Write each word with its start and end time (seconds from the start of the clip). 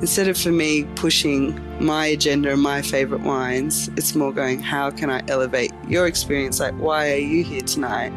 instead 0.00 0.28
of 0.28 0.38
for 0.38 0.50
me 0.50 0.84
pushing 0.96 1.58
my 1.84 2.06
agenda 2.06 2.50
and 2.52 2.62
my 2.62 2.80
favorite 2.80 3.20
wines, 3.20 3.88
it's 3.96 4.14
more 4.14 4.32
going, 4.32 4.60
how 4.60 4.90
can 4.90 5.10
I 5.10 5.22
elevate 5.28 5.72
your 5.88 6.06
experience? 6.06 6.58
Like, 6.58 6.74
why 6.74 7.12
are 7.12 7.16
you 7.16 7.44
here 7.44 7.60
tonight? 7.60 8.12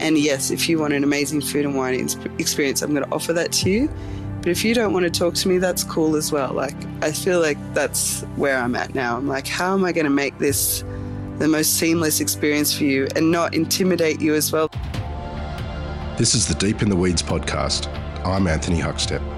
And 0.00 0.16
yes, 0.16 0.50
if 0.50 0.68
you 0.68 0.78
want 0.78 0.94
an 0.94 1.02
amazing 1.02 1.40
food 1.40 1.64
and 1.64 1.76
wine 1.76 1.94
experience, 2.38 2.82
I'm 2.82 2.92
going 2.92 3.04
to 3.04 3.12
offer 3.12 3.32
that 3.32 3.50
to 3.52 3.70
you. 3.70 3.90
But 4.38 4.48
if 4.48 4.64
you 4.64 4.74
don't 4.74 4.92
want 4.92 5.04
to 5.04 5.10
talk 5.10 5.34
to 5.34 5.48
me, 5.48 5.58
that's 5.58 5.82
cool 5.82 6.14
as 6.14 6.30
well. 6.30 6.52
Like, 6.52 6.76
I 7.02 7.10
feel 7.10 7.40
like 7.40 7.58
that's 7.74 8.22
where 8.36 8.58
I'm 8.58 8.76
at 8.76 8.94
now. 8.94 9.16
I'm 9.16 9.26
like, 9.26 9.48
how 9.48 9.74
am 9.74 9.84
I 9.84 9.90
going 9.90 10.04
to 10.04 10.10
make 10.10 10.38
this 10.38 10.84
the 11.38 11.48
most 11.48 11.78
seamless 11.78 12.20
experience 12.20 12.76
for 12.76 12.84
you 12.84 13.08
and 13.16 13.32
not 13.32 13.54
intimidate 13.54 14.20
you 14.20 14.34
as 14.34 14.52
well? 14.52 14.70
This 16.16 16.34
is 16.34 16.46
the 16.46 16.54
Deep 16.54 16.82
in 16.82 16.90
the 16.90 16.96
Weeds 16.96 17.22
podcast. 17.22 17.88
I'm 18.24 18.46
Anthony 18.46 18.78
Huckstep. 18.78 19.35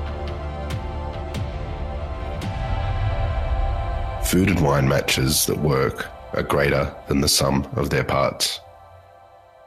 Food 4.28 4.50
and 4.50 4.60
wine 4.60 4.86
matches 4.86 5.46
that 5.46 5.58
work 5.58 6.06
are 6.34 6.42
greater 6.42 6.94
than 7.08 7.22
the 7.22 7.28
sum 7.28 7.66
of 7.76 7.88
their 7.88 8.04
parts. 8.04 8.60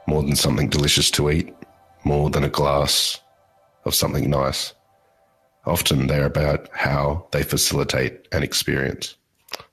More 0.06 0.22
than 0.22 0.36
something 0.36 0.68
delicious 0.68 1.10
to 1.12 1.32
eat, 1.32 1.52
more 2.04 2.30
than 2.30 2.44
a 2.44 2.48
glass 2.48 3.18
of 3.84 3.92
something 3.92 4.30
nice. 4.30 4.72
Often 5.66 6.06
they're 6.06 6.26
about 6.26 6.68
how 6.72 7.26
they 7.32 7.42
facilitate 7.42 8.28
an 8.30 8.44
experience. 8.44 9.16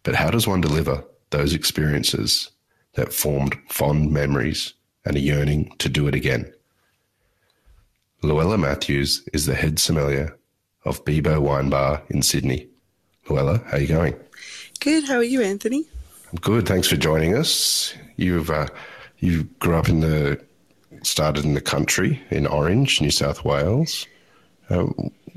But 0.02 0.16
how 0.16 0.31
does 0.31 0.47
one 0.47 0.59
deliver 0.59 1.03
those 1.30 1.53
experiences 1.53 2.49
that 2.95 3.13
formed 3.13 3.55
fond 3.69 4.11
memories 4.11 4.73
and 5.05 5.16
a 5.16 5.19
yearning 5.19 5.71
to 5.77 5.88
do 5.88 6.08
it 6.08 6.16
again? 6.16 6.52
Luella 8.23 8.58
Matthews 8.58 9.23
is 9.33 9.45
the 9.45 9.53
head 9.53 9.77
sommelier 9.77 10.35
of 10.83 11.05
Bibo 11.05 11.41
Wine 11.41 11.69
Bar 11.69 12.02
in 12.09 12.23
Sydney. 12.23 12.69
Luella, 13.30 13.61
how 13.67 13.77
are 13.77 13.81
you 13.81 13.88
going? 13.88 14.16
Good. 14.79 15.03
How 15.03 15.16
are 15.16 15.23
you, 15.23 15.41
Anthony? 15.41 15.85
I'm 16.31 16.39
good. 16.39 16.67
Thanks 16.67 16.88
for 16.88 16.95
joining 16.95 17.35
us. 17.35 17.94
You've 18.16 18.49
uh, 18.49 18.67
you 19.17 19.44
grew 19.59 19.75
up 19.75 19.89
in 19.89 19.99
the 19.99 20.41
started 21.03 21.44
in 21.44 21.53
the 21.53 21.61
country 21.61 22.21
in 22.30 22.47
Orange, 22.47 23.02
New 23.02 23.11
South 23.11 23.44
Wales. 23.44 24.08
Uh, 24.69 24.86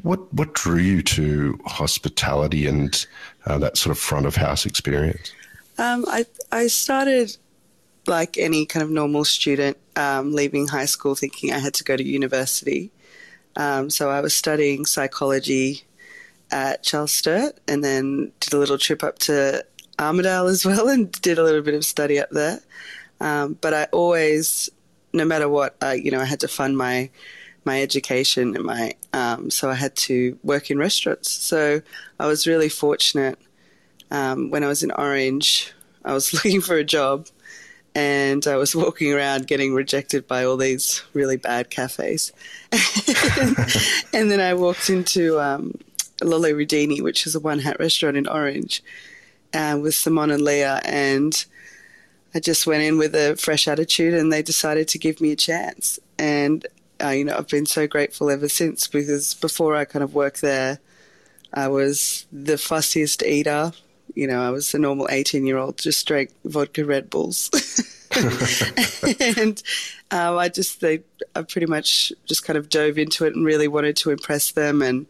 what 0.03 0.33
what 0.33 0.53
drew 0.53 0.79
you 0.79 1.03
to 1.03 1.59
hospitality 1.67 2.67
and 2.67 3.05
uh, 3.47 3.59
that 3.59 3.77
sort 3.77 3.91
of 3.91 3.99
front 3.99 4.27
of 4.27 4.37
house 4.37 4.65
experience? 4.65 5.33
Um, 5.77 6.05
I 6.09 6.25
I 6.53 6.69
started 6.69 7.37
like 8.07 8.39
any 8.39 8.65
kind 8.67 8.85
of 8.85 8.91
normal 8.91 9.25
student, 9.25 9.77
um, 9.97 10.33
leaving 10.33 10.69
high 10.69 10.85
school, 10.85 11.15
thinking 11.15 11.53
I 11.53 11.59
had 11.59 11.75
to 11.75 11.85
go 11.85 11.97
to 11.97 12.05
university. 12.05 12.93
Um, 13.57 13.91
so 13.91 14.11
I 14.11 14.21
was 14.21 14.35
studying 14.35 14.87
psychology 14.87 15.83
at 16.53 16.83
Charles 16.83 17.13
Sturt, 17.13 17.59
and 17.67 17.83
then 17.83 18.31
did 18.39 18.53
a 18.53 18.59
little 18.59 18.79
trip 18.79 19.03
up 19.03 19.19
to 19.21 19.65
Armidale 19.99 20.51
as 20.51 20.65
well, 20.67 20.89
and 20.89 21.11
did 21.11 21.39
a 21.39 21.43
little 21.43 21.63
bit 21.63 21.75
of 21.75 21.85
study 21.85 22.21
up 22.21 22.31
there. 22.31 22.61
Um, 23.21 23.57
but 23.61 23.73
I 23.75 23.85
always, 23.93 24.69
no 25.13 25.25
matter 25.25 25.49
what, 25.49 25.77
I, 25.81 25.95
you 25.95 26.11
know, 26.11 26.21
I 26.21 26.25
had 26.25 26.41
to 26.41 26.49
fund 26.49 26.77
my 26.77 27.11
my 27.65 27.81
education 27.81 28.57
and 28.57 28.65
my 28.65 28.93
um, 29.13 29.49
so 29.49 29.71
I 29.71 29.75
had 29.75 29.95
to 29.97 30.37
work 30.43 30.71
in 30.71 30.79
restaurants. 30.79 31.31
So 31.31 31.81
I 32.19 32.27
was 32.27 32.47
really 32.47 32.69
fortunate 32.69 33.39
um, 34.11 34.51
when 34.51 34.65
I 34.65 34.69
was 34.69 34.83
in 34.83 34.91
Orange. 34.93 35.73
I 36.05 36.13
was 36.13 36.33
looking 36.35 36.61
for 36.61 36.77
a 36.77 36.85
job, 36.85 37.29
and 37.95 38.47
I 38.47 38.57
was 38.57 38.75
walking 38.85 39.13
around 39.13 39.47
getting 39.47 39.75
rejected 39.75 40.27
by 40.27 40.45
all 40.45 40.57
these 40.57 41.03
really 41.13 41.37
bad 41.37 41.71
cafes. 41.71 42.33
and 44.13 44.31
then 44.31 44.41
I 44.41 44.55
walked 44.55 44.91
into 44.91 45.41
um, 45.41 45.79
Lolli 46.25 46.53
Redini, 46.53 47.03
which 47.03 47.27
is 47.27 47.35
a 47.35 47.41
one 47.41 47.61
hat 47.61 47.79
restaurant 47.79 48.17
in 48.17 48.27
Orange, 48.27 48.83
uh, 49.55 49.79
with 49.81 49.95
Simon 49.95 50.31
and 50.31 50.43
Leah, 50.43 50.81
and 50.85 51.45
I 52.35 52.41
just 52.41 52.67
went 52.67 52.83
in 52.83 52.99
with 52.99 53.15
a 53.15 53.37
fresh 53.37 53.69
attitude, 53.69 54.15
and 54.15 54.33
they 54.33 54.43
decided 54.43 54.89
to 54.89 54.99
give 54.99 55.21
me 55.21 55.33
a 55.33 55.37
chance. 55.37 55.99
And 56.19 56.67
uh, 57.03 57.09
you 57.11 57.25
know, 57.25 57.37
I've 57.37 57.49
been 57.49 57.67
so 57.67 57.87
grateful 57.87 58.31
ever 58.31 58.49
since 58.49 58.87
because 58.87 59.35
before 59.35 59.75
I 59.75 59.85
kind 59.85 60.03
of 60.03 60.15
worked 60.15 60.41
there, 60.41 60.79
I 61.53 61.69
was 61.69 62.27
the 62.33 62.55
fussiest 62.55 63.27
eater. 63.27 63.73
You 64.15 64.27
know, 64.27 64.43
I 64.43 64.51
was 64.51 64.73
a 64.75 64.79
normal 64.79 65.09
18 65.11 65.47
year 65.47 65.59
old, 65.59 65.79
just 65.79 66.07
drank 66.07 66.31
vodka 66.45 66.85
Red 66.85 67.11
Bulls. 67.11 67.51
and 69.21 69.63
um, 70.11 70.37
I 70.37 70.49
just, 70.49 70.81
they, 70.81 71.03
I 71.35 71.43
pretty 71.43 71.67
much 71.67 72.13
just 72.27 72.45
kind 72.45 72.59
of 72.59 72.69
dove 72.69 72.99
into 72.99 73.25
it 73.25 73.35
and 73.35 73.45
really 73.45 73.69
wanted 73.69 73.97
to 73.99 74.11
impress 74.11 74.53
them. 74.53 74.83
And 74.83 75.07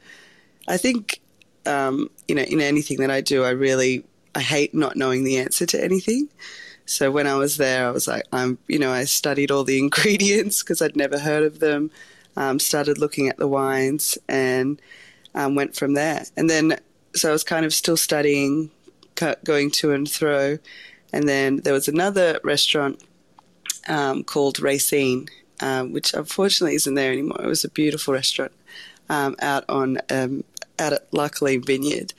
I 0.68 0.76
think, 0.76 1.20
um, 1.66 2.10
you 2.28 2.34
know, 2.34 2.42
in 2.42 2.60
anything 2.60 2.98
that 2.98 3.10
I 3.10 3.20
do, 3.20 3.44
I 3.44 3.50
really, 3.50 4.04
I 4.34 4.40
hate 4.40 4.74
not 4.74 4.96
knowing 4.96 5.24
the 5.24 5.38
answer 5.38 5.66
to 5.66 5.82
anything. 5.82 6.28
So 6.86 7.10
when 7.10 7.26
I 7.26 7.34
was 7.34 7.56
there, 7.56 7.86
I 7.86 7.90
was 7.90 8.08
like, 8.08 8.24
I'm, 8.32 8.58
you 8.68 8.78
know, 8.78 8.92
I 8.92 9.04
studied 9.04 9.50
all 9.50 9.64
the 9.64 9.78
ingredients 9.86 10.62
because 10.62 10.82
I'd 10.82 10.96
never 10.96 11.18
heard 11.18 11.44
of 11.44 11.60
them. 11.60 11.90
Um, 12.34 12.58
started 12.58 12.96
looking 12.96 13.28
at 13.28 13.36
the 13.36 13.46
wines 13.46 14.16
and 14.26 14.80
um, 15.34 15.54
went 15.54 15.76
from 15.76 15.92
there. 15.92 16.24
And 16.34 16.48
then, 16.48 16.78
so 17.14 17.28
I 17.28 17.32
was 17.32 17.44
kind 17.44 17.66
of 17.66 17.74
still 17.74 17.96
studying, 17.96 18.70
going 19.44 19.70
to 19.72 19.92
and 19.92 20.10
fro. 20.10 20.58
And 21.12 21.28
then 21.28 21.58
there 21.58 21.74
was 21.74 21.88
another 21.88 22.40
restaurant 22.42 23.02
um, 23.86 24.24
called 24.24 24.60
Racine, 24.60 25.28
um, 25.60 25.92
which 25.92 26.14
unfortunately 26.14 26.74
isn't 26.76 26.94
there 26.94 27.12
anymore. 27.12 27.42
It 27.42 27.46
was 27.46 27.64
a 27.64 27.70
beautiful 27.70 28.14
restaurant 28.14 28.52
um, 29.10 29.36
out 29.40 29.64
on 29.68 29.98
um, 30.10 30.44
out 30.82 30.92
at 30.92 31.12
La 31.12 31.28
Colline 31.28 31.62
Vineyard, 31.62 32.12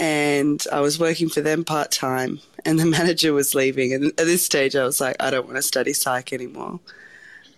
and 0.00 0.64
I 0.72 0.80
was 0.80 0.98
working 0.98 1.28
for 1.28 1.40
them 1.40 1.64
part 1.64 1.90
time 1.90 2.40
and 2.64 2.78
the 2.78 2.86
manager 2.98 3.32
was 3.32 3.54
leaving. 3.54 3.92
And 3.92 4.06
at 4.06 4.16
this 4.16 4.44
stage, 4.44 4.76
I 4.76 4.84
was 4.84 5.00
like, 5.00 5.16
I 5.20 5.30
don't 5.30 5.46
want 5.46 5.56
to 5.56 5.62
study 5.62 5.92
psych 5.92 6.32
anymore. 6.32 6.80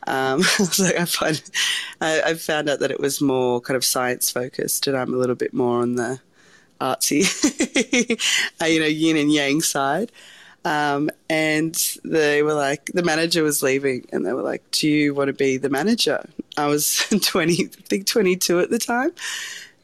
Um, 0.06 0.42
I 0.42 0.56
was 0.58 0.78
like, 0.78 0.96
I 0.96 1.04
find, 1.04 1.50
I, 2.00 2.22
I, 2.22 2.34
found 2.34 2.68
out 2.68 2.80
that 2.80 2.90
it 2.90 3.00
was 3.00 3.20
more 3.20 3.60
kind 3.60 3.76
of 3.76 3.84
science 3.84 4.30
focused, 4.30 4.86
and 4.86 4.96
I'm 4.96 5.14
a 5.14 5.16
little 5.16 5.34
bit 5.34 5.54
more 5.54 5.80
on 5.80 5.94
the 5.94 6.20
artsy, 6.80 7.24
uh, 8.60 8.66
you 8.66 8.80
know, 8.80 8.86
yin 8.86 9.16
and 9.16 9.32
yang 9.32 9.62
side. 9.62 10.12
Um, 10.66 11.10
and 11.28 11.74
they 12.04 12.42
were 12.42 12.54
like, 12.54 12.86
the 12.86 13.02
manager 13.02 13.42
was 13.42 13.62
leaving, 13.62 14.06
and 14.12 14.24
they 14.24 14.32
were 14.32 14.42
like, 14.42 14.62
"Do 14.70 14.88
you 14.88 15.14
want 15.14 15.28
to 15.28 15.34
be 15.34 15.58
the 15.58 15.68
manager?" 15.68 16.26
I 16.56 16.68
was 16.68 17.06
20, 17.10 17.64
I 17.64 17.66
think 17.86 18.06
22 18.06 18.60
at 18.60 18.70
the 18.70 18.78
time, 18.78 19.12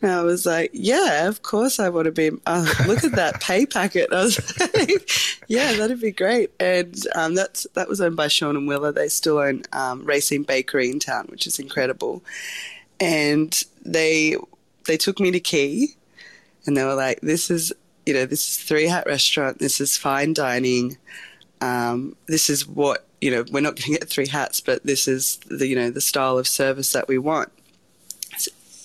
and 0.03 0.11
I 0.11 0.23
was 0.23 0.47
like, 0.47 0.71
yeah, 0.73 1.29
of 1.29 1.43
course 1.43 1.79
I 1.79 1.91
want 1.91 2.07
to 2.07 2.13
be. 2.13 2.31
Uh, 2.47 2.67
look 2.87 3.05
at 3.05 3.13
that 3.13 3.41
pay 3.41 3.67
packet. 3.67 4.13
I 4.13 4.25
was 4.25 4.61
like, 4.61 5.11
yeah, 5.49 5.75
that'd 5.75 6.01
be 6.01 6.11
great. 6.11 6.51
And 6.59 6.97
um, 7.15 7.35
that's 7.35 7.67
that 7.75 7.89
was 7.89 8.01
owned 8.01 8.17
by 8.17 8.29
Sean 8.29 8.57
and 8.57 8.67
Willa. 8.67 8.93
They 8.93 9.09
still 9.09 9.39
own 9.39 9.63
um, 9.73 10.05
Racine 10.05 10.45
Bakery 10.45 10.91
in 10.91 11.01
town, 11.01 11.27
which 11.29 11.47
is 11.47 11.59
incredible. 11.59 12.23
And 12.99 13.59
they 13.85 14.37
they 14.87 14.97
took 14.97 15.21
me 15.21 15.31
to 15.33 15.41
Quay, 15.41 15.89
and 16.67 16.77
they 16.77 16.85
were 16.85 16.95
like, 16.95 17.21
this 17.21 17.51
is 17.51 17.73
you 18.07 18.15
know 18.15 18.25
this 18.25 18.49
is 18.49 18.59
three 18.59 18.87
hat 18.87 19.07
restaurant. 19.07 19.59
This 19.59 19.81
is 19.81 19.99
fine 19.99 20.33
dining. 20.33 20.97
Um, 21.61 22.17
this 22.27 22.49
is 22.49 22.67
what 22.67 23.07
you 23.21 23.31
know. 23.31 23.45
We're 23.53 23.61
not 23.61 23.77
going 23.77 23.93
to 23.93 23.99
get 23.99 24.09
three 24.09 24.29
hats, 24.29 24.63
but 24.63 24.85
this 24.85 25.07
is 25.07 25.39
the 25.47 25.67
you 25.67 25.77
know 25.77 25.91
the 25.91 26.01
style 26.01 26.39
of 26.39 26.49
service 26.49 26.93
that 26.95 27.07
we 27.07 27.19
want. 27.19 27.53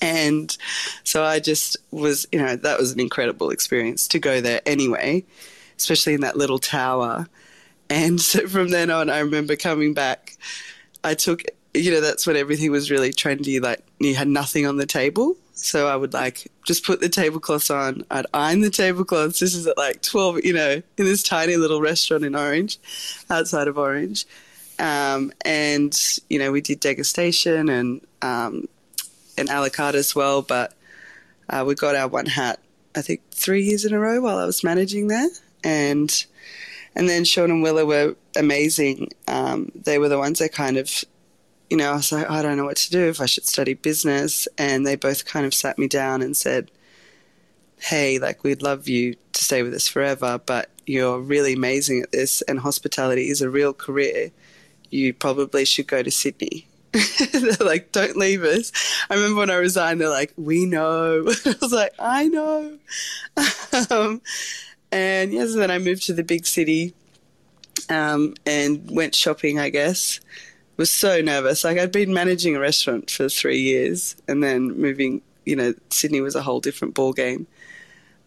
And 0.05 0.55
so 1.03 1.23
I 1.23 1.39
just 1.39 1.77
was, 1.89 2.27
you 2.31 2.37
know, 2.37 2.55
that 2.55 2.77
was 2.77 2.91
an 2.91 2.99
incredible 2.99 3.49
experience 3.49 4.07
to 4.09 4.19
go 4.19 4.39
there 4.39 4.61
anyway, 4.63 5.25
especially 5.77 6.13
in 6.13 6.21
that 6.21 6.37
little 6.37 6.59
tower. 6.59 7.27
And 7.89 8.21
so 8.21 8.47
from 8.47 8.69
then 8.69 8.91
on, 8.91 9.09
I 9.09 9.17
remember 9.17 9.55
coming 9.55 9.95
back. 9.95 10.37
I 11.03 11.15
took, 11.15 11.41
you 11.73 11.89
know, 11.89 12.01
that's 12.01 12.27
when 12.27 12.35
everything 12.35 12.71
was 12.71 12.91
really 12.91 13.11
trendy. 13.11 13.59
Like 13.59 13.83
you 13.99 14.13
had 14.13 14.27
nothing 14.27 14.67
on 14.67 14.77
the 14.77 14.85
table. 14.85 15.37
So 15.53 15.87
I 15.87 15.95
would 15.95 16.13
like 16.13 16.51
just 16.67 16.85
put 16.85 16.99
the 16.99 17.09
tablecloths 17.09 17.71
on. 17.71 18.05
I'd 18.11 18.27
iron 18.31 18.61
the 18.61 18.69
tablecloths. 18.69 19.39
This 19.39 19.55
is 19.55 19.65
at 19.65 19.75
like 19.75 20.03
12, 20.03 20.45
you 20.45 20.53
know, 20.53 20.83
in 20.97 21.05
this 21.05 21.23
tiny 21.23 21.55
little 21.55 21.81
restaurant 21.81 22.25
in 22.25 22.35
Orange, 22.35 22.77
outside 23.31 23.67
of 23.67 23.79
Orange. 23.79 24.27
Um, 24.77 25.31
and, 25.43 25.97
you 26.29 26.37
know, 26.37 26.51
we 26.51 26.61
did 26.61 26.79
degustation 26.79 27.71
and 27.71 28.01
um, 28.21 28.67
and 29.37 29.49
a 29.49 29.61
la 29.61 29.69
carte 29.69 29.95
as 29.95 30.15
well. 30.15 30.41
But 30.41 30.73
uh, 31.49 31.63
we 31.67 31.75
got 31.75 31.95
our 31.95 32.07
one 32.07 32.25
hat, 32.25 32.59
I 32.95 33.01
think, 33.01 33.21
three 33.31 33.63
years 33.63 33.85
in 33.85 33.93
a 33.93 33.99
row 33.99 34.21
while 34.21 34.37
I 34.37 34.45
was 34.45 34.63
managing 34.63 35.07
there. 35.07 35.29
And 35.63 36.25
and 36.95 37.09
then 37.09 37.25
Sean 37.25 37.51
and 37.51 37.61
Willa 37.61 37.85
were 37.85 38.15
amazing. 38.37 39.09
Um, 39.27 39.71
they 39.75 39.99
were 39.99 40.09
the 40.09 40.17
ones 40.17 40.39
that 40.39 40.53
kind 40.53 40.77
of, 40.77 41.03
you 41.69 41.75
know, 41.77 41.91
I 41.91 41.95
was 41.95 42.11
like, 42.11 42.29
I 42.29 42.41
don't 42.41 42.57
know 42.57 42.65
what 42.65 42.77
to 42.77 42.89
do 42.89 43.09
if 43.09 43.19
I 43.19 43.25
should 43.25 43.45
study 43.45 43.73
business. 43.73 44.47
And 44.57 44.87
they 44.87 44.95
both 44.95 45.25
kind 45.25 45.45
of 45.45 45.53
sat 45.53 45.77
me 45.77 45.87
down 45.87 46.21
and 46.21 46.37
said, 46.37 46.71
Hey, 47.77 48.17
like, 48.19 48.43
we'd 48.43 48.61
love 48.61 48.87
you 48.87 49.15
to 49.33 49.43
stay 49.43 49.61
with 49.61 49.73
us 49.73 49.87
forever, 49.87 50.39
but 50.43 50.69
you're 50.85 51.19
really 51.19 51.53
amazing 51.53 52.01
at 52.01 52.11
this, 52.11 52.41
and 52.43 52.59
hospitality 52.59 53.29
is 53.29 53.41
a 53.41 53.49
real 53.49 53.73
career. 53.73 54.31
You 54.89 55.13
probably 55.13 55.65
should 55.65 55.87
go 55.87 56.01
to 56.01 56.11
Sydney 56.11 56.67
they're 57.31 57.67
like, 57.67 57.91
don't 57.91 58.15
leave 58.15 58.43
us. 58.43 58.71
I 59.09 59.15
remember 59.15 59.39
when 59.39 59.49
I 59.49 59.55
resigned, 59.55 60.01
they're 60.01 60.09
like, 60.09 60.33
we 60.37 60.65
know. 60.65 61.25
I 61.45 61.55
was 61.61 61.73
like, 61.73 61.93
I 61.99 62.27
know. 62.27 62.77
um, 63.89 64.21
and 64.91 65.33
yes, 65.33 65.47
yeah, 65.49 65.53
so 65.53 65.59
then 65.59 65.71
I 65.71 65.77
moved 65.77 66.03
to 66.03 66.13
the 66.13 66.23
big 66.23 66.45
city 66.45 66.93
um, 67.89 68.35
and 68.45 68.89
went 68.89 69.15
shopping, 69.15 69.59
I 69.59 69.69
guess. 69.69 70.19
Was 70.77 70.91
so 70.91 71.21
nervous. 71.21 71.63
Like 71.63 71.77
I'd 71.77 71.91
been 71.91 72.13
managing 72.13 72.55
a 72.55 72.59
restaurant 72.59 73.09
for 73.09 73.29
three 73.29 73.61
years 73.61 74.15
and 74.27 74.43
then 74.43 74.79
moving, 74.79 75.21
you 75.45 75.55
know, 75.55 75.73
Sydney 75.89 76.21
was 76.21 76.35
a 76.35 76.41
whole 76.41 76.59
different 76.59 76.93
ball 76.93 77.13
game. 77.13 77.47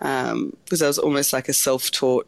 Um, 0.00 0.56
because 0.64 0.80
I 0.80 0.86
was 0.86 0.98
almost 0.98 1.32
like 1.32 1.48
a 1.48 1.52
self-taught 1.52 2.26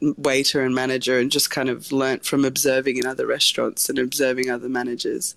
waiter 0.00 0.62
and 0.62 0.74
manager 0.74 1.18
and 1.18 1.30
just 1.30 1.50
kind 1.50 1.68
of 1.68 1.92
learnt 1.92 2.24
from 2.24 2.44
observing 2.44 2.96
in 2.96 3.06
other 3.06 3.26
restaurants 3.26 3.88
and 3.88 3.98
observing 3.98 4.50
other 4.50 4.68
managers. 4.68 5.36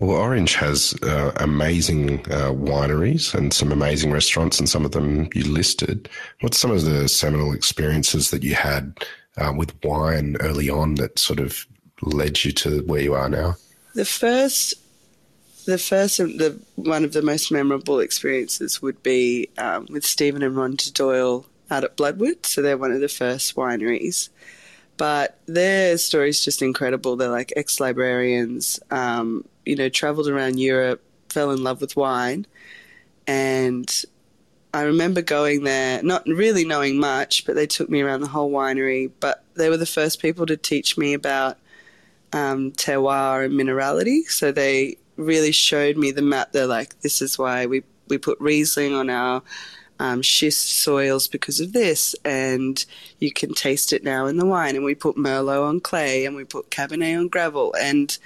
Well, 0.00 0.16
Orange 0.16 0.54
has 0.54 0.94
uh, 1.02 1.32
amazing 1.36 2.20
uh, 2.30 2.52
wineries 2.52 3.34
and 3.34 3.52
some 3.52 3.70
amazing 3.70 4.10
restaurants, 4.10 4.58
and 4.58 4.66
some 4.66 4.86
of 4.86 4.92
them 4.92 5.28
you 5.34 5.44
listed. 5.44 6.08
What's 6.40 6.58
some 6.58 6.70
of 6.70 6.84
the 6.84 7.06
seminal 7.06 7.52
experiences 7.52 8.30
that 8.30 8.42
you 8.42 8.54
had 8.54 9.04
uh, 9.36 9.52
with 9.54 9.74
wine 9.84 10.38
early 10.40 10.70
on 10.70 10.94
that 10.94 11.18
sort 11.18 11.38
of 11.38 11.66
led 12.00 12.42
you 12.44 12.52
to 12.52 12.80
where 12.84 13.02
you 13.02 13.12
are 13.12 13.28
now? 13.28 13.56
The 13.94 14.06
first, 14.06 14.72
the 15.66 15.76
first, 15.76 16.16
the 16.16 16.58
one 16.76 17.04
of 17.04 17.12
the 17.12 17.20
most 17.20 17.52
memorable 17.52 18.00
experiences 18.00 18.80
would 18.80 19.02
be 19.02 19.50
um, 19.58 19.86
with 19.90 20.06
Stephen 20.06 20.42
and 20.42 20.56
Rhonda 20.56 20.94
Doyle 20.94 21.44
out 21.70 21.84
at 21.84 21.96
Bloodwood. 21.98 22.46
So 22.46 22.62
they're 22.62 22.78
one 22.78 22.92
of 22.92 23.00
the 23.00 23.08
first 23.08 23.54
wineries. 23.54 24.30
But 24.96 25.38
their 25.46 25.96
story 25.96 26.28
is 26.28 26.44
just 26.44 26.60
incredible. 26.60 27.16
They're 27.16 27.30
like 27.30 27.52
ex 27.56 27.80
librarians, 27.80 28.80
um, 28.90 29.46
you 29.70 29.76
know, 29.76 29.88
traveled 29.88 30.26
around 30.26 30.58
Europe, 30.58 31.00
fell 31.28 31.52
in 31.52 31.62
love 31.62 31.80
with 31.80 31.94
wine. 31.94 32.44
And 33.28 33.88
I 34.74 34.82
remember 34.82 35.22
going 35.22 35.62
there, 35.62 36.02
not 36.02 36.26
really 36.26 36.64
knowing 36.64 36.98
much, 36.98 37.46
but 37.46 37.54
they 37.54 37.68
took 37.68 37.88
me 37.88 38.00
around 38.00 38.22
the 38.22 38.26
whole 38.26 38.50
winery. 38.50 39.12
But 39.20 39.44
they 39.54 39.70
were 39.70 39.76
the 39.76 39.86
first 39.86 40.20
people 40.20 40.44
to 40.46 40.56
teach 40.56 40.98
me 40.98 41.14
about 41.14 41.56
um, 42.32 42.72
terroir 42.72 43.44
and 43.44 43.54
minerality. 43.54 44.24
So 44.24 44.50
they 44.50 44.96
really 45.14 45.52
showed 45.52 45.96
me 45.96 46.10
the 46.10 46.20
map. 46.20 46.50
They're 46.50 46.66
like, 46.66 47.00
this 47.02 47.22
is 47.22 47.38
why 47.38 47.66
we, 47.66 47.84
we 48.08 48.18
put 48.18 48.40
Riesling 48.40 48.92
on 48.92 49.08
our 49.08 49.42
um, 50.00 50.20
schist 50.20 50.80
soils 50.80 51.28
because 51.28 51.60
of 51.60 51.72
this, 51.72 52.16
and 52.24 52.84
you 53.20 53.30
can 53.30 53.54
taste 53.54 53.92
it 53.92 54.02
now 54.02 54.26
in 54.26 54.36
the 54.36 54.46
wine. 54.46 54.74
And 54.74 54.84
we 54.84 54.96
put 54.96 55.14
Merlot 55.14 55.68
on 55.68 55.78
clay, 55.78 56.24
and 56.26 56.34
we 56.34 56.42
put 56.42 56.70
Cabernet 56.70 57.16
on 57.16 57.28
gravel, 57.28 57.72
and 57.80 58.18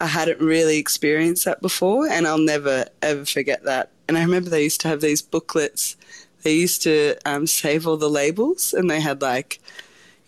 I 0.00 0.06
hadn't 0.06 0.40
really 0.40 0.78
experienced 0.78 1.44
that 1.44 1.62
before, 1.62 2.08
and 2.08 2.26
I'll 2.26 2.38
never 2.38 2.86
ever 3.02 3.24
forget 3.24 3.64
that. 3.64 3.90
And 4.08 4.18
I 4.18 4.22
remember 4.22 4.50
they 4.50 4.64
used 4.64 4.80
to 4.82 4.88
have 4.88 5.00
these 5.00 5.22
booklets. 5.22 5.96
They 6.42 6.54
used 6.54 6.82
to 6.82 7.16
um, 7.24 7.46
save 7.46 7.86
all 7.86 7.96
the 7.96 8.10
labels, 8.10 8.74
and 8.74 8.90
they 8.90 9.00
had 9.00 9.22
like 9.22 9.60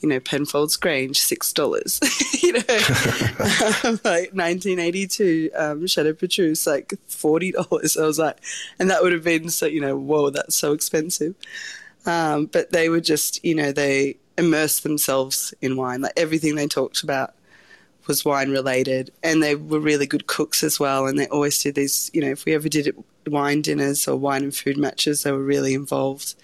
you 0.00 0.08
know, 0.08 0.20
Penfolds 0.20 0.76
Grange, 0.76 1.18
six 1.18 1.52
dollars. 1.52 2.00
you 2.42 2.52
know, 2.52 2.60
um, 3.84 4.00
like 4.04 4.32
1982 4.32 5.50
um, 5.54 5.86
Chateau 5.86 6.12
Petrus, 6.12 6.66
like 6.66 6.94
forty 7.06 7.52
dollars. 7.52 7.96
I 7.96 8.06
was 8.06 8.18
like, 8.18 8.38
and 8.78 8.90
that 8.90 9.02
would 9.02 9.12
have 9.12 9.24
been 9.24 9.48
so, 9.48 9.66
you 9.66 9.80
know, 9.80 9.96
whoa, 9.96 10.30
that's 10.30 10.54
so 10.54 10.72
expensive. 10.72 11.34
Um, 12.04 12.46
but 12.46 12.70
they 12.70 12.88
were 12.88 13.00
just, 13.00 13.44
you 13.44 13.54
know, 13.54 13.72
they 13.72 14.18
immersed 14.38 14.82
themselves 14.82 15.52
in 15.60 15.76
wine. 15.76 16.02
Like 16.02 16.12
everything 16.16 16.54
they 16.54 16.68
talked 16.68 17.02
about 17.02 17.34
was 18.06 18.24
wine 18.24 18.50
related, 18.50 19.12
and 19.22 19.42
they 19.42 19.54
were 19.54 19.80
really 19.80 20.06
good 20.06 20.26
cooks 20.26 20.62
as 20.62 20.78
well. 20.78 21.06
And 21.06 21.18
they 21.18 21.28
always 21.28 21.62
did 21.62 21.74
these, 21.74 22.10
you 22.12 22.20
know, 22.20 22.30
if 22.30 22.44
we 22.44 22.54
ever 22.54 22.68
did 22.68 22.94
wine 23.26 23.62
dinners 23.62 24.06
or 24.06 24.16
wine 24.16 24.44
and 24.44 24.54
food 24.54 24.76
matches, 24.76 25.22
they 25.22 25.32
were 25.32 25.42
really 25.42 25.74
involved. 25.74 26.34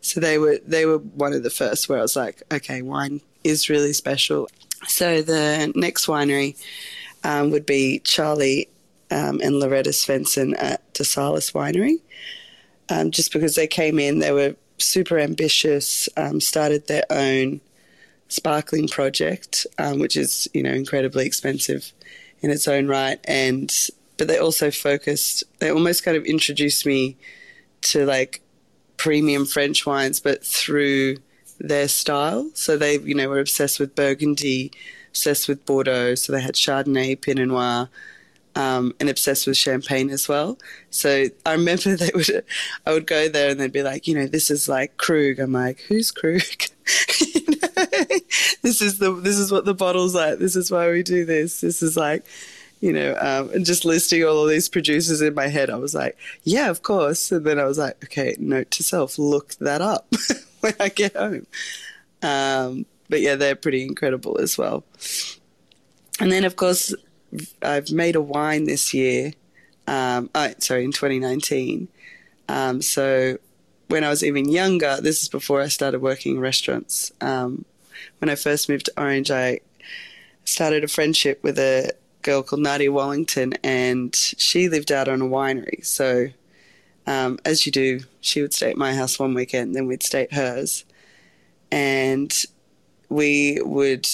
So 0.00 0.20
they 0.20 0.38
were 0.38 0.58
they 0.64 0.86
were 0.86 0.98
one 0.98 1.32
of 1.32 1.42
the 1.42 1.50
first 1.50 1.88
where 1.88 1.98
I 1.98 2.02
was 2.02 2.16
like, 2.16 2.42
okay, 2.52 2.82
wine 2.82 3.20
is 3.44 3.68
really 3.68 3.92
special. 3.92 4.48
So 4.86 5.22
the 5.22 5.72
next 5.74 6.06
winery 6.06 6.56
um, 7.24 7.50
would 7.50 7.66
be 7.66 7.98
Charlie 8.00 8.68
um, 9.10 9.40
and 9.42 9.58
Loretta 9.58 9.90
Svensson 9.90 10.54
at 10.58 10.92
DeSalis 10.94 11.52
Winery. 11.52 12.00
Um, 12.90 13.10
just 13.10 13.32
because 13.32 13.54
they 13.54 13.66
came 13.66 13.98
in, 13.98 14.20
they 14.20 14.32
were 14.32 14.54
super 14.78 15.18
ambitious, 15.18 16.08
um, 16.16 16.40
started 16.40 16.86
their 16.86 17.04
own 17.10 17.60
sparkling 18.28 18.88
project, 18.88 19.66
um, 19.78 19.98
which 19.98 20.16
is 20.16 20.48
you 20.54 20.62
know 20.62 20.72
incredibly 20.72 21.26
expensive 21.26 21.92
in 22.40 22.50
its 22.50 22.68
own 22.68 22.86
right, 22.86 23.18
and 23.24 23.74
but 24.16 24.28
they 24.28 24.38
also 24.38 24.70
focused. 24.70 25.44
They 25.58 25.70
almost 25.70 26.04
kind 26.04 26.16
of 26.16 26.24
introduced 26.24 26.86
me 26.86 27.16
to 27.82 28.04
like 28.04 28.42
premium 28.96 29.46
French 29.46 29.86
wines, 29.86 30.20
but 30.20 30.44
through 30.44 31.16
their 31.58 31.88
style. 31.88 32.50
So 32.54 32.76
they, 32.76 32.98
you 32.98 33.14
know, 33.14 33.28
were 33.28 33.40
obsessed 33.40 33.80
with 33.80 33.94
Burgundy, 33.94 34.72
obsessed 35.08 35.48
with 35.48 35.64
Bordeaux. 35.64 36.14
So 36.14 36.32
they 36.32 36.42
had 36.42 36.54
Chardonnay, 36.54 37.20
Pinot 37.20 37.48
Noir, 37.48 37.88
um, 38.54 38.94
and 39.00 39.08
obsessed 39.08 39.46
with 39.46 39.56
champagne 39.56 40.10
as 40.10 40.28
well. 40.28 40.58
So 40.90 41.26
I 41.46 41.52
remember 41.52 41.96
they 41.96 42.10
would, 42.14 42.44
I 42.86 42.92
would 42.92 43.06
go 43.06 43.28
there 43.28 43.50
and 43.50 43.60
they'd 43.60 43.72
be 43.72 43.82
like, 43.82 44.06
you 44.06 44.14
know, 44.14 44.26
this 44.26 44.50
is 44.50 44.68
like 44.68 44.96
Krug. 44.96 45.38
I'm 45.38 45.52
like, 45.52 45.80
who's 45.88 46.10
Krug? 46.10 46.42
this 48.62 48.80
is 48.80 48.98
the, 48.98 49.12
this 49.12 49.38
is 49.38 49.50
what 49.50 49.64
the 49.64 49.74
bottle's 49.74 50.14
like. 50.14 50.38
This 50.38 50.56
is 50.56 50.70
why 50.70 50.90
we 50.90 51.02
do 51.02 51.24
this. 51.24 51.60
This 51.60 51.82
is 51.82 51.96
like, 51.96 52.24
you 52.80 52.92
know, 52.92 53.16
um, 53.20 53.50
and 53.50 53.66
just 53.66 53.84
listing 53.84 54.24
all 54.24 54.44
of 54.44 54.50
these 54.50 54.68
producers 54.68 55.20
in 55.20 55.34
my 55.34 55.48
head, 55.48 55.70
I 55.70 55.76
was 55.76 55.94
like, 55.94 56.16
yeah, 56.44 56.70
of 56.70 56.82
course. 56.82 57.32
And 57.32 57.44
then 57.44 57.58
I 57.58 57.64
was 57.64 57.78
like, 57.78 58.02
okay, 58.04 58.36
note 58.38 58.70
to 58.72 58.82
self, 58.82 59.18
look 59.18 59.54
that 59.56 59.80
up 59.80 60.12
when 60.60 60.74
I 60.78 60.88
get 60.88 61.16
home. 61.16 61.46
Um, 62.22 62.86
but 63.08 63.20
yeah, 63.20 63.34
they're 63.34 63.56
pretty 63.56 63.82
incredible 63.82 64.38
as 64.38 64.56
well. 64.56 64.84
And 66.20 66.30
then, 66.30 66.44
of 66.44 66.56
course, 66.56 66.94
I've 67.62 67.90
made 67.90 68.16
a 68.16 68.20
wine 68.20 68.64
this 68.64 68.92
year. 68.92 69.32
Um, 69.86 70.30
oh, 70.34 70.52
sorry, 70.58 70.84
in 70.84 70.92
2019. 70.92 71.88
Um, 72.48 72.82
so 72.82 73.38
when 73.88 74.04
I 74.04 74.10
was 74.10 74.22
even 74.22 74.48
younger, 74.48 74.98
this 75.00 75.22
is 75.22 75.28
before 75.28 75.60
I 75.60 75.68
started 75.68 76.00
working 76.00 76.36
in 76.36 76.40
restaurants. 76.40 77.12
Um, 77.20 77.64
when 78.18 78.28
I 78.28 78.34
first 78.34 78.68
moved 78.68 78.86
to 78.86 79.00
Orange, 79.00 79.30
I 79.30 79.60
started 80.44 80.84
a 80.84 80.88
friendship 80.88 81.42
with 81.42 81.58
a 81.58 81.92
girl 82.22 82.42
called 82.42 82.62
Nadia 82.62 82.90
Wallington, 82.90 83.54
and 83.62 84.14
she 84.14 84.68
lived 84.68 84.90
out 84.90 85.08
on 85.08 85.22
a 85.22 85.26
winery. 85.26 85.84
So, 85.84 86.28
um, 87.06 87.38
as 87.44 87.64
you 87.66 87.72
do, 87.72 88.00
she 88.20 88.42
would 88.42 88.52
stay 88.52 88.70
at 88.70 88.76
my 88.76 88.94
house 88.94 89.18
one 89.18 89.34
weekend, 89.34 89.74
then 89.74 89.86
we'd 89.86 90.02
stay 90.02 90.24
at 90.24 90.32
hers, 90.32 90.84
and 91.70 92.34
we 93.08 93.60
would, 93.62 94.06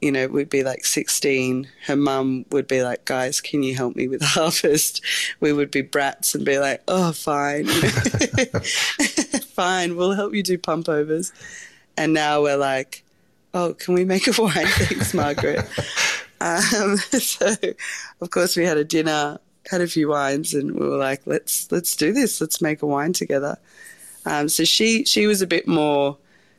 you 0.00 0.10
know, 0.10 0.26
we'd 0.26 0.50
be 0.50 0.64
like 0.64 0.84
16. 0.84 1.68
Her 1.86 1.96
mum 1.96 2.46
would 2.50 2.66
be 2.66 2.82
like, 2.82 3.04
"Guys, 3.04 3.40
can 3.40 3.62
you 3.62 3.76
help 3.76 3.94
me 3.96 4.08
with 4.08 4.22
harvest?" 4.36 5.00
We 5.40 5.52
would 5.52 5.70
be 5.70 5.82
brats 5.82 6.34
and 6.34 6.44
be 6.44 6.58
like, 6.58 6.82
"Oh, 6.88 7.12
fine, 7.12 7.66
fine, 9.54 9.96
we'll 9.96 10.12
help 10.12 10.34
you 10.34 10.42
do 10.42 10.58
pump 10.58 10.88
overs." 10.88 11.32
And 11.96 12.12
now 12.12 12.42
we're 12.42 12.56
like, 12.56 13.04
"Oh, 13.54 13.74
can 13.74 13.94
we 13.94 14.04
make 14.04 14.26
a 14.26 14.42
wine? 14.42 14.66
Thanks, 14.66 15.14
Margaret." 15.22 15.66
Um, 16.40 16.96
so, 16.96 17.54
of 18.20 18.30
course, 18.30 18.56
we 18.56 18.64
had 18.64 18.78
a 18.78 18.84
dinner, 18.84 19.38
had 19.70 19.80
a 19.80 19.86
few 19.86 20.08
wines, 20.08 20.54
and 20.54 20.72
we 20.72 20.88
were 20.88 20.96
like, 20.96 21.22
"Let's 21.26 21.70
let's 21.70 21.94
do 21.96 22.12
this. 22.12 22.40
Let's 22.40 22.60
make 22.60 22.82
a 22.82 22.86
wine 22.86 23.12
together." 23.12 23.58
Um, 24.26 24.48
so 24.48 24.64
she 24.64 25.04
she 25.04 25.26
was 25.26 25.42
a 25.42 25.46
bit 25.46 25.66
more. 25.66 26.16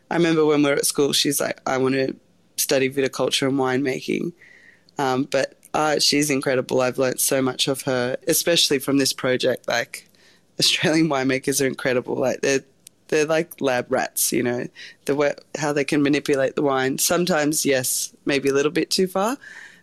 I 0.09 0.15
remember 0.15 0.45
when 0.45 0.63
we 0.63 0.69
were 0.69 0.75
at 0.75 0.85
school, 0.85 1.13
she's 1.13 1.39
like, 1.39 1.59
"I 1.65 1.77
want 1.77 1.95
to 1.95 2.15
study 2.57 2.89
viticulture 2.89 3.47
and 3.47 3.57
winemaking," 3.57 4.33
um, 4.97 5.23
but 5.23 5.57
uh, 5.73 5.99
she's 5.99 6.29
incredible. 6.29 6.81
I've 6.81 6.97
learnt 6.97 7.19
so 7.19 7.41
much 7.41 7.67
of 7.67 7.83
her, 7.83 8.17
especially 8.27 8.79
from 8.79 8.97
this 8.97 9.13
project. 9.13 9.67
Like 9.67 10.07
Australian 10.59 11.07
winemakers 11.07 11.63
are 11.63 11.67
incredible. 11.67 12.15
Like 12.15 12.41
they're 12.41 12.63
they're 13.11 13.25
like 13.25 13.61
lab 13.61 13.91
rats, 13.91 14.31
you 14.31 14.41
know, 14.41 14.67
the 15.05 15.15
way, 15.15 15.35
how 15.59 15.71
they 15.71 15.83
can 15.83 16.01
manipulate 16.01 16.55
the 16.55 16.63
wine. 16.63 16.97
Sometimes, 16.97 17.65
yes, 17.65 18.13
maybe 18.25 18.49
a 18.49 18.53
little 18.53 18.71
bit 18.71 18.89
too 18.89 19.05
far, 19.05 19.37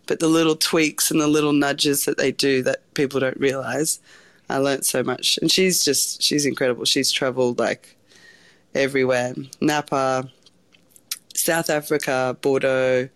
but 0.07 0.19
the 0.19 0.27
little 0.27 0.55
tweaks 0.55 1.09
and 1.09 1.21
the 1.21 1.27
little 1.27 1.53
nudges 1.53 2.03
that 2.05 2.17
they 2.17 2.31
do 2.31 2.61
that 2.63 2.93
people 2.95 3.21
don't 3.21 3.39
realize. 3.39 3.99
I 4.49 4.57
learned 4.57 4.85
so 4.85 5.03
much, 5.03 5.37
and 5.41 5.51
she's 5.51 5.85
just 5.85 6.21
she's 6.21 6.45
incredible. 6.45 6.83
She's 6.83 7.11
traveled 7.11 7.59
like 7.59 7.95
everywhere, 8.73 9.35
Napa, 9.61 10.29
South 11.35 11.69
Africa, 11.69 12.35
Bordeaux, 12.41 13.09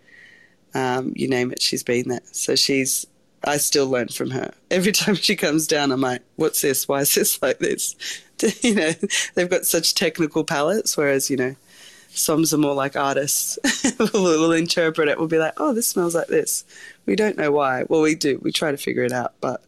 um, 0.74 1.12
you 1.16 1.28
name 1.28 1.50
it, 1.50 1.60
she's 1.60 1.82
been 1.82 2.08
there. 2.08 2.20
So 2.32 2.54
she's 2.54 3.06
I 3.46 3.58
still 3.58 3.88
learn 3.88 4.08
from 4.08 4.30
her. 4.30 4.52
Every 4.70 4.92
time 4.92 5.14
she 5.14 5.36
comes 5.36 5.66
down, 5.66 5.92
I'm 5.92 6.00
like, 6.00 6.22
what's 6.36 6.62
this? 6.62 6.88
Why 6.88 7.00
is 7.00 7.14
this 7.14 7.40
like 7.42 7.58
this? 7.58 7.96
you 8.62 8.74
know, 8.74 8.92
they've 9.34 9.50
got 9.50 9.64
such 9.64 9.94
technical 9.94 10.44
palates, 10.44 10.96
whereas, 10.96 11.30
you 11.30 11.36
know, 11.36 11.56
Soms 12.14 12.52
are 12.52 12.58
more 12.58 12.74
like 12.74 12.96
artists. 12.96 13.58
we'll 14.14 14.52
interpret 14.52 15.08
it. 15.08 15.18
We'll 15.18 15.26
be 15.26 15.38
like, 15.38 15.54
oh, 15.56 15.72
this 15.72 15.88
smells 15.88 16.14
like 16.14 16.28
this. 16.28 16.64
We 17.06 17.16
don't 17.16 17.36
know 17.36 17.50
why. 17.50 17.84
Well, 17.88 18.02
we 18.02 18.14
do. 18.14 18.38
We 18.40 18.52
try 18.52 18.70
to 18.70 18.76
figure 18.76 19.02
it 19.02 19.12
out, 19.12 19.34
but 19.40 19.64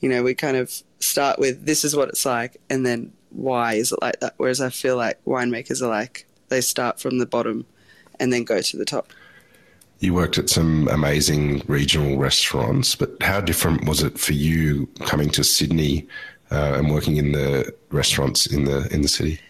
you 0.00 0.08
know, 0.08 0.22
we 0.22 0.34
kind 0.34 0.56
of 0.56 0.72
start 1.00 1.38
with 1.38 1.66
this 1.66 1.84
is 1.84 1.94
what 1.94 2.08
it's 2.08 2.26
like, 2.26 2.56
and 2.68 2.84
then 2.84 3.12
why 3.30 3.74
is 3.74 3.92
it 3.92 4.02
like 4.02 4.20
that? 4.20 4.34
Whereas 4.36 4.60
I 4.60 4.70
feel 4.70 4.96
like 4.96 5.24
winemakers 5.24 5.80
are 5.80 5.88
like 5.88 6.26
they 6.48 6.60
start 6.60 6.98
from 7.00 7.18
the 7.18 7.26
bottom 7.26 7.66
and 8.18 8.32
then 8.32 8.44
go 8.44 8.60
to 8.60 8.76
the 8.76 8.84
top. 8.84 9.12
You 10.00 10.14
worked 10.14 10.38
at 10.38 10.48
some 10.48 10.86
amazing 10.88 11.62
regional 11.66 12.18
restaurants, 12.18 12.94
but 12.94 13.10
how 13.20 13.40
different 13.40 13.86
was 13.86 14.02
it 14.02 14.18
for 14.18 14.32
you 14.32 14.86
coming 15.00 15.28
to 15.30 15.42
Sydney 15.42 16.06
uh, 16.52 16.74
and 16.76 16.90
working 16.90 17.16
in 17.16 17.32
the 17.32 17.74
restaurants 17.90 18.46
in 18.46 18.64
the 18.64 18.88
in 18.92 19.02
the 19.02 19.08
city? 19.08 19.40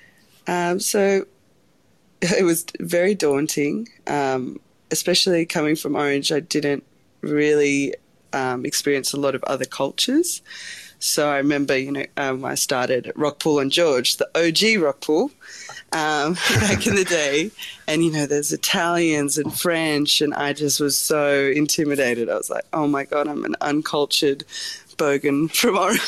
Um, 0.46 0.80
so 0.80 1.26
it 2.22 2.44
was 2.44 2.64
very 2.80 3.14
daunting, 3.14 3.88
um, 4.06 4.58
especially 4.90 5.44
coming 5.46 5.76
from 5.76 5.96
Orange. 5.96 6.32
I 6.32 6.40
didn't 6.40 6.84
really 7.20 7.94
um, 8.32 8.64
experience 8.64 9.12
a 9.12 9.20
lot 9.20 9.34
of 9.34 9.42
other 9.44 9.64
cultures. 9.64 10.42
So 10.98 11.28
I 11.28 11.36
remember, 11.38 11.76
you 11.76 11.92
know, 11.92 12.04
um, 12.16 12.44
I 12.44 12.54
started 12.54 13.12
Rockpool 13.16 13.62
and 13.62 13.70
George, 13.70 14.16
the 14.16 14.26
OG 14.34 14.82
Rockpool, 14.82 15.30
um, 15.92 16.34
back 16.60 16.86
in 16.86 16.96
the 16.96 17.04
day. 17.04 17.50
And, 17.86 18.04
you 18.04 18.10
know, 18.10 18.26
there's 18.26 18.52
Italians 18.52 19.38
and 19.38 19.56
French, 19.56 20.20
and 20.20 20.34
I 20.34 20.52
just 20.52 20.80
was 20.80 20.98
so 20.98 21.52
intimidated. 21.54 22.28
I 22.28 22.36
was 22.36 22.50
like, 22.50 22.64
oh 22.72 22.88
my 22.88 23.04
God, 23.04 23.28
I'm 23.28 23.44
an 23.44 23.54
uncultured 23.60 24.44
bogan 24.96 25.50
from 25.50 25.78
Orange. 25.78 26.00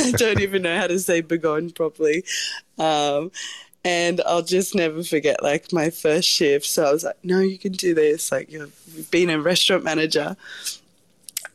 I 0.00 0.12
don't 0.12 0.40
even 0.40 0.62
know 0.62 0.76
how 0.78 0.86
to 0.86 0.98
say 0.98 1.20
Bourgogne 1.20 1.70
properly. 1.70 2.24
Um, 2.78 3.32
and 3.84 4.20
I'll 4.26 4.42
just 4.42 4.74
never 4.74 5.02
forget 5.02 5.42
like 5.42 5.72
my 5.72 5.90
first 5.90 6.28
shift. 6.28 6.66
So 6.66 6.84
I 6.84 6.92
was 6.92 7.04
like, 7.04 7.16
no, 7.22 7.40
you 7.40 7.58
can 7.58 7.72
do 7.72 7.94
this. 7.94 8.30
Like 8.30 8.50
you've 8.52 9.10
been 9.10 9.30
a 9.30 9.40
restaurant 9.40 9.84
manager 9.84 10.36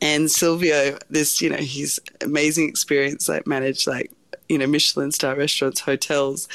and 0.00 0.30
Silvio, 0.30 0.98
this, 1.08 1.40
you 1.40 1.50
know, 1.50 1.56
his 1.56 2.00
amazing 2.20 2.68
experience, 2.68 3.28
like 3.28 3.46
managed 3.46 3.86
like, 3.86 4.10
you 4.48 4.58
know, 4.58 4.66
Michelin 4.66 5.12
star 5.12 5.34
restaurants, 5.34 5.80
hotels. 5.80 6.48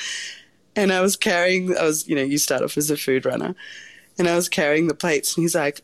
And 0.76 0.94
I 0.94 1.02
was 1.02 1.16
carrying, 1.16 1.76
I 1.78 1.84
was, 1.84 2.08
you 2.08 2.16
know, 2.16 2.22
you 2.22 2.38
start 2.38 2.62
off 2.62 2.78
as 2.78 2.92
a 2.92 2.98
food 2.98 3.26
runner. 3.26 3.56
And 4.18 4.28
I 4.28 4.36
was 4.36 4.48
carrying 4.48 4.88
the 4.88 4.94
plates 4.94 5.36
and 5.36 5.44
he's 5.44 5.56
like, 5.56 5.82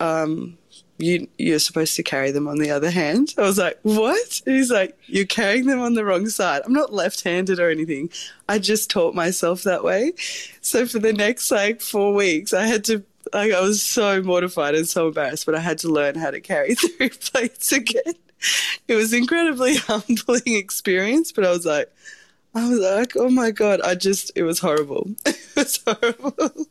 um, 0.00 0.58
you, 0.98 1.28
you're 1.38 1.58
supposed 1.58 1.96
to 1.96 2.02
carry 2.02 2.30
them 2.30 2.46
on 2.46 2.58
the 2.58 2.70
other 2.70 2.90
hand. 2.90 3.34
I 3.38 3.42
was 3.42 3.58
like, 3.58 3.78
what? 3.82 4.42
And 4.46 4.56
he's 4.56 4.70
like, 4.70 4.96
you're 5.06 5.26
carrying 5.26 5.66
them 5.66 5.80
on 5.80 5.94
the 5.94 6.04
wrong 6.04 6.28
side. 6.28 6.62
I'm 6.64 6.72
not 6.72 6.92
left-handed 6.92 7.58
or 7.58 7.70
anything. 7.70 8.10
I 8.48 8.58
just 8.58 8.90
taught 8.90 9.14
myself 9.14 9.62
that 9.62 9.84
way. 9.84 10.12
So 10.60 10.86
for 10.86 10.98
the 10.98 11.12
next 11.12 11.50
like 11.50 11.80
four 11.80 12.14
weeks, 12.14 12.52
I 12.52 12.66
had 12.66 12.84
to 12.84 13.04
like 13.32 13.52
I 13.52 13.60
was 13.60 13.82
so 13.82 14.22
mortified 14.22 14.74
and 14.74 14.88
so 14.88 15.08
embarrassed, 15.08 15.46
but 15.46 15.54
I 15.54 15.60
had 15.60 15.78
to 15.78 15.88
learn 15.88 16.14
how 16.14 16.30
to 16.30 16.40
carry 16.40 16.74
three 16.74 17.10
plates 17.10 17.72
again. 17.72 18.14
It 18.88 18.94
was 18.94 19.12
incredibly 19.12 19.76
humbling 19.88 20.42
experience, 20.46 21.32
but 21.32 21.44
I 21.44 21.50
was 21.50 21.64
like, 21.64 21.90
I 22.54 22.68
was 22.68 22.78
like, 22.78 23.16
oh 23.16 23.30
my 23.30 23.50
god, 23.50 23.80
I 23.80 23.94
just 23.94 24.30
it 24.36 24.42
was 24.42 24.60
horrible. 24.60 25.10
it 25.26 25.38
was 25.56 25.80
horrible. 25.86 26.66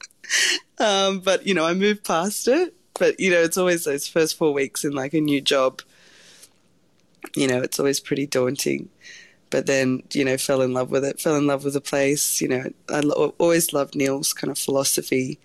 Um, 0.79 1.19
but 1.19 1.45
you 1.45 1.53
know, 1.53 1.65
I 1.65 1.73
moved 1.73 2.03
past 2.03 2.47
it. 2.47 2.73
But 2.99 3.19
you 3.19 3.31
know, 3.31 3.41
it's 3.41 3.57
always 3.57 3.83
those 3.85 4.07
first 4.07 4.37
four 4.37 4.53
weeks 4.53 4.83
in 4.85 4.91
like 4.93 5.13
a 5.13 5.21
new 5.21 5.41
job. 5.41 5.81
You 7.35 7.47
know, 7.47 7.61
it's 7.61 7.79
always 7.79 7.99
pretty 7.99 8.27
daunting. 8.27 8.89
But 9.49 9.65
then, 9.65 10.03
you 10.13 10.25
know, 10.25 10.37
fell 10.37 10.61
in 10.61 10.73
love 10.73 10.89
with 10.89 11.05
it. 11.05 11.19
Fell 11.19 11.35
in 11.35 11.47
love 11.47 11.63
with 11.63 11.73
the 11.73 11.81
place. 11.81 12.41
You 12.41 12.47
know, 12.47 12.63
I 12.89 13.01
lo- 13.01 13.35
always 13.37 13.73
loved 13.73 13.95
Neil's 13.95 14.33
kind 14.33 14.49
of 14.51 14.57
philosophy 14.57 15.39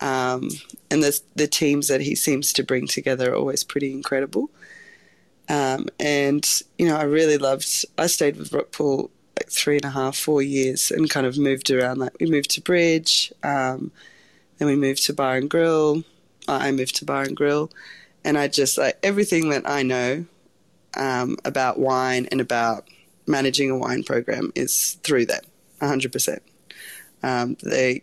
um, 0.00 0.50
and 0.90 1.02
the, 1.02 1.20
the 1.34 1.46
teams 1.46 1.88
that 1.88 2.00
he 2.00 2.14
seems 2.14 2.52
to 2.54 2.62
bring 2.62 2.86
together 2.86 3.32
are 3.32 3.36
always 3.36 3.64
pretty 3.64 3.92
incredible. 3.92 4.50
Um, 5.48 5.86
and, 5.98 6.46
you 6.78 6.86
know, 6.86 6.96
I 6.96 7.04
really 7.04 7.38
loved, 7.38 7.84
I 7.96 8.06
stayed 8.06 8.36
with 8.36 8.50
Rockpool 8.50 9.10
like 9.38 9.50
three 9.50 9.76
and 9.76 9.84
a 9.84 9.90
half, 9.90 10.16
four 10.16 10.42
years 10.42 10.90
and 10.90 11.08
kind 11.08 11.26
of 11.26 11.38
moved 11.38 11.70
around. 11.70 11.98
Like 11.98 12.18
we 12.20 12.30
moved 12.30 12.50
to 12.50 12.60
Bridge, 12.60 13.32
um, 13.42 13.90
then 14.58 14.68
we 14.68 14.76
moved 14.76 15.04
to 15.06 15.12
Bar 15.12 15.36
and 15.36 15.48
Grill. 15.48 16.04
I 16.46 16.70
moved 16.72 16.96
to 16.96 17.04
Bar 17.04 17.22
and 17.22 17.36
Grill. 17.36 17.70
And 18.24 18.36
I 18.36 18.48
just, 18.48 18.76
like, 18.76 18.98
everything 19.02 19.50
that 19.50 19.68
I 19.68 19.82
know 19.82 20.26
um, 20.96 21.36
about 21.44 21.78
wine 21.78 22.26
and 22.30 22.40
about 22.40 22.88
managing 23.26 23.70
a 23.70 23.78
wine 23.78 24.02
program 24.02 24.52
is 24.54 24.98
through 25.02 25.26
them, 25.26 25.42
100%. 25.80 26.40
Um, 27.22 27.56
they, 27.62 28.02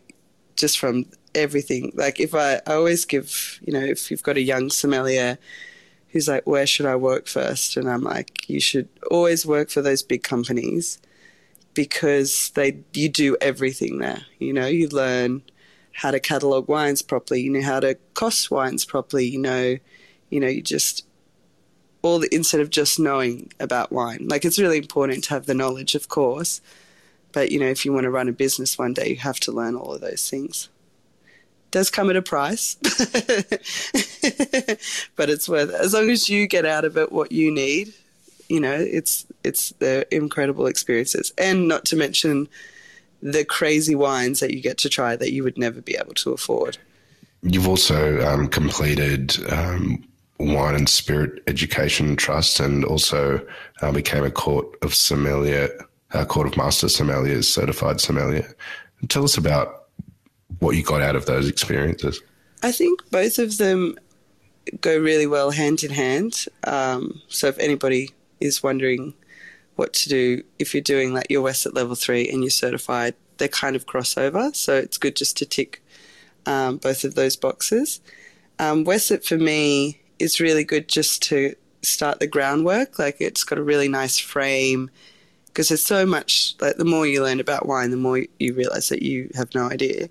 just 0.55 0.79
from 0.79 1.05
everything. 1.33 1.91
Like 1.95 2.19
if 2.19 2.33
I, 2.33 2.55
I 2.67 2.73
always 2.73 3.05
give, 3.05 3.59
you 3.65 3.73
know, 3.73 3.83
if 3.83 4.09
you've 4.09 4.23
got 4.23 4.37
a 4.37 4.41
young 4.41 4.69
sommelier 4.69 5.37
who's 6.09 6.27
like, 6.29 6.47
where 6.47 6.65
should 6.65 6.85
I 6.85 6.95
work 6.95 7.27
first? 7.27 7.75
And 7.75 7.89
I'm 7.89 8.01
like, 8.01 8.49
you 8.49 8.61
should 8.61 8.87
always 9.11 9.45
work 9.45 9.69
for 9.69 9.81
those 9.81 10.01
big 10.01 10.23
companies 10.23 10.97
because 11.73 12.51
they 12.51 12.79
you 12.93 13.09
do 13.09 13.35
everything 13.41 13.99
there. 13.99 14.21
You 14.39 14.53
know, 14.53 14.65
you 14.65 14.87
learn 14.87 15.43
how 15.91 16.11
to 16.11 16.19
catalog 16.19 16.67
wines 16.67 17.01
properly. 17.01 17.41
You 17.41 17.51
know 17.51 17.61
how 17.61 17.81
to 17.81 17.95
cost 18.13 18.49
wines 18.49 18.85
properly. 18.85 19.25
You 19.25 19.39
know, 19.39 19.77
you 20.29 20.39
know, 20.39 20.47
you 20.47 20.61
just 20.61 21.05
all 22.01 22.19
the 22.19 22.33
instead 22.33 22.61
of 22.61 22.69
just 22.69 22.99
knowing 22.99 23.51
about 23.59 23.91
wine. 23.91 24.27
Like 24.29 24.45
it's 24.45 24.57
really 24.59 24.77
important 24.77 25.25
to 25.25 25.31
have 25.31 25.45
the 25.45 25.53
knowledge, 25.53 25.95
of 25.95 26.07
course. 26.07 26.61
But 27.35 27.51
you 27.51 27.59
know, 27.59 27.67
if 27.67 27.83
you 27.83 27.91
want 27.91 28.05
to 28.05 28.09
run 28.09 28.29
a 28.29 28.31
business 28.31 28.77
one 28.77 28.93
day, 28.93 29.09
you 29.09 29.17
have 29.17 29.41
to 29.41 29.51
learn 29.51 29.75
all 29.75 29.93
of 29.93 29.99
those 29.99 30.29
things 30.29 30.69
It 31.25 31.71
does 31.71 31.91
come 31.91 32.09
at 32.09 32.15
a 32.15 32.21
price, 32.21 32.75
but 35.15 35.29
it's 35.29 35.49
worth 35.49 35.69
it. 35.69 35.75
As 35.75 35.93
long 35.93 36.09
as 36.09 36.29
you 36.29 36.47
get 36.47 36.65
out 36.65 36.85
of 36.85 36.97
it 36.97 37.11
what 37.11 37.33
you 37.33 37.53
need, 37.53 37.93
you 38.47 38.61
know, 38.61 38.73
it's 38.73 39.25
it's 39.43 39.71
the 39.79 40.07
incredible 40.15 40.65
experiences, 40.65 41.33
and 41.37 41.67
not 41.67 41.83
to 41.85 41.97
mention 41.97 42.47
the 43.21 43.43
crazy 43.43 43.95
wines 43.95 44.39
that 44.39 44.53
you 44.53 44.61
get 44.61 44.77
to 44.77 44.87
try 44.89 45.17
that 45.17 45.33
you 45.33 45.43
would 45.43 45.57
never 45.57 45.81
be 45.81 45.97
able 45.97 46.13
to 46.13 46.31
afford. 46.31 46.77
You've 47.41 47.67
also 47.67 48.25
um, 48.25 48.47
completed 48.47 49.35
um, 49.51 50.07
Wine 50.39 50.75
and 50.75 50.87
Spirit 50.87 51.43
Education 51.47 52.15
Trust, 52.15 52.61
and 52.61 52.85
also 52.85 53.45
uh, 53.81 53.91
became 53.91 54.23
a 54.23 54.31
Court 54.31 54.67
of 54.83 54.95
Sommelier, 54.95 55.69
uh, 56.13 56.25
Court 56.25 56.47
of 56.47 56.57
Master 56.57 56.87
Sommeliers 56.87 57.45
certified 57.45 57.99
sommelier. 57.99 58.55
Tell 59.09 59.23
us 59.23 59.37
about 59.37 59.85
what 60.59 60.75
you 60.75 60.83
got 60.83 61.01
out 61.01 61.15
of 61.15 61.25
those 61.25 61.47
experiences? 61.47 62.21
I 62.63 62.71
think 62.71 63.09
both 63.11 63.39
of 63.39 63.57
them 63.57 63.97
go 64.81 64.97
really 64.97 65.27
well 65.27 65.51
hand 65.51 65.83
in 65.83 65.91
hand. 65.91 66.45
Um, 66.63 67.21
so 67.27 67.47
if 67.47 67.59
anybody 67.59 68.11
is 68.39 68.63
wondering 68.63 69.13
what 69.75 69.93
to 69.93 70.09
do 70.09 70.43
if 70.57 70.73
you're 70.73 70.81
doing 70.81 71.13
like 71.13 71.27
your 71.29 71.43
WSET 71.43 71.75
level 71.75 71.95
three 71.95 72.27
and 72.29 72.41
you're 72.41 72.49
certified, 72.49 73.13
they're 73.37 73.47
kind 73.47 73.75
of 73.75 73.85
crossover. 73.85 74.55
So 74.55 74.75
it's 74.75 74.97
good 74.97 75.15
just 75.15 75.37
to 75.37 75.45
tick 75.45 75.83
um, 76.45 76.77
both 76.77 77.03
of 77.03 77.15
those 77.15 77.35
boxes. 77.35 77.99
Um, 78.57 78.85
WSET 78.85 79.25
for 79.25 79.37
me 79.37 80.01
is 80.17 80.39
really 80.39 80.63
good 80.63 80.87
just 80.87 81.21
to 81.23 81.55
start 81.81 82.19
the 82.19 82.27
groundwork. 82.27 82.97
Like 82.97 83.17
it's 83.19 83.43
got 83.43 83.59
a 83.59 83.63
really 83.63 83.89
nice 83.89 84.17
frame 84.17 84.89
because 85.55 85.69
there's 85.69 85.85
so 85.85 86.05
much. 86.05 86.53
Like 86.59 86.75
the 86.75 86.83
more 86.83 87.07
you 87.07 87.23
learn 87.23 87.39
about 87.39 87.65
wine, 87.65 87.89
the 87.89 87.97
more 87.97 88.21
you 88.39 88.53
realize 88.53 88.89
that 88.89 89.01
you 89.01 89.31
have 89.35 89.55
no 89.55 89.69
idea. 89.69 90.09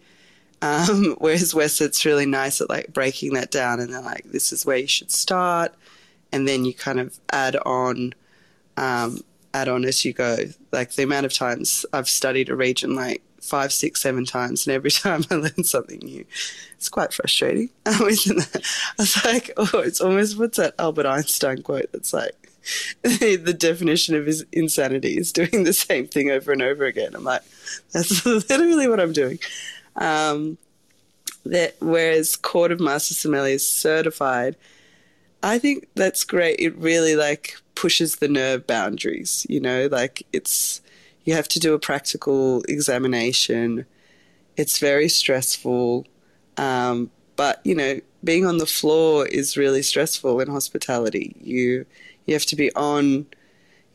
Um, 0.63 1.17
whereas 1.19 1.53
WSET's 1.53 2.07
really 2.07 2.25
nice 2.25 2.63
at 2.63 2.71
like 2.71 2.95
breaking 2.95 3.35
that 3.35 3.51
down 3.51 3.79
and 3.79 3.93
they're 3.93 4.01
like, 4.01 4.25
this 4.25 4.53
is 4.53 4.65
where 4.65 4.79
you 4.79 4.87
should 4.87 5.11
start. 5.11 5.75
And 6.33 6.49
then 6.49 6.65
you 6.65 6.73
kind 6.73 6.99
of 6.99 7.21
add 7.31 7.57
on, 7.57 8.15
um, 8.79 9.21
add 9.53 9.69
on 9.69 9.85
as 9.85 10.03
you 10.03 10.15
go. 10.15 10.39
Like 10.73 10.93
the 10.93 11.03
amount 11.03 11.27
of 11.27 11.35
times 11.35 11.85
I've 11.93 12.09
studied 12.09 12.49
a 12.49 12.57
region 12.57 12.95
like 12.95 13.23
five, 13.43 13.71
six, 13.71 14.01
seven 14.01 14.25
times, 14.25 14.67
and 14.67 14.75
every 14.75 14.91
time 14.91 15.25
I 15.31 15.35
learn 15.35 15.63
something 15.65 15.99
new, 15.99 16.25
it's 16.77 16.89
quite 16.89 17.13
frustrating. 17.13 17.69
Um, 17.87 17.97
I 18.01 19.03
was 19.03 19.25
like, 19.25 19.51
oh, 19.59 19.81
it's 19.81 20.01
almost 20.01 20.39
what's 20.39 20.57
that 20.57 20.75
Albert 20.79 21.05
Einstein 21.05 21.63
quote 21.63 21.93
that's 21.93 22.15
like, 22.15 22.44
the 23.03 23.57
definition 23.57 24.15
of 24.15 24.27
his 24.27 24.45
insanity 24.53 25.17
is 25.19 25.33
doing 25.33 25.65
the 25.65 25.73
same 25.73 26.07
thing 26.07 26.31
over 26.31 26.53
and 26.53 26.63
over 26.63 26.85
again. 26.85 27.15
I'm 27.15 27.25
like, 27.25 27.43
that's 27.93 28.25
literally 28.27 28.89
what 28.89 29.01
I'm 29.01 29.13
doing. 29.13 29.39
Um, 29.97 30.59
that 31.45 31.77
whereas 31.81 32.37
Court 32.37 32.73
of 32.73 32.81
Master 32.81 33.15
Sommelier 33.15 33.55
is 33.55 33.67
certified, 33.67 34.57
I 35.43 35.59
think 35.59 35.89
that's 35.95 36.25
great. 36.25 36.59
It 36.59 36.75
really 36.77 37.17
like 37.17 37.57
pushes 37.75 38.17
the 38.17 38.29
nerve 38.29 38.67
boundaries. 38.67 39.47
You 39.49 39.61
know, 39.61 39.89
like 39.91 40.27
it's 40.33 40.81
you 41.25 41.35
have 41.35 41.49
to 41.49 41.61
do 41.61 41.75
a 41.75 41.79
practical 41.79 42.63
examination. 42.63 43.85
It's 44.57 44.79
very 44.79 45.09
stressful, 45.09 46.07
um, 46.57 47.11
but 47.37 47.61
you 47.65 47.75
know, 47.75 48.01
being 48.23 48.47
on 48.47 48.59
the 48.59 48.67
floor 48.67 49.27
is 49.27 49.57
really 49.57 49.83
stressful 49.83 50.41
in 50.41 50.49
hospitality. 50.49 51.37
You 51.43 51.85
you 52.27 52.35
have 52.35 52.47
to 52.47 52.57
be 52.57 52.75
on. 52.75 53.27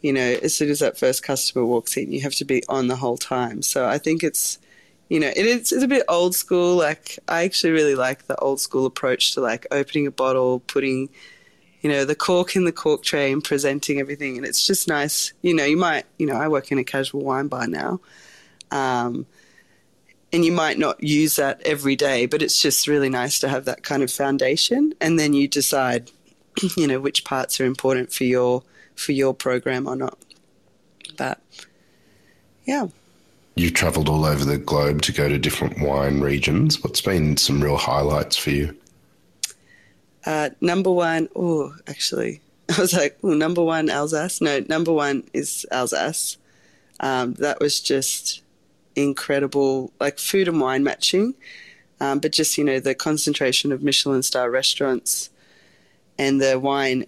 You 0.02 0.14
know, 0.14 0.38
as 0.42 0.56
soon 0.56 0.70
as 0.70 0.80
that 0.80 0.98
first 0.98 1.24
customer 1.24 1.66
walks 1.66 1.98
in, 1.98 2.14
you 2.14 2.22
have 2.22 2.36
to 2.36 2.46
be 2.46 2.64
on 2.70 2.88
the 2.88 2.96
whole 2.96 3.18
time. 3.18 3.62
So 3.62 3.86
I 3.86 3.98
think 3.98 4.24
it's 4.24 4.58
you 5.10 5.20
know, 5.20 5.28
it 5.28 5.46
is 5.46 5.72
it's 5.72 5.84
a 5.84 5.88
bit 5.88 6.06
old 6.08 6.36
school. 6.36 6.76
Like 6.76 7.18
I 7.28 7.44
actually 7.44 7.72
really 7.72 7.96
like 7.96 8.28
the 8.28 8.38
old 8.38 8.62
school 8.62 8.86
approach 8.86 9.34
to 9.34 9.42
like 9.42 9.66
opening 9.72 10.06
a 10.08 10.12
bottle, 10.12 10.60
putting, 10.62 11.10
you 11.82 11.90
know, 11.90 12.06
the 12.06 12.16
cork 12.16 12.56
in 12.56 12.64
the 12.64 12.72
cork 12.72 13.04
tray 13.04 13.32
and 13.32 13.44
presenting 13.44 14.00
everything. 14.00 14.38
And 14.38 14.46
it's 14.46 14.66
just 14.66 14.88
nice. 14.88 15.34
You 15.42 15.56
know, 15.56 15.66
you 15.66 15.78
might, 15.78 16.06
you 16.20 16.28
know, 16.28 16.36
I 16.36 16.48
work 16.48 16.72
in 16.72 16.78
a 16.78 16.84
casual 16.84 17.24
wine 17.24 17.48
bar 17.48 17.68
now. 17.68 18.00
Um, 18.70 19.26
and 20.32 20.46
you 20.46 20.52
might 20.52 20.78
not 20.78 21.04
use 21.04 21.38
that 21.38 21.60
every 21.64 21.96
day, 21.96 22.28
but 22.28 22.44
it's 22.44 22.62
just 22.62 22.88
really 22.88 23.10
nice 23.10 23.40
to 23.40 23.50
have 23.50 23.66
that 23.66 23.82
kind 23.82 24.04
of 24.04 24.12
foundation. 24.12 24.94
And 25.02 25.18
then 25.18 25.34
you 25.34 25.48
decide, 25.48 26.12
you 26.78 26.88
know, 26.88 27.00
which 27.00 27.24
parts 27.24 27.60
are 27.60 27.66
important 27.66 28.12
for 28.12 28.24
your 28.24 28.64
for 28.96 29.12
your 29.12 29.34
program 29.34 29.88
or 29.88 29.96
not. 29.96 30.18
But 31.18 31.40
yeah. 32.66 32.88
You've 33.56 33.74
travelled 33.74 34.08
all 34.08 34.26
over 34.26 34.46
the 34.46 34.58
globe 34.58 35.02
to 35.04 35.12
go 35.12 35.28
to 35.28 35.38
different 35.38 35.82
wine 35.82 36.22
regions. 36.22 36.84
What's 36.84 37.02
been 37.02 37.36
some 37.36 37.62
real 37.62 37.78
highlights 37.78 38.38
for 38.38 38.52
you? 38.52 38.78
Uh, 40.26 40.50
number 40.62 40.92
one, 40.92 41.30
oh, 41.36 41.74
actually, 41.88 42.42
I 42.78 42.80
was 42.80 42.94
like, 42.94 43.18
oh, 43.24 43.34
number 43.34 43.64
one, 43.64 43.90
Alsace. 43.90 44.42
No, 44.42 44.64
number 44.70 44.94
one 44.94 45.24
is 45.34 45.66
Alsace. 45.72 46.38
Um, 47.00 47.34
that 47.36 47.60
was 47.60 47.80
just 47.80 48.42
incredible, 48.96 49.92
like 50.00 50.20
food 50.20 50.48
and 50.48 50.60
wine 50.60 50.84
matching, 50.84 51.34
um, 52.00 52.20
but 52.20 52.32
just 52.32 52.58
you 52.58 52.64
know 52.64 52.80
the 52.80 52.96
concentration 52.96 53.72
of 53.72 53.82
Michelin 53.82 54.24
star 54.24 54.52
restaurants 54.52 55.30
and 56.20 56.42
the 56.42 56.60
wine 56.60 57.06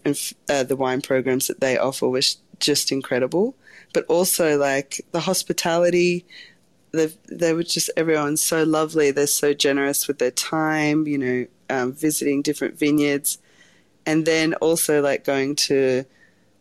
uh, 0.49 0.63
the 0.63 0.77
wine 0.77 1.01
programs 1.01 1.47
that 1.47 1.59
they 1.59 1.77
offer 1.77 2.07
was 2.07 2.37
just 2.59 2.91
incredible. 2.91 3.55
But 3.93 4.05
also 4.05 4.57
like 4.57 5.01
the 5.11 5.19
hospitality, 5.19 6.25
they 6.93 7.13
they 7.29 7.53
were 7.53 7.63
just 7.63 7.91
everyone's 7.97 8.41
so 8.41 8.63
lovely. 8.63 9.11
They're 9.11 9.27
so 9.27 9.53
generous 9.53 10.07
with 10.07 10.17
their 10.17 10.31
time. 10.31 11.05
You 11.07 11.17
know, 11.17 11.47
um, 11.69 11.91
visiting 11.91 12.41
different 12.41 12.79
vineyards, 12.79 13.37
and 14.05 14.25
then 14.25 14.53
also 14.55 15.01
like 15.01 15.25
going 15.25 15.55
to 15.67 16.05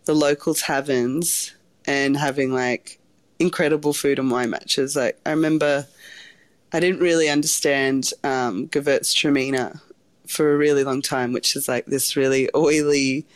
the 0.06 0.14
local 0.14 0.54
taverns 0.54 1.54
and 1.86 2.16
having 2.16 2.52
like 2.52 2.98
incredible 3.38 3.92
food 3.92 4.18
and 4.18 4.30
wine 4.30 4.50
matches. 4.50 4.96
Like 4.96 5.20
I 5.24 5.30
remember, 5.30 5.86
I 6.72 6.80
didn't 6.80 7.00
really 7.00 7.28
understand 7.28 8.10
um, 8.24 8.66
Gewürztraminer 8.66 9.80
for 10.30 10.54
a 10.54 10.56
really 10.56 10.84
long 10.84 11.02
time, 11.02 11.32
which 11.32 11.56
is 11.56 11.68
like 11.68 11.86
this 11.86 12.16
really 12.16 12.48
oily, 12.54 13.26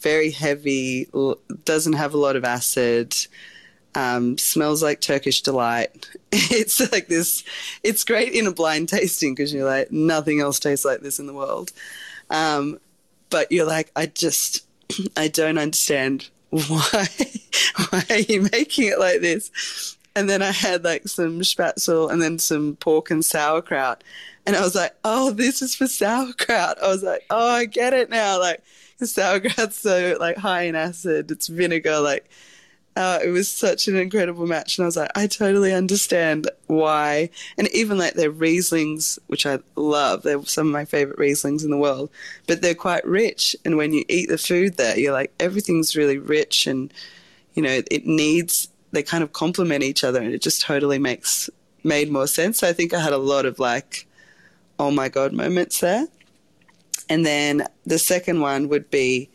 very 0.00 0.30
heavy, 0.30 1.08
doesn't 1.64 1.92
have 1.94 2.14
a 2.14 2.18
lot 2.18 2.36
of 2.36 2.44
acid. 2.44 3.14
Um, 3.94 4.38
smells 4.38 4.82
like 4.82 5.00
Turkish 5.00 5.42
delight. 5.42 6.08
It's 6.34 6.80
like 6.92 7.08
this. 7.08 7.44
It's 7.82 8.04
great 8.04 8.32
in 8.32 8.46
a 8.46 8.52
blind 8.52 8.88
tasting 8.88 9.34
because 9.34 9.52
you're 9.52 9.68
like 9.68 9.92
nothing 9.92 10.40
else 10.40 10.58
tastes 10.58 10.84
like 10.84 11.00
this 11.00 11.18
in 11.18 11.26
the 11.26 11.34
world. 11.34 11.72
Um, 12.30 12.78
but 13.28 13.52
you're 13.52 13.66
like, 13.66 13.90
I 13.94 14.06
just, 14.06 14.66
I 15.16 15.28
don't 15.28 15.58
understand 15.58 16.30
why 16.50 17.08
why 17.90 18.04
are 18.10 18.18
you 18.18 18.48
making 18.50 18.88
it 18.88 18.98
like 18.98 19.20
this 19.20 19.96
and 20.14 20.28
then 20.28 20.42
i 20.42 20.50
had 20.50 20.84
like 20.84 21.08
some 21.08 21.40
spätzle 21.40 22.10
and 22.10 22.20
then 22.20 22.38
some 22.38 22.76
pork 22.76 23.10
and 23.10 23.24
sauerkraut. 23.24 24.02
And 24.46 24.56
i 24.56 24.60
was 24.60 24.74
like 24.74 24.94
oh 25.04 25.30
this 25.30 25.62
is 25.62 25.74
for 25.74 25.86
sauerkraut. 25.86 26.82
I 26.82 26.88
was 26.88 27.02
like 27.02 27.24
oh 27.30 27.48
i 27.48 27.64
get 27.64 27.92
it 27.92 28.10
now. 28.10 28.38
Like 28.38 28.62
sauerkraut's 28.98 29.78
so 29.78 30.16
like 30.20 30.36
high 30.36 30.62
in 30.62 30.74
acid. 30.74 31.30
It's 31.30 31.48
vinegar. 31.48 32.00
Like 32.00 32.28
uh, 32.94 33.20
it 33.24 33.30
was 33.30 33.48
such 33.48 33.88
an 33.88 33.96
incredible 33.96 34.46
match, 34.46 34.76
and 34.76 34.84
I 34.84 34.86
was 34.86 34.96
like, 34.96 35.10
I 35.16 35.26
totally 35.26 35.72
understand 35.72 36.50
why. 36.66 37.30
And 37.56 37.68
even 37.68 37.96
like 37.96 38.14
their 38.14 38.30
Rieslings, 38.30 39.18
which 39.28 39.46
I 39.46 39.60
love, 39.76 40.22
they're 40.22 40.42
some 40.44 40.66
of 40.66 40.72
my 40.72 40.84
favorite 40.84 41.18
Rieslings 41.18 41.64
in 41.64 41.70
the 41.70 41.78
world, 41.78 42.10
but 42.46 42.60
they're 42.60 42.74
quite 42.74 43.04
rich. 43.06 43.56
And 43.64 43.78
when 43.78 43.94
you 43.94 44.04
eat 44.08 44.28
the 44.28 44.36
food 44.36 44.76
there, 44.76 44.98
you're 44.98 45.12
like, 45.12 45.32
everything's 45.40 45.96
really 45.96 46.18
rich, 46.18 46.66
and 46.66 46.92
you 47.54 47.62
know, 47.62 47.80
it 47.90 48.06
needs 48.06 48.68
they 48.92 49.02
kind 49.02 49.24
of 49.24 49.32
complement 49.32 49.82
each 49.82 50.04
other, 50.04 50.20
and 50.20 50.32
it 50.32 50.42
just 50.42 50.62
totally 50.62 50.98
makes 50.98 51.50
made 51.84 52.10
more 52.10 52.26
sense. 52.26 52.58
So 52.58 52.68
I 52.68 52.72
think 52.72 52.94
I 52.94 53.00
had 53.00 53.12
a 53.12 53.18
lot 53.18 53.46
of 53.46 53.58
like, 53.58 54.06
oh 54.78 54.90
my 54.90 55.08
god 55.08 55.32
moments 55.32 55.80
there. 55.80 56.06
And 57.08 57.26
then 57.26 57.66
the 57.84 57.98
second 57.98 58.40
one 58.40 58.68
would 58.68 58.90
be 58.90 59.28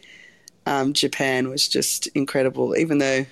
um, 0.66 0.94
Japan 0.94 1.50
was 1.50 1.68
just 1.68 2.08
incredible, 2.08 2.76
even 2.76 2.98
though 2.98 3.26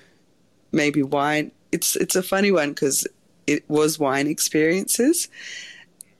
maybe 0.72 1.02
wine. 1.02 1.52
It's 1.72 1.96
it's 1.96 2.16
a 2.16 2.22
funny 2.22 2.50
one 2.50 2.70
because 2.70 3.06
it 3.46 3.68
was 3.68 3.98
wine 3.98 4.26
experiences, 4.26 5.28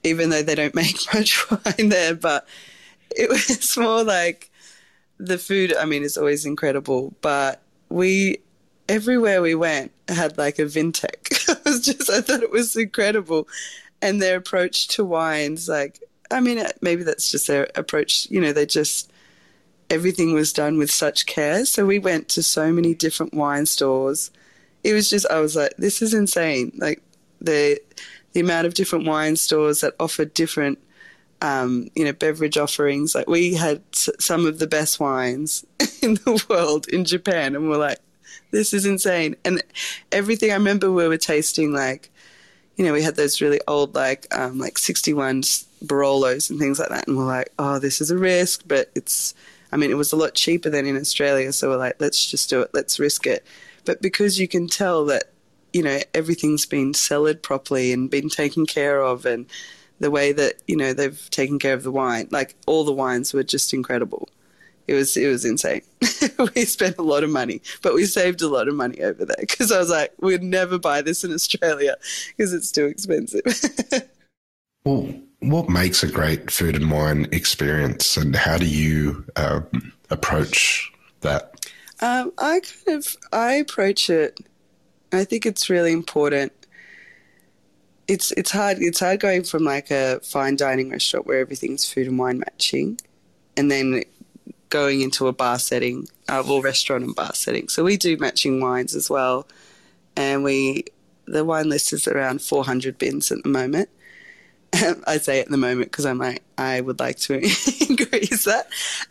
even 0.03 0.29
though 0.29 0.41
they 0.41 0.55
don't 0.55 0.75
make 0.83 0.97
much 1.13 1.49
wine 1.51 1.89
there. 1.89 2.15
But 2.15 2.47
it 3.15 3.29
was 3.29 3.77
more 3.77 4.03
like 4.03 4.51
the 5.17 5.37
food. 5.37 5.75
I 5.75 5.85
mean, 5.85 6.03
it's 6.03 6.17
always 6.17 6.45
incredible, 6.45 7.13
but 7.21 7.61
we 7.89 8.39
everywhere 8.89 9.41
we 9.41 9.55
went 9.55 9.91
had 10.09 10.37
like 10.37 10.59
a 10.59 10.63
vintech. 10.63 11.49
it 11.49 11.65
was 11.65 11.85
just 11.85 12.09
I 12.09 12.21
thought 12.21 12.43
it 12.43 12.51
was 12.51 12.75
incredible, 12.75 13.47
and 14.01 14.21
their 14.21 14.37
approach 14.37 14.87
to 14.89 15.05
wines, 15.05 15.67
like 15.67 16.01
I 16.31 16.39
mean, 16.41 16.65
maybe 16.81 17.03
that's 17.03 17.31
just 17.31 17.47
their 17.47 17.67
approach. 17.75 18.29
You 18.29 18.41
know, 18.41 18.53
they 18.53 18.65
just 18.65 19.11
everything 19.89 20.33
was 20.33 20.51
done 20.51 20.77
with 20.77 20.91
such 20.91 21.25
care. 21.25 21.65
So 21.65 21.85
we 21.85 21.99
went 21.99 22.27
to 22.29 22.43
so 22.43 22.73
many 22.73 22.93
different 22.93 23.33
wine 23.33 23.65
stores 23.65 24.31
it 24.87 24.93
was 24.93 25.09
just 25.09 25.29
I 25.29 25.41
was 25.41 25.55
like, 25.55 25.75
this 25.77 26.01
is 26.01 26.13
insane. 26.13 26.71
Like 26.77 27.01
the 27.41 27.79
the 28.31 28.39
amount 28.39 28.67
of 28.67 28.73
different 28.73 29.05
wine 29.05 29.35
stores 29.35 29.81
that 29.81 29.95
offered 29.99 30.33
different 30.33 30.79
um, 31.41 31.89
you 31.93 32.05
know 32.05 32.13
beverage 32.13 32.57
offerings. 32.57 33.13
Like 33.13 33.27
we 33.27 33.53
had 33.53 33.81
some 33.91 34.45
of 34.45 34.59
the 34.59 34.67
best 34.67 34.99
wines 34.99 35.65
in 36.01 36.15
the 36.15 36.45
world 36.49 36.87
in 36.87 37.03
Japan, 37.03 37.53
and 37.55 37.69
we're 37.69 37.77
like, 37.77 37.99
this 38.51 38.73
is 38.73 38.85
insane. 38.85 39.35
And 39.45 39.63
everything 40.11 40.51
I 40.51 40.55
remember, 40.55 40.91
we 40.91 41.07
were 41.07 41.17
tasting 41.17 41.73
like. 41.73 42.11
You 42.75 42.85
know, 42.85 42.93
we 42.93 43.01
had 43.01 43.15
those 43.15 43.41
really 43.41 43.59
old, 43.67 43.95
like, 43.95 44.27
um, 44.29 44.59
like 44.59 44.77
61 44.77 45.41
Barolos 45.83 46.51
and 46.51 46.59
things 46.59 46.77
like 46.77 46.89
that. 46.89 47.07
And 47.07 47.17
we're 47.17 47.25
like, 47.25 47.51
oh, 47.57 47.79
this 47.79 48.01
is 48.01 48.11
a 48.11 48.17
risk, 48.17 48.65
but 48.67 48.91
it's, 48.93 49.33
I 49.71 49.77
mean, 49.77 49.89
it 49.89 49.97
was 49.97 50.13
a 50.13 50.15
lot 50.15 50.35
cheaper 50.35 50.69
than 50.69 50.85
in 50.85 50.95
Australia. 50.95 51.51
So 51.53 51.69
we're 51.69 51.77
like, 51.77 51.95
let's 51.97 52.29
just 52.29 52.51
do 52.51 52.61
it. 52.61 52.69
Let's 52.75 52.99
risk 52.99 53.25
it 53.25 53.43
but 53.87 54.01
because 54.01 54.37
you 54.37 54.49
can 54.49 54.67
tell 54.67 55.05
that 55.05 55.31
you 55.73 55.81
know 55.81 55.99
everything's 56.13 56.65
been 56.65 56.93
cellared 56.93 57.41
properly 57.41 57.91
and 57.91 58.11
been 58.11 58.29
taken 58.29 58.65
care 58.65 59.01
of 59.01 59.25
and 59.25 59.47
the 59.99 60.11
way 60.11 60.31
that 60.31 60.61
you 60.67 60.75
know 60.75 60.93
they've 60.93 61.29
taken 61.31 61.57
care 61.57 61.73
of 61.73 61.83
the 61.83 61.91
wine 61.91 62.27
like 62.29 62.55
all 62.67 62.83
the 62.83 62.91
wines 62.91 63.33
were 63.33 63.43
just 63.43 63.73
incredible 63.73 64.29
it 64.87 64.93
was 64.93 65.15
it 65.17 65.27
was 65.27 65.45
insane 65.45 65.81
we 66.55 66.65
spent 66.65 66.97
a 66.97 67.03
lot 67.03 67.23
of 67.23 67.29
money 67.29 67.61
but 67.81 67.93
we 67.93 68.05
saved 68.05 68.41
a 68.41 68.47
lot 68.47 68.67
of 68.67 68.75
money 68.75 69.01
over 69.01 69.25
there 69.25 69.37
because 69.39 69.71
i 69.71 69.79
was 69.79 69.89
like 69.89 70.13
we'd 70.19 70.43
never 70.43 70.79
buy 70.79 71.01
this 71.01 71.23
in 71.23 71.33
australia 71.33 71.95
because 72.35 72.53
it's 72.53 72.71
too 72.71 72.85
expensive 72.85 73.41
well 74.85 75.13
what 75.39 75.69
makes 75.69 76.01
a 76.01 76.11
great 76.11 76.49
food 76.49 76.75
and 76.75 76.89
wine 76.89 77.27
experience 77.31 78.17
and 78.17 78.35
how 78.35 78.57
do 78.57 78.65
you 78.65 79.23
uh, 79.35 79.61
approach 80.09 80.91
that 81.21 81.57
um, 81.99 82.31
I 82.37 82.59
kind 82.59 82.97
of 82.97 83.17
I 83.33 83.53
approach 83.53 84.09
it. 84.09 84.39
I 85.11 85.23
think 85.23 85.45
it's 85.45 85.69
really 85.69 85.91
important. 85.91 86.51
It's 88.07 88.31
it's 88.33 88.51
hard 88.51 88.77
it's 88.79 88.99
hard 88.99 89.19
going 89.19 89.43
from 89.43 89.63
like 89.63 89.89
a 89.89 90.19
fine 90.21 90.55
dining 90.55 90.91
restaurant 90.91 91.25
where 91.25 91.39
everything's 91.39 91.91
food 91.91 92.07
and 92.07 92.19
wine 92.19 92.39
matching, 92.39 92.99
and 93.55 93.71
then 93.71 94.03
going 94.69 95.01
into 95.01 95.27
a 95.27 95.33
bar 95.33 95.59
setting, 95.59 96.07
uh, 96.27 96.43
well 96.45 96.61
restaurant 96.61 97.03
and 97.03 97.15
bar 97.15 97.33
setting. 97.33 97.69
So 97.69 97.83
we 97.83 97.97
do 97.97 98.17
matching 98.17 98.61
wines 98.61 98.95
as 98.95 99.09
well, 99.09 99.47
and 100.15 100.43
we 100.43 100.85
the 101.25 101.43
wine 101.43 101.69
list 101.69 101.93
is 101.93 102.07
around 102.07 102.41
400 102.41 102.97
bins 102.97 103.31
at 103.31 103.43
the 103.43 103.49
moment. 103.49 103.89
I 105.07 105.17
say 105.17 105.39
at 105.39 105.49
the 105.49 105.57
moment 105.57 105.91
because 105.91 106.05
I'm 106.05 106.17
like, 106.17 106.43
I 106.57 106.81
would 106.81 106.99
like 106.99 107.17
to 107.19 107.35
increase 107.89 108.45
that 108.45 108.67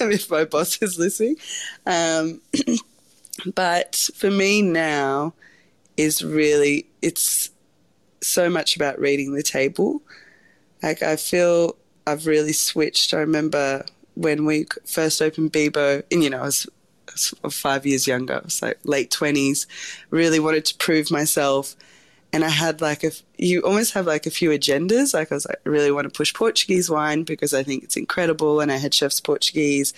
if 0.00 0.30
my 0.30 0.44
boss 0.44 0.80
is 0.82 0.98
listening. 0.98 1.36
Um, 1.86 2.40
but 3.54 4.10
for 4.14 4.30
me 4.30 4.62
now 4.62 5.34
is 5.96 6.24
really, 6.24 6.86
it's 7.02 7.50
so 8.20 8.50
much 8.50 8.76
about 8.76 8.98
reading 8.98 9.34
the 9.34 9.42
table. 9.42 10.02
Like, 10.82 11.02
I 11.02 11.16
feel 11.16 11.76
I've 12.06 12.26
really 12.26 12.52
switched. 12.52 13.14
I 13.14 13.18
remember 13.18 13.84
when 14.18 14.44
we 14.44 14.66
first 14.84 15.22
opened 15.22 15.52
Bibo, 15.52 16.02
and 16.10 16.22
you 16.22 16.30
know, 16.30 16.40
I 16.40 16.46
was, 16.46 16.66
I 17.08 17.12
was 17.42 17.58
five 17.58 17.86
years 17.86 18.06
younger, 18.06 18.34
I 18.34 18.40
was 18.40 18.60
like 18.60 18.78
late 18.84 19.10
20s, 19.10 19.66
really 20.10 20.40
wanted 20.40 20.64
to 20.66 20.76
prove 20.76 21.10
myself 21.10 21.76
and 22.32 22.44
I 22.44 22.48
had 22.48 22.80
like 22.80 23.04
a 23.04 23.12
you 23.36 23.60
almost 23.60 23.94
have 23.94 24.06
like 24.06 24.26
a 24.26 24.30
few 24.30 24.50
agendas. 24.50 25.14
Like 25.14 25.32
I 25.32 25.36
was 25.36 25.46
like, 25.46 25.60
I 25.64 25.68
really 25.68 25.90
want 25.90 26.04
to 26.04 26.16
push 26.16 26.34
Portuguese 26.34 26.90
wine 26.90 27.22
because 27.22 27.54
I 27.54 27.62
think 27.62 27.84
it's 27.84 27.96
incredible, 27.96 28.60
and 28.60 28.70
I 28.70 28.76
had 28.76 28.94
chefs 28.94 29.20
Portuguese. 29.20 29.94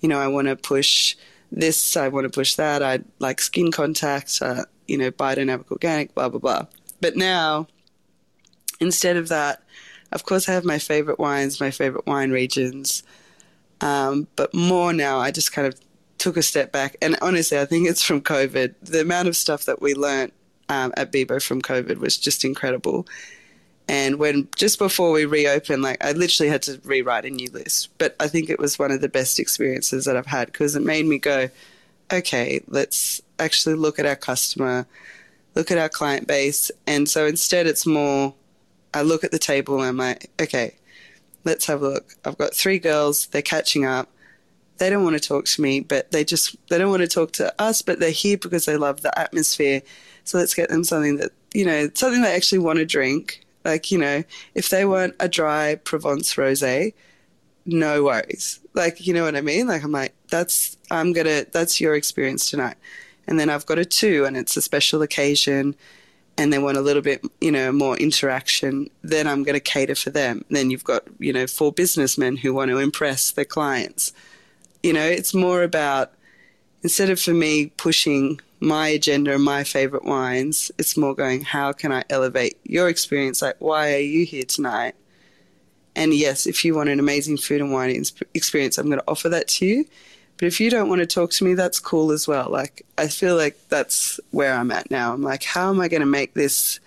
You 0.00 0.08
know, 0.08 0.20
I 0.20 0.28
want 0.28 0.48
to 0.48 0.56
push 0.56 1.16
this. 1.50 1.96
I 1.96 2.08
want 2.08 2.24
to 2.24 2.30
push 2.30 2.54
that. 2.56 2.82
I 2.82 3.00
like 3.18 3.40
skin 3.40 3.72
contact. 3.72 4.38
Uh, 4.40 4.64
you 4.86 4.98
know, 4.98 5.10
biodynamic 5.10 5.70
organic. 5.70 6.14
Blah 6.14 6.28
blah 6.28 6.40
blah. 6.40 6.66
But 7.00 7.16
now, 7.16 7.66
instead 8.80 9.16
of 9.16 9.28
that, 9.28 9.62
of 10.12 10.24
course, 10.24 10.48
I 10.48 10.52
have 10.52 10.64
my 10.64 10.78
favorite 10.78 11.18
wines, 11.18 11.60
my 11.60 11.70
favorite 11.70 12.06
wine 12.06 12.30
regions. 12.30 13.02
Um, 13.80 14.28
but 14.36 14.54
more 14.54 14.92
now, 14.92 15.18
I 15.18 15.30
just 15.30 15.52
kind 15.52 15.66
of 15.66 15.78
took 16.18 16.36
a 16.36 16.42
step 16.42 16.72
back. 16.72 16.96
And 17.02 17.16
honestly, 17.20 17.58
I 17.58 17.64
think 17.64 17.88
it's 17.88 18.02
from 18.02 18.20
COVID. 18.20 18.74
The 18.82 19.00
amount 19.00 19.28
of 19.28 19.36
stuff 19.36 19.64
that 19.66 19.82
we 19.82 19.94
learnt 19.94 20.32
um, 20.68 20.92
at 20.96 21.12
Bibo 21.12 21.40
from 21.40 21.60
COVID 21.60 21.98
was 21.98 22.16
just 22.16 22.44
incredible. 22.44 23.06
And 23.88 24.18
when 24.18 24.48
just 24.56 24.78
before 24.78 25.10
we 25.10 25.26
reopened, 25.26 25.82
like 25.82 26.02
I 26.02 26.12
literally 26.12 26.50
had 26.50 26.62
to 26.62 26.80
rewrite 26.84 27.26
a 27.26 27.30
new 27.30 27.50
list. 27.50 27.90
But 27.98 28.16
I 28.18 28.28
think 28.28 28.48
it 28.48 28.58
was 28.58 28.78
one 28.78 28.90
of 28.90 29.00
the 29.02 29.08
best 29.08 29.38
experiences 29.38 30.06
that 30.06 30.16
I've 30.16 30.26
had 30.26 30.46
because 30.46 30.74
it 30.74 30.82
made 30.82 31.04
me 31.04 31.18
go, 31.18 31.50
okay, 32.12 32.62
let's 32.68 33.20
actually 33.38 33.74
look 33.74 33.98
at 33.98 34.06
our 34.06 34.16
customer, 34.16 34.86
look 35.54 35.70
at 35.70 35.78
our 35.78 35.88
client 35.88 36.26
base. 36.26 36.70
And 36.86 37.08
so 37.08 37.26
instead, 37.26 37.66
it's 37.66 37.86
more, 37.86 38.34
I 38.94 39.02
look 39.02 39.24
at 39.24 39.32
the 39.32 39.38
table 39.38 39.80
and 39.80 39.88
I'm 39.88 39.96
like, 39.98 40.30
okay, 40.40 40.76
let's 41.44 41.66
have 41.66 41.82
a 41.82 41.88
look. 41.88 42.14
I've 42.24 42.38
got 42.38 42.54
three 42.54 42.78
girls, 42.78 43.26
they're 43.26 43.42
catching 43.42 43.84
up. 43.84 44.08
They 44.78 44.90
don't 44.90 45.04
want 45.04 45.20
to 45.20 45.28
talk 45.28 45.44
to 45.44 45.62
me, 45.62 45.80
but 45.80 46.10
they 46.10 46.24
just, 46.24 46.56
they 46.68 46.78
don't 46.78 46.90
want 46.90 47.02
to 47.02 47.08
talk 47.08 47.32
to 47.32 47.54
us, 47.62 47.80
but 47.80 48.00
they're 48.00 48.10
here 48.10 48.36
because 48.36 48.66
they 48.66 48.76
love 48.76 49.02
the 49.02 49.16
atmosphere. 49.18 49.82
So 50.24 50.38
let's 50.38 50.54
get 50.54 50.68
them 50.68 50.82
something 50.82 51.16
that, 51.18 51.30
you 51.52 51.64
know, 51.64 51.88
something 51.94 52.22
they 52.22 52.34
actually 52.34 52.58
want 52.58 52.78
to 52.78 52.84
drink 52.84 53.44
like, 53.64 53.90
you 53.90 53.98
know, 53.98 54.22
if 54.54 54.68
they 54.68 54.84
want 54.84 55.14
a 55.18 55.28
dry 55.28 55.76
Provence 55.76 56.34
rosé, 56.34 56.92
no 57.64 58.04
worries. 58.04 58.60
Like, 58.74 59.06
you 59.06 59.14
know 59.14 59.24
what 59.24 59.36
I 59.36 59.40
mean? 59.40 59.66
Like, 59.66 59.82
I'm 59.82 59.92
like, 59.92 60.14
that's, 60.28 60.76
I'm 60.90 61.14
to, 61.14 61.46
that's 61.50 61.80
your 61.80 61.94
experience 61.94 62.50
tonight. 62.50 62.76
And 63.26 63.40
then 63.40 63.48
I've 63.48 63.64
got 63.64 63.78
a 63.78 63.86
two 63.86 64.26
and 64.26 64.36
it's 64.36 64.56
a 64.56 64.62
special 64.62 65.00
occasion 65.00 65.74
and 66.36 66.52
they 66.52 66.58
want 66.58 66.76
a 66.76 66.80
little 66.80 67.02
bit, 67.02 67.24
you 67.40 67.52
know, 67.52 67.70
more 67.72 67.96
interaction, 67.96 68.88
then 69.02 69.26
I'm 69.26 69.42
going 69.44 69.54
to 69.54 69.60
cater 69.60 69.94
for 69.94 70.10
them. 70.10 70.44
Then 70.50 70.70
you've 70.70 70.84
got, 70.84 71.04
you 71.18 71.32
know, 71.32 71.46
four 71.46 71.72
businessmen 71.72 72.36
who 72.36 72.52
want 72.52 72.70
to 72.70 72.78
impress 72.78 73.30
their 73.30 73.44
clients. 73.44 74.12
You 74.82 74.92
know, 74.92 75.06
it's 75.06 75.32
more 75.32 75.62
about, 75.62 76.12
instead 76.82 77.10
of 77.10 77.20
for 77.20 77.32
me 77.32 77.66
pushing 77.76 78.40
my 78.64 78.88
agenda 78.88 79.34
and 79.34 79.44
my 79.44 79.62
favorite 79.62 80.04
wines. 80.04 80.70
It's 80.78 80.96
more 80.96 81.14
going, 81.14 81.42
how 81.42 81.72
can 81.72 81.92
I 81.92 82.02
elevate 82.10 82.58
your 82.64 82.88
experience? 82.88 83.42
Like, 83.42 83.56
why 83.58 83.94
are 83.94 83.98
you 83.98 84.24
here 84.24 84.44
tonight? 84.44 84.94
And 85.94 86.12
yes, 86.12 86.46
if 86.46 86.64
you 86.64 86.74
want 86.74 86.88
an 86.88 86.98
amazing 86.98 87.36
food 87.36 87.60
and 87.60 87.72
wine 87.72 88.02
experience, 88.34 88.78
I'm 88.78 88.86
going 88.86 88.98
to 88.98 89.04
offer 89.06 89.28
that 89.28 89.48
to 89.48 89.66
you. 89.66 89.84
But 90.44 90.48
if 90.48 90.60
you 90.60 90.68
don't 90.68 90.90
want 90.90 90.98
to 90.98 91.06
talk 91.06 91.30
to 91.30 91.44
me, 91.44 91.54
that's 91.54 91.80
cool 91.80 92.12
as 92.12 92.28
well. 92.28 92.50
Like, 92.50 92.84
I 92.98 93.08
feel 93.08 93.34
like 93.34 93.56
that's 93.70 94.20
where 94.30 94.52
I'm 94.52 94.70
at 94.72 94.90
now. 94.90 95.14
I'm 95.14 95.22
like, 95.22 95.42
how 95.42 95.70
am 95.70 95.80
I 95.80 95.88
going 95.88 96.02
to 96.02 96.06
make 96.06 96.34
this 96.34 96.80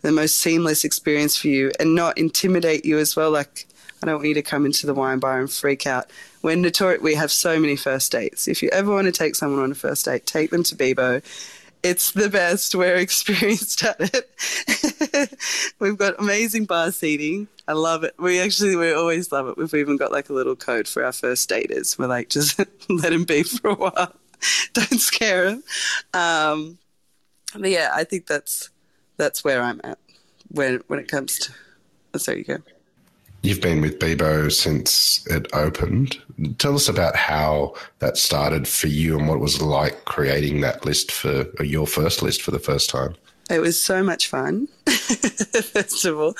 the 0.00 0.10
most 0.10 0.38
seamless 0.38 0.82
experience 0.82 1.36
for 1.36 1.48
you 1.48 1.72
and 1.78 1.94
not 1.94 2.16
intimidate 2.16 2.86
you 2.86 2.96
as 2.96 3.14
well? 3.14 3.30
Like, 3.30 3.66
I 4.02 4.06
don't 4.06 4.14
want 4.14 4.28
you 4.28 4.34
to 4.36 4.40
come 4.40 4.64
into 4.64 4.86
the 4.86 4.94
wine 4.94 5.18
bar 5.18 5.38
and 5.40 5.52
freak 5.52 5.86
out. 5.86 6.08
We're 6.40 6.56
notorious. 6.56 7.02
We 7.02 7.14
have 7.16 7.30
so 7.30 7.60
many 7.60 7.76
first 7.76 8.10
dates. 8.10 8.48
If 8.48 8.62
you 8.62 8.70
ever 8.70 8.90
want 8.90 9.04
to 9.04 9.12
take 9.12 9.34
someone 9.34 9.62
on 9.62 9.72
a 9.72 9.74
first 9.74 10.06
date, 10.06 10.24
take 10.24 10.48
them 10.48 10.62
to 10.62 10.74
Bibo. 10.74 11.20
It's 11.82 12.12
the 12.12 12.28
best. 12.28 12.74
We're 12.74 12.96
experienced 12.96 13.82
at 13.84 13.96
it. 13.98 15.34
We've 15.80 15.96
got 15.96 16.18
amazing 16.18 16.66
bar 16.66 16.92
seating. 16.92 17.48
I 17.66 17.72
love 17.72 18.04
it. 18.04 18.14
We 18.18 18.40
actually, 18.40 18.76
we 18.76 18.92
always 18.92 19.32
love 19.32 19.48
it. 19.48 19.56
We've 19.56 19.74
even 19.74 19.96
got 19.96 20.12
like 20.12 20.28
a 20.28 20.32
little 20.32 20.56
code 20.56 20.86
for 20.86 21.04
our 21.04 21.12
first 21.12 21.48
daters. 21.50 21.98
We're 21.98 22.06
like, 22.06 22.28
just 22.28 22.60
let 22.88 23.12
him 23.12 23.24
be 23.24 23.42
for 23.42 23.70
a 23.70 23.74
while. 23.74 24.14
Don't 24.72 25.00
scare 25.00 25.48
him. 25.48 25.64
Um, 26.14 26.78
but 27.56 27.70
yeah, 27.70 27.90
I 27.94 28.04
think 28.04 28.26
that's 28.26 28.70
that's 29.16 29.44
where 29.44 29.62
I'm 29.62 29.80
at 29.84 29.98
when 30.48 30.82
when 30.86 30.98
it 30.98 31.08
comes 31.08 31.38
to. 31.40 31.52
Oh, 32.14 32.32
you 32.32 32.44
go. 32.44 32.58
You've 33.42 33.60
been 33.60 33.80
with 33.80 33.98
Bibo 33.98 34.48
since 34.50 35.26
it 35.26 35.48
opened. 35.52 36.16
Tell 36.58 36.76
us 36.76 36.88
about 36.88 37.16
how 37.16 37.74
that 37.98 38.16
started 38.16 38.68
for 38.68 38.86
you 38.86 39.18
and 39.18 39.26
what 39.26 39.34
it 39.34 39.40
was 39.40 39.60
like 39.60 40.04
creating 40.04 40.60
that 40.60 40.84
list 40.86 41.10
for 41.10 41.46
your 41.60 41.88
first 41.88 42.22
list 42.22 42.40
for 42.40 42.52
the 42.52 42.60
first 42.60 42.88
time. 42.88 43.16
It 43.50 43.58
was 43.58 43.82
so 43.82 44.04
much 44.04 44.28
fun, 44.28 44.68
first 44.86 46.04
of 46.04 46.20
all. 46.20 46.36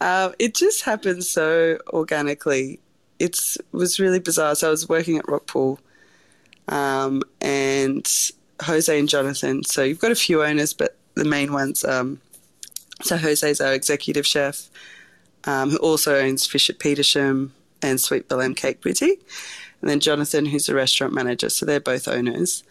Um, 0.00 0.34
it 0.38 0.54
just 0.54 0.82
happened 0.82 1.24
so 1.24 1.78
organically. 1.90 2.80
It 3.18 3.38
was 3.72 4.00
really 4.00 4.18
bizarre. 4.18 4.54
So 4.54 4.68
I 4.68 4.70
was 4.70 4.88
working 4.88 5.18
at 5.18 5.26
Rockpool 5.26 5.78
um, 6.68 7.22
and 7.42 8.10
Jose 8.62 8.98
and 8.98 9.10
Jonathan. 9.10 9.62
So 9.64 9.82
you've 9.82 10.00
got 10.00 10.10
a 10.10 10.16
few 10.16 10.42
owners, 10.42 10.72
but 10.72 10.96
the 11.14 11.26
main 11.26 11.52
ones. 11.52 11.84
Um, 11.84 12.18
so 13.02 13.18
Jose's 13.18 13.60
our 13.60 13.74
executive 13.74 14.26
chef 14.26 14.70
um, 15.46 15.70
who 15.70 15.76
also 15.78 16.16
owns 16.16 16.46
Fish 16.46 16.68
at 16.68 16.78
Petersham 16.78 17.50
and 17.82 18.00
Sweet 18.00 18.28
Belém 18.28 18.56
Cake 18.56 18.80
Boutique. 18.80 19.26
And 19.80 19.90
then 19.90 20.00
Jonathan, 20.00 20.46
who's 20.46 20.66
the 20.66 20.74
restaurant 20.74 21.12
manager. 21.12 21.48
So 21.48 21.66
they're 21.66 21.80
both 21.80 22.08
owners. 22.08 22.64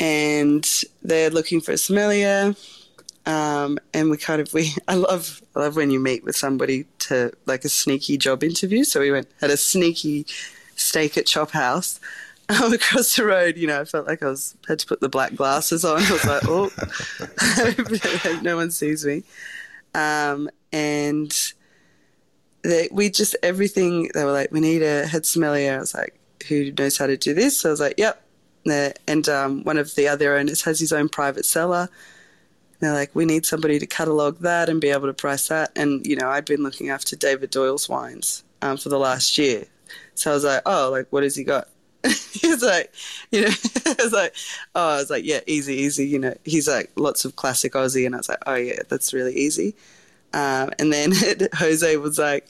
And 0.00 0.68
they're 1.02 1.30
looking 1.30 1.60
for 1.60 1.72
a 1.72 1.78
sommelier. 1.78 2.54
Um, 3.26 3.78
and 3.94 4.10
we 4.10 4.16
kind 4.18 4.40
of 4.40 4.52
we 4.52 4.74
I 4.88 4.94
love 4.94 5.40
I 5.56 5.60
love 5.60 5.76
when 5.76 5.90
you 5.90 6.00
meet 6.00 6.24
with 6.24 6.36
somebody 6.36 6.84
to 7.00 7.32
like 7.46 7.64
a 7.64 7.68
sneaky 7.68 8.18
job 8.18 8.42
interview. 8.42 8.84
So 8.84 9.00
we 9.00 9.10
went 9.10 9.28
had 9.40 9.50
a 9.50 9.56
sneaky 9.56 10.26
steak 10.76 11.16
at 11.16 11.26
Chop 11.26 11.52
House 11.52 12.00
um, 12.48 12.72
across 12.72 13.16
the 13.16 13.24
road. 13.24 13.56
You 13.56 13.68
know, 13.68 13.80
I 13.80 13.84
felt 13.84 14.06
like 14.06 14.22
I 14.22 14.28
was 14.28 14.56
had 14.68 14.78
to 14.80 14.86
put 14.86 15.00
the 15.00 15.08
black 15.08 15.34
glasses 15.34 15.84
on. 15.84 16.02
I 16.02 16.12
was 16.12 16.24
like, 16.24 16.42
oh, 16.46 16.70
no 18.42 18.56
one 18.56 18.70
sees 18.70 19.06
me. 19.06 19.22
Um, 19.94 20.50
and 20.72 21.32
they, 22.64 22.88
we 22.90 23.10
just 23.10 23.36
everything 23.42 24.10
they 24.14 24.24
were 24.24 24.32
like 24.32 24.50
we 24.50 24.58
need 24.58 24.82
a 24.82 25.06
head 25.06 25.24
sommelier 25.26 25.76
i 25.76 25.78
was 25.78 25.94
like 25.94 26.18
who 26.48 26.70
knows 26.72 26.98
how 26.98 27.06
to 27.06 27.16
do 27.16 27.32
this? 27.32 27.60
So 27.60 27.70
i 27.70 27.72
was 27.72 27.80
like 27.80 27.94
yep. 27.96 28.20
And 29.06 29.28
um, 29.28 29.62
one 29.64 29.76
of 29.76 29.94
the 29.94 30.08
other 30.08 30.36
owners 30.36 30.62
has 30.62 30.80
his 30.80 30.92
own 30.92 31.08
private 31.08 31.44
cellar 31.44 31.88
they're 32.80 32.92
like 32.92 33.14
we 33.14 33.24
need 33.24 33.46
somebody 33.46 33.78
to 33.78 33.86
catalog 33.86 34.38
that 34.40 34.68
and 34.68 34.80
be 34.80 34.90
able 34.90 35.06
to 35.06 35.14
price 35.14 35.48
that. 35.48 35.70
And 35.76 36.04
you 36.06 36.16
know 36.16 36.28
i'd 36.28 36.44
been 36.44 36.62
looking 36.62 36.90
after 36.90 37.16
david 37.16 37.50
doyle's 37.50 37.88
wines 37.88 38.42
um, 38.62 38.76
for 38.76 38.88
the 38.88 38.98
last 38.98 39.38
year. 39.38 39.64
So 40.14 40.30
i 40.30 40.34
was 40.34 40.44
like 40.44 40.62
oh 40.66 40.90
like 40.90 41.06
what 41.10 41.22
has 41.22 41.36
he 41.36 41.44
got? 41.44 41.68
He's 42.32 42.62
like, 42.62 42.92
you 43.30 43.42
know, 43.42 43.48
I 43.86 43.94
was 43.98 44.12
like, 44.12 44.34
oh, 44.74 44.88
I 44.90 44.96
was 44.96 45.08
like, 45.08 45.24
yeah, 45.24 45.40
easy, 45.46 45.74
easy. 45.74 46.06
You 46.06 46.18
know, 46.18 46.34
he's 46.44 46.68
like 46.68 46.90
lots 46.96 47.24
of 47.24 47.36
classic 47.36 47.72
Aussie, 47.72 48.04
and 48.04 48.14
I 48.14 48.18
was 48.18 48.28
like, 48.28 48.42
oh 48.46 48.56
yeah, 48.56 48.80
that's 48.90 49.14
really 49.14 49.34
easy. 49.34 49.74
Um, 50.34 50.70
and 50.80 50.92
then 50.92 51.12
Jose 51.54 51.96
was 51.96 52.18
like, 52.18 52.46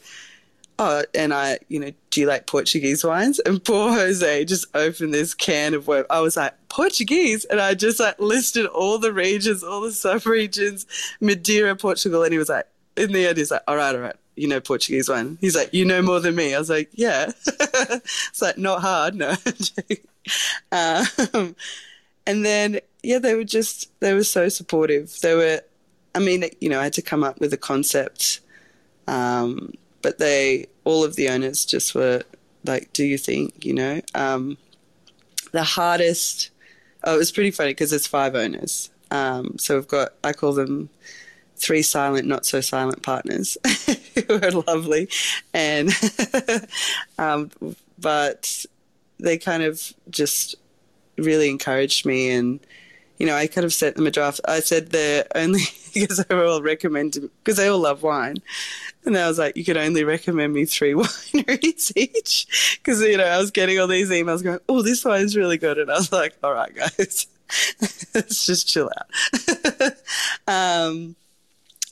oh, 0.79 1.05
and 1.15 1.33
I, 1.33 1.59
you 1.69 1.79
know, 1.79 1.93
do 2.11 2.21
you 2.21 2.27
like 2.27 2.47
Portuguese 2.47 3.05
wines? 3.05 3.39
And 3.41 3.63
poor 3.63 3.93
Jose 3.93 4.45
just 4.47 4.67
opened 4.75 5.15
this 5.15 5.35
can 5.35 5.75
of 5.75 5.87
what 5.87 6.07
I 6.11 6.21
was 6.21 6.37
like, 6.37 6.55
Portuguese. 6.69 7.45
And 7.45 7.61
I 7.61 7.75
just 7.75 8.01
like 8.01 8.19
listed 8.19 8.67
all 8.67 8.99
the 8.99 9.13
regions, 9.13 9.63
all 9.63 9.83
the 9.83 9.93
sub 9.93 10.27
regions, 10.27 10.87
Madeira, 11.21 11.77
Portugal. 11.77 12.23
And 12.25 12.33
he 12.33 12.39
was 12.39 12.49
like, 12.49 12.67
in 12.97 13.13
the 13.13 13.27
end, 13.27 13.37
he's 13.37 13.51
like, 13.51 13.63
all 13.69 13.77
right, 13.77 13.95
all 13.95 14.01
right, 14.01 14.17
you 14.35 14.49
know 14.49 14.61
Portuguese 14.61 15.09
wine. 15.09 15.37
He's 15.41 15.57
like, 15.57 15.75
you 15.75 15.85
know 15.85 16.01
more 16.01 16.21
than 16.21 16.35
me. 16.35 16.55
I 16.55 16.59
was 16.59 16.71
like, 16.71 16.91
yeah. 16.93 17.33
it's 17.47 18.41
like, 18.41 18.57
not 18.57 18.81
hard, 18.81 19.15
no. 19.17 19.35
um, 20.73 21.57
and 22.27 22.45
then, 22.45 22.81
yeah, 23.03 23.19
they 23.19 23.35
were 23.35 23.45
just, 23.45 23.91
they 24.01 24.15
were 24.15 24.25
so 24.25 24.49
supportive. 24.49 25.21
They 25.21 25.35
were, 25.35 25.61
I 26.15 26.21
mean, 26.21 26.45
you 26.61 26.69
know, 26.69 26.81
I 26.81 26.85
had 26.85 26.93
to 26.95 27.03
come 27.03 27.25
up 27.25 27.41
with 27.41 27.53
a 27.53 27.57
concept, 27.59 28.41
um, 29.07 29.75
but 30.03 30.19
they, 30.19 30.67
all 30.85 31.05
of 31.05 31.17
the 31.17 31.29
owners 31.29 31.65
just 31.65 31.95
were 31.95 32.23
like, 32.65 32.93
"Do 32.93 33.05
you 33.05 33.19
think?" 33.19 33.65
You 33.65 33.75
know, 33.75 34.01
um, 34.15 34.57
the 35.53 35.65
hardest. 35.65 36.51
Oh, 37.03 37.15
it 37.15 37.19
was 37.19 37.33
pretty 37.33 37.51
funny 37.51 37.71
because 37.71 37.91
there's 37.91 38.07
five 38.07 38.35
owners. 38.35 38.91
Um, 39.11 39.59
so 39.59 39.77
we've 39.77 39.89
got, 39.89 40.15
I 40.25 40.33
call 40.33 40.55
them 40.55 40.89
three 41.57 41.83
silent, 41.83 42.27
not 42.27 42.47
so 42.47 42.61
silent 42.61 43.03
partners 43.03 43.57
who 44.15 44.35
are 44.35 44.51
lovely, 44.51 45.09
and 45.53 45.91
um, 47.19 47.51
but 47.99 48.67
they 49.19 49.39
kind 49.39 49.63
of 49.63 49.95
just 50.11 50.57
really 51.17 51.49
encouraged 51.49 52.05
me 52.05 52.31
and 52.31 52.61
you 53.19 53.27
know, 53.27 53.37
I 53.37 53.47
could 53.47 53.63
have 53.63 53.73
sent 53.73 53.97
them 53.97 54.07
a 54.07 54.11
draft. 54.11 54.41
I 54.47 54.61
said 54.61 54.91
they're 54.91 55.27
only 55.35 55.63
because 55.95 56.19
they 56.19 56.35
were 56.35 56.47
all 56.47 56.63
recommended 56.63 57.31
because 57.43 57.57
they 57.57 57.69
all 57.69 57.79
love 57.79 58.03
wine, 58.03 58.37
and 59.05 59.17
I 59.17 59.29
was 59.29 59.39
like, 59.39 59.57
you 59.57 59.65
could 59.65 59.77
only 59.77 60.05
recommend 60.05 60.53
me 60.53 60.65
three 60.65 60.93
wineries 60.95 61.93
each 61.97 62.79
because 62.79 63.01
you 63.01 63.17
know 63.17 63.25
I 63.25 63.39
was 63.39 63.51
getting 63.51 63.79
all 63.79 63.87
these 63.87 64.11
emails 64.11 64.43
going, 64.43 64.61
oh, 64.69 64.83
this 64.83 65.05
wine's 65.05 65.37
really 65.37 65.59
good, 65.59 65.79
and 65.79 65.91
I 65.91 65.95
was 65.95 66.13
like, 66.13 66.37
all 66.43 66.53
right, 66.53 66.75
guys, 66.75 67.27
let's 68.15 68.47
just 68.47 68.67
chill 68.67 68.91
out. 68.99 69.93
um, 70.49 71.15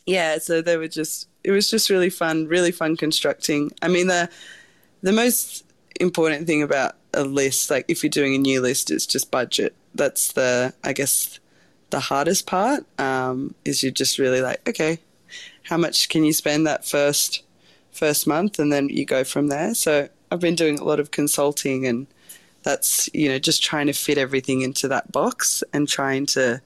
yeah, 0.06 0.38
so 0.38 0.60
they 0.60 0.76
were 0.76 0.88
just 0.88 1.28
it 1.44 1.52
was 1.52 1.70
just 1.70 1.90
really 1.90 2.10
fun, 2.10 2.46
really 2.48 2.72
fun 2.72 2.96
constructing. 2.96 3.72
I 3.80 3.88
mean 3.88 4.08
the 4.08 4.28
the 5.02 5.12
most 5.12 5.64
important 6.00 6.46
thing 6.46 6.62
about 6.62 6.96
a 7.14 7.22
list, 7.22 7.70
like 7.70 7.84
if 7.88 8.02
you're 8.02 8.10
doing 8.10 8.34
a 8.34 8.38
new 8.38 8.60
list, 8.60 8.90
is 8.90 9.06
just 9.06 9.30
budget 9.30 9.74
that's 9.94 10.32
the 10.32 10.74
I 10.82 10.92
guess 10.92 11.38
the 11.90 12.00
hardest 12.00 12.46
part 12.46 12.84
um, 12.98 13.54
is 13.64 13.82
you're 13.82 13.92
just 13.92 14.18
really 14.18 14.40
like 14.40 14.66
okay, 14.68 14.98
how 15.64 15.76
much 15.76 16.08
can 16.08 16.24
you 16.24 16.32
spend 16.32 16.66
that 16.66 16.84
first 16.84 17.42
first 17.92 18.26
month, 18.26 18.58
and 18.58 18.72
then 18.72 18.88
you 18.88 19.04
go 19.04 19.24
from 19.24 19.48
there. 19.48 19.74
So 19.74 20.08
I've 20.30 20.40
been 20.40 20.54
doing 20.54 20.78
a 20.78 20.84
lot 20.84 21.00
of 21.00 21.10
consulting, 21.10 21.86
and 21.86 22.06
that's 22.62 23.08
you 23.12 23.28
know 23.28 23.38
just 23.38 23.62
trying 23.62 23.86
to 23.86 23.92
fit 23.92 24.18
everything 24.18 24.62
into 24.62 24.88
that 24.88 25.12
box 25.12 25.62
and 25.72 25.88
trying 25.88 26.26
to 26.26 26.60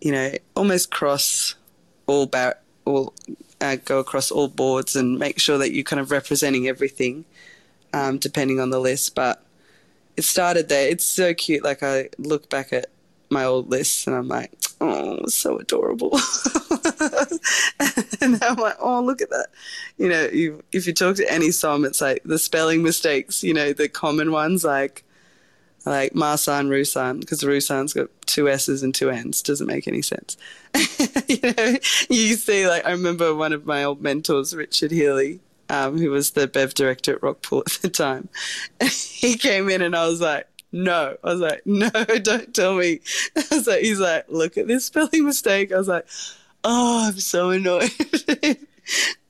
you 0.00 0.12
know 0.12 0.32
almost 0.54 0.90
cross 0.90 1.54
all 2.06 2.26
bar- 2.26 2.58
all 2.84 3.14
uh, 3.60 3.76
go 3.84 3.98
across 3.98 4.30
all 4.30 4.48
boards 4.48 4.96
and 4.96 5.18
make 5.18 5.38
sure 5.38 5.58
that 5.58 5.72
you're 5.72 5.84
kind 5.84 6.00
of 6.00 6.10
representing 6.10 6.68
everything, 6.68 7.24
um, 7.92 8.18
depending 8.18 8.60
on 8.60 8.70
the 8.70 8.78
list. 8.78 9.14
But 9.14 9.42
it 10.18 10.24
started 10.24 10.68
there. 10.68 10.88
It's 10.88 11.04
so 11.04 11.32
cute. 11.32 11.62
Like 11.62 11.84
I 11.84 12.08
look 12.18 12.50
back 12.50 12.72
at 12.72 12.86
my 13.30 13.44
old 13.44 13.70
lists 13.70 14.06
and 14.06 14.16
I'm 14.16 14.26
like, 14.26 14.50
oh, 14.80 15.24
so 15.26 15.58
adorable. 15.58 16.10
and 18.20 18.42
I'm 18.42 18.56
like, 18.56 18.76
oh, 18.80 19.00
look 19.04 19.22
at 19.22 19.30
that. 19.30 19.46
You 19.96 20.08
know, 20.08 20.24
you, 20.24 20.64
if 20.72 20.88
you 20.88 20.92
talk 20.92 21.14
to 21.16 21.32
any 21.32 21.52
Som, 21.52 21.84
it's 21.84 22.00
like 22.00 22.22
the 22.24 22.38
spelling 22.38 22.82
mistakes, 22.82 23.44
you 23.44 23.54
know, 23.54 23.72
the 23.72 23.88
common 23.88 24.32
ones 24.32 24.64
like 24.64 25.04
like 25.86 26.14
Marsanne, 26.14 26.68
Roussanne, 26.68 27.20
because 27.20 27.44
Roussanne's 27.44 27.94
got 27.94 28.08
two 28.26 28.48
S's 28.48 28.82
and 28.82 28.92
two 28.92 29.10
N's. 29.10 29.40
Doesn't 29.40 29.68
make 29.68 29.86
any 29.86 30.02
sense. 30.02 30.36
you 31.28 31.38
know, 31.42 31.76
you 32.10 32.34
see, 32.34 32.66
like, 32.66 32.84
I 32.84 32.90
remember 32.90 33.34
one 33.34 33.52
of 33.52 33.64
my 33.64 33.84
old 33.84 34.02
mentors, 34.02 34.54
Richard 34.54 34.90
Healy, 34.90 35.40
um, 35.68 35.98
who 35.98 36.10
was 36.10 36.32
the 36.32 36.46
Bev 36.46 36.74
director 36.74 37.14
at 37.14 37.20
Rockpool 37.20 37.62
at 37.66 37.82
the 37.82 37.88
time. 37.88 38.28
he 38.82 39.36
came 39.36 39.68
in 39.68 39.82
and 39.82 39.94
I 39.96 40.06
was 40.06 40.20
like, 40.20 40.46
no. 40.72 41.16
I 41.24 41.28
was 41.28 41.40
like, 41.40 41.66
no, 41.66 41.90
don't 42.22 42.54
tell 42.54 42.74
me. 42.74 43.00
I 43.36 43.44
was 43.50 43.66
like, 43.66 43.80
he's 43.80 44.00
like, 44.00 44.26
look 44.28 44.56
at 44.56 44.66
this 44.66 44.86
spelling 44.86 45.24
mistake. 45.24 45.72
I 45.72 45.78
was 45.78 45.88
like, 45.88 46.06
oh, 46.64 47.08
I'm 47.08 47.18
so 47.18 47.50
annoyed. 47.50 47.90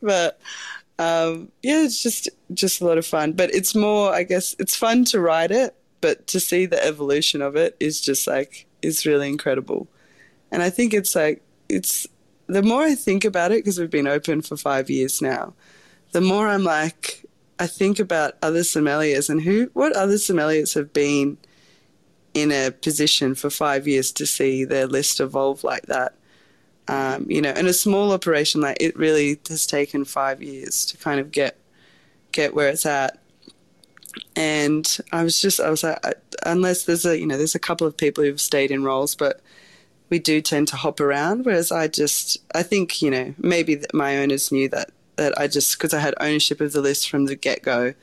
but 0.03 0.41
um, 0.99 1.51
yeah, 1.63 1.85
it's 1.85 2.03
just 2.03 2.29
just 2.55 2.81
a 2.81 2.87
lot 2.87 2.99
of 2.99 3.07
fun. 3.07 3.33
But 3.33 3.55
it's 3.55 3.75
more, 3.75 4.13
I 4.13 4.25
guess, 4.25 4.57
it's 4.59 4.77
fun 4.77 5.05
to 5.07 5.21
write 5.21 5.51
it 5.51 5.75
but 6.01 6.27
to 6.29 6.41
see 6.41 6.67
the 6.67 6.83
evolution 6.85 7.43
of 7.43 7.57
it 7.57 7.77
is 7.81 8.01
just 8.01 8.27
like 8.27 8.67
is 8.83 9.07
really 9.07 9.29
incredible 9.29 9.89
and 10.51 10.63
i 10.63 10.71
think 10.71 10.95
it's 10.95 11.15
like 11.15 11.43
it's 11.69 12.07
the 12.47 12.63
more 12.63 12.83
i 12.83 12.95
think 12.95 13.25
about 13.25 13.53
it 13.53 13.59
because 13.65 13.79
we've 13.79 13.91
been 13.91 14.09
open 14.09 14.43
for 14.43 14.57
five 14.57 14.89
years 14.89 15.21
now 15.21 15.53
the 16.13 16.21
more 16.21 16.49
i'm 16.49 16.65
like 16.65 17.25
i 17.59 17.67
think 17.67 17.99
about 17.99 18.35
other 18.43 18.61
sommeliers 18.61 19.29
and 19.29 19.43
who 19.43 19.71
what 19.75 19.95
other 19.95 20.15
sommeliers 20.15 20.75
have 20.75 20.93
been 20.93 21.37
in 22.35 22.53
a 22.53 22.71
position 22.71 23.35
for 23.35 23.51
five 23.51 23.89
years 23.89 24.13
to 24.13 24.27
see 24.27 24.65
their 24.65 24.87
list 24.87 25.21
evolve 25.21 25.65
like 25.65 25.87
that. 25.87 26.15
Um, 26.91 27.27
you 27.29 27.43
know 27.43 27.51
in 27.51 27.67
a 27.67 27.75
small 27.75 28.13
operation 28.13 28.63
like 28.63 28.79
it 28.81 28.97
really 28.97 29.39
has 29.51 29.67
taken 29.67 30.07
five 30.07 30.43
years 30.43 30.87
to 30.87 30.97
kind 30.97 31.21
of 31.21 31.31
get 31.31 31.59
get 32.33 32.55
where 32.55 32.69
it's 32.69 32.87
at. 32.87 33.19
And 34.35 34.99
I 35.13 35.23
was 35.23 35.39
just 35.41 35.61
I 35.61 35.69
was 35.69 35.83
like 35.83 35.99
unless 36.47 36.85
there's 36.85 37.05
a 37.05 37.19
you 37.19 37.27
know 37.27 37.37
there's 37.37 37.55
a 37.55 37.61
couple 37.61 37.87
of 37.87 37.97
people 37.97 38.25
who've 38.25 38.41
stayed 38.41 38.71
in 38.71 38.85
roles 38.85 39.15
but 39.15 39.43
we 40.09 40.19
do 40.19 40.41
tend 40.41 40.69
to 40.69 40.77
hop 40.77 40.99
around 40.99 41.45
whereas 41.45 41.71
I 41.71 41.89
just 41.89 42.39
I 42.55 42.63
think 42.63 43.03
you 43.03 43.11
know 43.11 43.35
maybe 43.37 43.83
my 43.93 44.17
owners 44.17 44.51
knew 44.51 44.69
that 44.71 44.91
that 45.19 45.39
I 45.39 45.47
just 45.47 45.77
because 45.77 45.93
I 45.93 46.01
had 46.01 46.15
ownership 46.21 46.61
of 46.61 46.73
the 46.73 46.81
list 46.81 47.11
from 47.11 47.27
the 47.27 47.37
get 47.37 47.63
go 47.63 47.95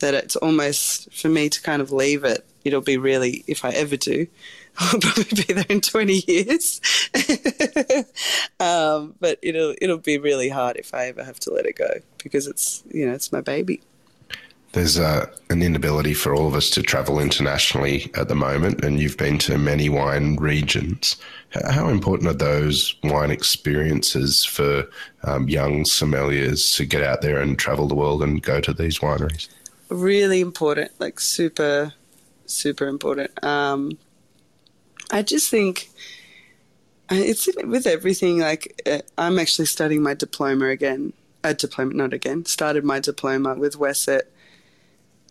that 0.00 0.14
it's 0.14 0.36
almost 0.36 1.12
for 1.12 1.28
me 1.28 1.48
to 1.48 1.62
kind 1.62 1.80
of 1.80 1.90
leave 1.90 2.24
it 2.24 2.44
it'll 2.64 2.80
be 2.80 2.98
really 2.98 3.44
if 3.46 3.64
I 3.64 3.70
ever 3.70 3.96
do 3.96 4.26
I'll 4.78 5.00
probably 5.00 5.44
be 5.46 5.52
there 5.52 5.66
in 5.68 5.82
20 5.82 6.24
years. 6.26 6.80
Um, 8.58 9.14
but 9.18 9.40
it'll 9.42 9.74
it'll 9.82 9.98
be 9.98 10.18
really 10.18 10.48
hard 10.48 10.76
if 10.76 10.94
I 10.94 11.06
ever 11.06 11.24
have 11.24 11.40
to 11.40 11.52
let 11.52 11.66
it 11.66 11.76
go 11.76 11.88
because 12.22 12.46
it's 12.46 12.84
you 12.92 13.04
know 13.06 13.12
it's 13.12 13.32
my 13.32 13.40
baby 13.40 13.82
there's 14.72 14.96
an 14.96 15.28
inability 15.50 16.14
for 16.14 16.34
all 16.34 16.46
of 16.46 16.54
us 16.54 16.70
to 16.70 16.82
travel 16.82 17.20
internationally 17.20 18.10
at 18.14 18.28
the 18.28 18.34
moment, 18.34 18.82
and 18.82 19.00
you've 19.00 19.18
been 19.18 19.38
to 19.38 19.58
many 19.58 19.90
wine 19.90 20.36
regions. 20.36 21.16
How 21.70 21.88
important 21.88 22.30
are 22.30 22.34
those 22.34 22.94
wine 23.02 23.30
experiences 23.30 24.44
for 24.44 24.88
um, 25.24 25.48
young 25.48 25.84
sommeliers 25.84 26.74
to 26.76 26.86
get 26.86 27.02
out 27.02 27.20
there 27.20 27.38
and 27.38 27.58
travel 27.58 27.86
the 27.86 27.94
world 27.94 28.22
and 28.22 28.42
go 28.42 28.60
to 28.62 28.72
these 28.72 29.00
wineries? 29.00 29.48
Really 29.90 30.40
important, 30.40 30.90
like 30.98 31.20
super, 31.20 31.92
super 32.46 32.86
important. 32.86 33.44
Um, 33.44 33.98
I 35.10 35.20
just 35.20 35.50
think 35.50 35.90
uh, 37.10 37.16
it's 37.16 37.46
with 37.64 37.86
everything. 37.86 38.38
Like 38.38 38.80
uh, 38.86 39.00
I'm 39.18 39.38
actually 39.38 39.66
studying 39.66 40.02
my 40.02 40.14
diploma 40.14 40.68
again. 40.68 41.12
A 41.44 41.52
diploma, 41.52 41.92
not 41.92 42.14
again. 42.14 42.46
Started 42.46 42.84
my 42.84 43.00
diploma 43.00 43.54
with 43.54 43.76
WSET 43.76 44.22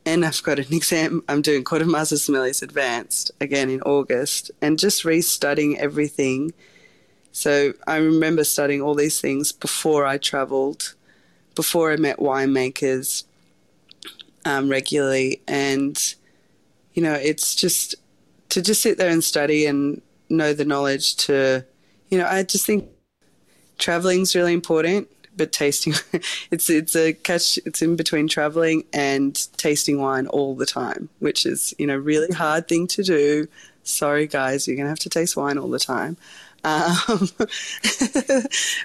and 0.06 0.26
I've 0.26 0.42
got 0.44 0.60
an 0.60 0.66
exam. 0.72 1.24
I'm 1.30 1.42
doing 1.42 1.64
Court 1.64 1.82
of 1.82 1.88
Master 1.88 2.16
Sommeliers 2.16 2.62
Advanced 2.62 3.32
again 3.40 3.70
in 3.70 3.82
August, 3.82 4.52
and 4.62 4.80
just 4.80 5.04
restudying 5.04 5.78
everything. 5.78 6.54
So 7.32 7.74
I 7.88 7.98
remember 7.98 8.44
studying 8.44 8.82
all 8.82 8.96
these 8.96 9.22
things 9.22 9.52
before 9.52 10.06
I 10.06 10.18
travelled, 10.18 10.96
before 11.56 11.92
I 11.92 11.96
met 11.96 12.18
winemakers 12.18 13.24
um, 14.44 14.70
regularly, 14.70 15.42
and 15.48 15.98
you 16.94 17.02
know, 17.02 17.14
it's 17.14 17.56
just 17.56 17.96
to 18.50 18.62
just 18.62 18.82
sit 18.82 18.98
there 18.98 19.10
and 19.10 19.24
study 19.24 19.66
and 19.66 20.02
know 20.30 20.54
the 20.54 20.66
knowledge. 20.66 21.16
To 21.18 21.66
you 22.10 22.18
know, 22.18 22.26
I 22.26 22.44
just 22.44 22.66
think 22.66 22.90
traveling 23.78 24.22
is 24.22 24.36
really 24.36 24.54
important 24.54 25.08
but 25.38 25.52
tasting 25.52 25.94
it's 26.52 26.70
it's 26.70 26.96
a 26.96 27.14
catch 27.14 27.58
it's 27.66 27.82
in 27.82 27.96
between 27.96 28.28
traveling 28.28 28.84
and 28.94 29.48
tasting 29.58 30.00
wine 30.00 30.28
all 30.28 30.56
the 30.56 30.66
time 30.66 31.10
which 31.20 31.46
is 31.46 31.74
you 31.78 31.88
know 31.88 31.96
really 31.96 32.34
hard 32.34 32.68
thing 32.68 32.88
to 32.88 33.04
do. 33.04 33.48
Sorry 33.84 34.28
guys 34.28 34.68
you're 34.68 34.78
gonna 34.78 34.90
have 34.90 35.00
to 35.00 35.10
taste 35.10 35.36
wine 35.38 35.58
all 35.58 35.70
the 35.70 35.80
time. 35.80 36.18
Um, 36.64 37.30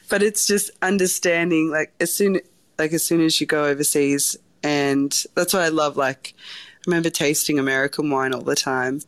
but 0.08 0.22
it's 0.22 0.46
just 0.46 0.70
understanding 0.80 1.70
like 1.70 1.92
as 2.00 2.12
soon 2.12 2.40
like 2.78 2.92
as 2.92 3.04
soon 3.04 3.20
as 3.20 3.38
you 3.40 3.46
go 3.46 3.64
overseas 3.64 4.38
and 4.62 5.24
that's 5.34 5.52
what 5.52 5.62
i 5.62 5.68
love 5.68 5.98
like 5.98 6.32
i 6.38 6.82
remember 6.86 7.10
tasting 7.10 7.58
american 7.58 8.08
wine 8.08 8.32
all 8.32 8.40
the 8.40 8.56
time. 8.56 9.02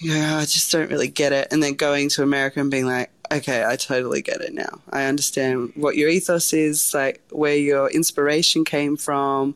Yeah, 0.00 0.38
I 0.38 0.42
just 0.42 0.72
don't 0.72 0.90
really 0.90 1.08
get 1.08 1.32
it. 1.32 1.48
And 1.50 1.62
then 1.62 1.74
going 1.74 2.08
to 2.10 2.22
America 2.22 2.58
and 2.58 2.70
being 2.70 2.86
like, 2.86 3.10
okay, 3.30 3.64
I 3.64 3.76
totally 3.76 4.22
get 4.22 4.40
it 4.40 4.54
now. 4.54 4.80
I 4.90 5.04
understand 5.04 5.72
what 5.74 5.96
your 5.96 6.08
ethos 6.08 6.52
is, 6.52 6.92
like 6.94 7.22
where 7.30 7.56
your 7.56 7.88
inspiration 7.90 8.64
came 8.64 8.96
from. 8.96 9.54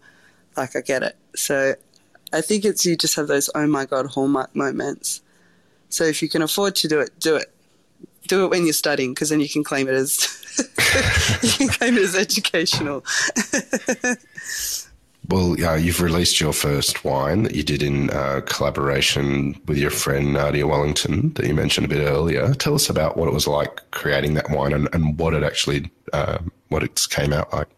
Like, 0.57 0.77
I 0.77 0.81
get 0.81 1.03
it. 1.03 1.17
So 1.35 1.75
I 2.33 2.41
think 2.41 2.65
it's 2.65 2.85
you 2.87 2.97
just 2.97 3.17
have 3.17 3.29
those 3.29 3.51
oh 3.55 3.67
my 3.67 3.85
God 3.85 4.07
hallmark 4.07 4.55
moments. 4.55 5.23
So 5.89 6.05
if 6.05 6.23
you 6.23 6.29
can 6.29 6.43
afford 6.43 6.75
to 6.77 6.89
do 6.89 7.01
it, 7.01 7.11
do 7.21 7.37
it. 7.37 7.51
Do 8.27 8.45
it 8.45 8.51
when 8.51 8.65
you're 8.65 8.73
studying 8.73 9.13
because 9.13 9.29
then 9.29 9.41
you 9.41 9.49
can 9.49 9.63
claim 9.63 9.87
it 9.87 9.95
as 9.95 10.29
you 11.43 11.51
can 11.51 11.69
claim 11.69 11.97
it 11.97 12.03
as 12.03 12.17
educational. 12.17 13.05
Well, 15.29 15.57
uh, 15.65 15.77
you've 15.77 16.03
released 16.03 16.39
your 16.39 16.53
first 16.53 17.05
wine 17.05 17.45
that 17.45 17.55
you 17.55 17.63
did 17.63 17.83
in 17.83 18.11
uh, 18.11 18.43
collaboration 18.45 19.59
with 19.67 19.79
your 19.79 19.91
friend 19.91 20.35
Nadia 20.35 20.67
Wallington 20.67 21.33
that 21.35 21.47
you 21.47 21.55
mentioned 21.55 21.87
a 21.87 21.89
bit 21.89 22.07
earlier. 22.07 22.53
Tell 22.55 22.75
us 22.75 22.91
about 22.91 23.17
what 23.17 23.29
it 23.29 23.33
was 23.33 23.47
like 23.47 23.81
creating 23.91 24.35
that 24.35 24.51
wine 24.51 24.75
and, 24.75 24.89
and 24.93 25.19
what 25.19 25.33
it 25.33 25.43
actually 25.43 25.91
uh, 26.13 26.39
what 26.69 26.83
it 26.83 27.01
came 27.09 27.33
out 27.33 27.53
like. 27.53 27.69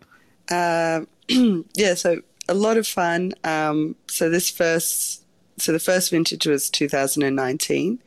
Um, 0.50 1.06
yeah, 1.74 1.94
so 1.94 2.20
a 2.48 2.54
lot 2.54 2.78
of 2.78 2.86
fun. 2.86 3.32
Um, 3.44 3.94
so 4.08 4.28
this 4.28 4.50
first, 4.50 5.22
so 5.56 5.72
the 5.72 5.78
first 5.78 6.10
vintage 6.10 6.46
was 6.46 6.68
2019. 6.70 8.00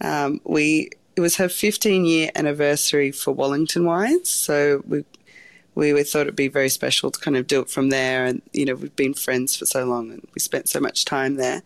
Um, 0.00 0.40
we 0.44 0.90
it 1.16 1.20
was 1.20 1.36
her 1.36 1.48
15 1.48 2.04
year 2.04 2.30
anniversary 2.36 3.10
for 3.10 3.32
Wallington 3.32 3.84
Wines, 3.84 4.30
so 4.30 4.82
we 4.86 5.04
we, 5.80 5.94
we 5.94 6.02
thought 6.02 6.22
it'd 6.22 6.36
be 6.36 6.48
very 6.48 6.68
special 6.68 7.10
to 7.10 7.18
kind 7.18 7.38
of 7.38 7.46
do 7.46 7.62
it 7.62 7.70
from 7.70 7.88
there. 7.88 8.26
And, 8.26 8.42
you 8.52 8.66
know, 8.66 8.74
we've 8.74 8.94
been 8.96 9.14
friends 9.14 9.56
for 9.56 9.64
so 9.64 9.86
long 9.86 10.10
and 10.10 10.28
we 10.34 10.38
spent 10.38 10.68
so 10.68 10.78
much 10.78 11.06
time 11.06 11.36
there. 11.36 11.62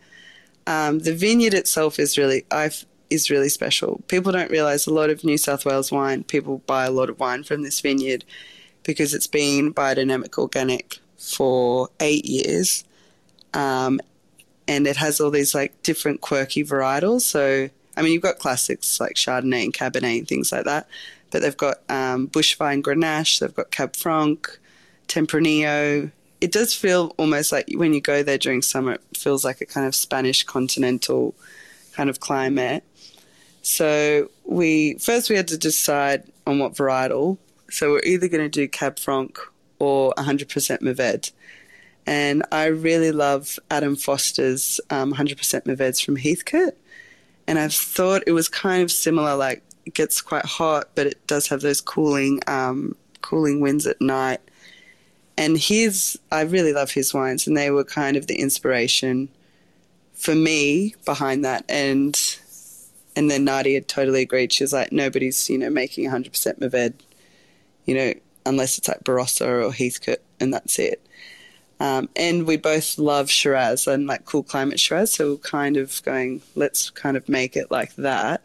Um, 0.65 0.99
the 0.99 1.13
vineyard 1.13 1.53
itself 1.53 1.99
is 1.99 2.17
really, 2.17 2.45
I've, 2.49 2.85
is 3.09 3.29
really 3.29 3.49
special. 3.49 4.01
People 4.07 4.31
don't 4.31 4.49
realize 4.49 4.87
a 4.87 4.93
lot 4.93 5.09
of 5.09 5.25
New 5.25 5.37
South 5.37 5.65
Wales 5.65 5.91
wine, 5.91 6.23
people 6.23 6.59
buy 6.59 6.85
a 6.85 6.91
lot 6.91 7.09
of 7.09 7.19
wine 7.19 7.43
from 7.43 7.63
this 7.63 7.81
vineyard 7.81 8.23
because 8.83 9.13
it's 9.13 9.27
been 9.27 9.73
biodynamic 9.73 10.37
organic 10.37 10.99
for 11.17 11.89
eight 11.99 12.23
years. 12.23 12.85
Um, 13.53 13.99
and 14.65 14.87
it 14.87 14.95
has 14.95 15.19
all 15.19 15.29
these 15.29 15.53
like 15.53 15.83
different 15.83 16.21
quirky 16.21 16.63
varietals. 16.63 17.23
So, 17.23 17.69
I 17.97 18.01
mean, 18.01 18.13
you've 18.13 18.21
got 18.21 18.39
classics 18.39 18.97
like 19.01 19.15
Chardonnay 19.15 19.65
and 19.65 19.73
Cabernet 19.73 20.19
and 20.19 20.27
things 20.27 20.53
like 20.53 20.63
that 20.63 20.87
but 21.35 21.41
they've 21.41 21.57
got 21.57 21.79
um, 21.89 22.29
Bushvine 22.29 22.81
Grenache, 22.81 23.39
they've 23.39 23.53
got 23.53 23.69
Cab 23.69 23.93
Franc, 23.97 24.57
Tempranillo. 25.09 26.09
It 26.39 26.53
does 26.53 26.73
feel 26.73 27.13
almost 27.17 27.51
like 27.51 27.65
when 27.73 27.93
you 27.93 27.99
go 27.99 28.23
there 28.23 28.37
during 28.37 28.61
summer, 28.61 28.93
it 28.93 29.01
feels 29.17 29.43
like 29.43 29.59
a 29.59 29.65
kind 29.65 29.85
of 29.85 29.93
Spanish 29.93 30.43
continental 30.45 31.35
kind 31.91 32.09
of 32.09 32.21
climate. 32.21 32.85
So 33.63 34.29
we 34.45 34.93
first 34.93 35.29
we 35.29 35.35
had 35.35 35.49
to 35.49 35.57
decide 35.57 36.23
on 36.47 36.57
what 36.59 36.71
varietal 36.75 37.37
So 37.69 37.91
we're 37.91 38.03
either 38.05 38.29
going 38.29 38.45
to 38.45 38.49
do 38.49 38.69
Cab 38.69 38.97
Franc 38.97 39.37
or 39.77 40.13
100% 40.17 40.47
Mourvedre. 40.79 41.33
And 42.07 42.45
I 42.49 42.67
really 42.67 43.11
love 43.11 43.59
Adam 43.69 43.97
Foster's 43.97 44.79
um, 44.89 45.13
100% 45.13 45.35
Mourvedres 45.65 46.01
from 46.01 46.15
Heathcote. 46.15 46.77
And 47.45 47.59
I 47.59 47.67
thought 47.67 48.23
it 48.25 48.31
was 48.31 48.47
kind 48.47 48.83
of 48.83 48.89
similar, 48.89 49.35
like 49.35 49.64
gets 49.93 50.21
quite 50.21 50.45
hot, 50.45 50.89
but 50.95 51.07
it 51.07 51.27
does 51.27 51.47
have 51.47 51.61
those 51.61 51.81
cooling, 51.81 52.39
um, 52.47 52.95
cooling 53.21 53.59
winds 53.59 53.85
at 53.85 54.01
night. 54.01 54.41
And 55.37 55.57
his, 55.57 56.17
I 56.31 56.41
really 56.41 56.73
love 56.73 56.91
his 56.91 57.13
wines, 57.13 57.45
and 57.45 57.57
they 57.57 57.69
were 57.69 57.83
kind 57.83 58.15
of 58.17 58.27
the 58.27 58.39
inspiration 58.39 59.29
for 60.13 60.33
me 60.33 60.95
behind 61.05 61.43
that. 61.43 61.65
And 61.67 62.17
and 63.15 63.31
then 63.31 63.45
Nadia 63.45 63.81
totally 63.81 64.21
agreed. 64.21 64.51
She 64.51 64.63
was 64.63 64.73
like, 64.73 64.91
nobody's, 64.91 65.49
you 65.49 65.57
know, 65.57 65.69
making 65.69 66.09
100% 66.09 66.59
Mourvedre, 66.59 66.93
you 67.85 67.95
know, 67.95 68.13
unless 68.45 68.77
it's 68.77 68.87
like 68.87 69.03
Barossa 69.03 69.65
or 69.65 69.71
Heathcote, 69.71 70.21
and 70.39 70.53
that's 70.53 70.77
it. 70.79 71.01
Um, 71.79 72.09
and 72.15 72.45
we 72.45 72.57
both 72.57 72.97
love 72.97 73.29
Shiraz 73.29 73.87
and 73.87 74.07
like 74.07 74.25
cool 74.25 74.43
climate 74.43 74.79
Shiraz, 74.79 75.11
so 75.11 75.31
we're 75.31 75.37
kind 75.37 75.77
of 75.77 76.01
going, 76.03 76.41
let's 76.55 76.89
kind 76.89 77.17
of 77.17 77.27
make 77.27 77.55
it 77.55 77.71
like 77.71 77.95
that. 77.95 78.41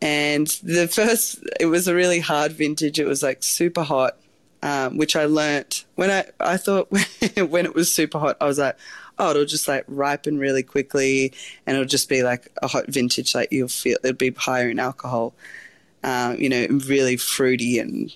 And 0.00 0.46
the 0.62 0.86
first, 0.86 1.40
it 1.58 1.66
was 1.66 1.88
a 1.88 1.94
really 1.94 2.20
hard 2.20 2.52
vintage. 2.52 3.00
It 3.00 3.06
was 3.06 3.22
like 3.22 3.42
super 3.42 3.82
hot, 3.82 4.16
um, 4.62 4.96
which 4.96 5.16
I 5.16 5.24
learnt 5.24 5.84
when 5.96 6.10
I, 6.10 6.24
I 6.38 6.56
thought 6.56 6.90
when 7.36 7.66
it 7.66 7.74
was 7.74 7.92
super 7.92 8.18
hot, 8.18 8.36
I 8.40 8.46
was 8.46 8.58
like, 8.58 8.76
oh, 9.18 9.30
it'll 9.30 9.44
just 9.44 9.66
like 9.66 9.84
ripen 9.88 10.38
really 10.38 10.62
quickly 10.62 11.32
and 11.66 11.76
it'll 11.76 11.88
just 11.88 12.08
be 12.08 12.22
like 12.22 12.52
a 12.62 12.68
hot 12.68 12.86
vintage, 12.86 13.34
like 13.34 13.50
you'll 13.50 13.68
feel 13.68 13.98
it'll 14.04 14.16
be 14.16 14.30
higher 14.30 14.70
in 14.70 14.78
alcohol, 14.78 15.34
um, 16.04 16.36
you 16.36 16.48
know, 16.48 16.66
really 16.86 17.16
fruity 17.16 17.78
and 17.78 18.14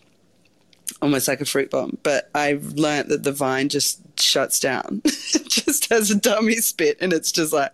almost 1.01 1.29
like 1.29 1.41
a 1.41 1.45
fruit 1.45 1.71
bomb. 1.71 1.99
But 2.03 2.31
I've 2.35 2.73
learnt 2.75 3.09
that 3.09 3.25
the 3.25 3.33
vine 3.33 3.69
just 3.69 4.01
shuts 4.21 4.61
down, 4.61 5.03
just 5.05 5.89
has 5.91 6.11
a 6.11 6.15
dummy 6.15 6.57
spit, 6.57 6.99
and 7.01 7.13
it's 7.13 7.33
just 7.33 7.53
like, 7.53 7.73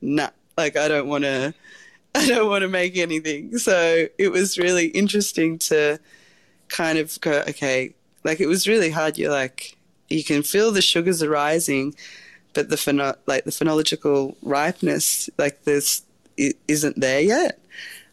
nah, 0.00 0.30
like 0.58 0.76
I 0.76 0.88
don't 0.88 1.08
want 1.08 1.24
to, 1.24 1.54
I 2.22 2.26
don't 2.26 2.48
want 2.48 2.62
to 2.62 2.68
make 2.68 2.96
anything. 2.96 3.58
So 3.58 4.06
it 4.16 4.30
was 4.30 4.56
really 4.56 4.86
interesting 4.86 5.58
to 5.58 5.98
kind 6.68 6.98
of 6.98 7.20
go, 7.20 7.42
okay, 7.48 7.94
like 8.24 8.40
it 8.40 8.46
was 8.46 8.66
really 8.66 8.90
hard. 8.90 9.18
You're 9.18 9.30
like, 9.30 9.76
you 10.08 10.24
can 10.24 10.42
feel 10.42 10.72
the 10.72 10.80
sugars 10.80 11.22
are 11.22 11.28
rising, 11.28 11.94
but 12.54 12.70
the 12.70 12.76
pheno- 12.76 13.18
like 13.26 13.44
the 13.44 13.50
phenological 13.50 14.34
ripeness, 14.42 15.28
like 15.36 15.64
this, 15.64 16.02
isn't 16.36 16.98
there 16.98 17.20
yet. 17.20 17.60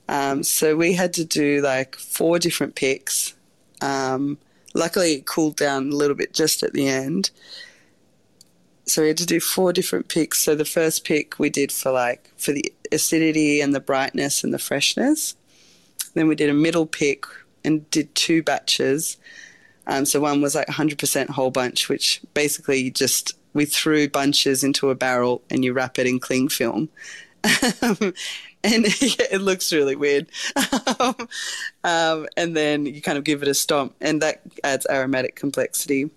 Um, 0.10 0.44
so 0.44 0.76
we 0.76 0.94
had 0.94 1.14
to 1.14 1.24
do 1.24 1.62
like 1.62 1.96
four 1.96 2.40
different 2.40 2.76
picks. 2.76 3.34
Um, 3.82 4.38
luckily, 4.74 5.14
it 5.14 5.26
cooled 5.26 5.56
down 5.56 5.92
a 5.92 5.96
little 5.96 6.16
bit 6.16 6.34
just 6.34 6.62
at 6.62 6.74
the 6.74 6.90
end. 6.90 7.32
So 8.86 9.02
we 9.02 9.08
had 9.08 9.18
to 9.18 9.26
do 9.26 9.40
four 9.40 9.72
different 9.72 10.10
picks. 10.10 10.40
So 10.40 10.56
the 10.56 10.66
first 10.66 11.06
pick 11.06 11.40
we 11.40 11.50
did 11.50 11.72
for 11.72 11.92
like 11.92 12.30
for 12.36 12.52
the 12.52 12.74
acidity 12.94 13.62
and 13.62 13.74
the 13.74 13.80
brightness 13.80 14.44
and 14.44 14.54
the 14.54 14.60
freshness. 14.60 15.36
Then 16.14 16.28
we 16.28 16.36
did 16.36 16.50
a 16.50 16.54
middle 16.54 16.86
pick 16.86 17.26
and 17.66 17.90
did 17.90 18.14
two 18.16 18.44
batches. 18.44 19.18
Um, 19.88 20.06
so 20.06 20.22
one 20.22 20.42
was 20.42 20.56
like 20.56 20.68
100% 20.68 21.30
whole 21.30 21.52
bunch, 21.52 21.90
which 21.90 22.22
basically 22.34 22.90
just 22.92 23.34
we 23.54 23.66
threw 23.66 24.08
bunches 24.08 24.64
into 24.64 24.90
a 24.90 24.96
barrel 24.96 25.42
and 25.50 25.64
you 25.64 25.74
wrap 25.74 26.00
it 26.00 26.08
in 26.08 26.20
cling 26.20 26.50
film. 26.50 26.90
and 27.44 28.16
yeah, 29.02 29.26
it 29.32 29.42
looks 29.42 29.74
really 29.74 29.96
weird. 29.96 30.28
um, 31.84 32.28
and 32.38 32.56
then 32.56 32.86
you 32.86 33.02
kind 33.02 33.18
of 33.18 33.24
give 33.24 33.42
it 33.42 33.48
a 33.48 33.54
stomp, 33.54 33.96
and 34.02 34.22
that 34.22 34.42
adds 34.64 34.88
aromatic 34.90 35.36
complexity. 35.36 36.10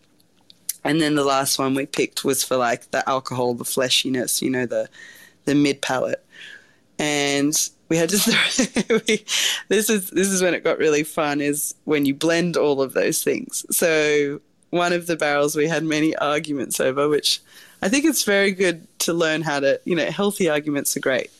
And 0.84 1.00
then 1.00 1.16
the 1.16 1.24
last 1.24 1.58
one 1.58 1.74
we 1.74 1.86
picked 1.86 2.24
was 2.24 2.44
for 2.44 2.56
like 2.56 2.90
the 2.92 3.06
alcohol, 3.08 3.54
the 3.54 3.64
fleshiness, 3.64 4.40
you 4.40 4.50
know, 4.50 4.66
the 4.66 4.88
the 5.44 5.54
mid 5.54 5.82
palate. 5.82 6.24
And 6.98 7.54
we 7.88 7.96
had 7.96 8.08
to 8.10 8.16
we, 9.06 9.24
this 9.68 9.90
is 9.90 10.10
this 10.10 10.28
is 10.28 10.42
when 10.42 10.54
it 10.54 10.64
got 10.64 10.78
really 10.78 11.04
fun 11.04 11.40
is 11.40 11.74
when 11.84 12.04
you 12.04 12.14
blend 12.14 12.56
all 12.56 12.82
of 12.82 12.94
those 12.94 13.22
things. 13.22 13.64
So 13.70 14.40
one 14.70 14.92
of 14.92 15.06
the 15.06 15.16
barrels 15.16 15.56
we 15.56 15.68
had 15.68 15.84
many 15.84 16.16
arguments 16.16 16.80
over, 16.80 17.08
which 17.08 17.40
I 17.82 17.88
think 17.88 18.04
it's 18.04 18.24
very 18.24 18.52
good 18.52 18.86
to 19.00 19.12
learn 19.12 19.42
how 19.42 19.60
to, 19.60 19.80
you 19.84 19.94
know, 19.94 20.06
healthy 20.06 20.48
arguments 20.48 20.96
are 20.96 21.00
great. 21.00 21.30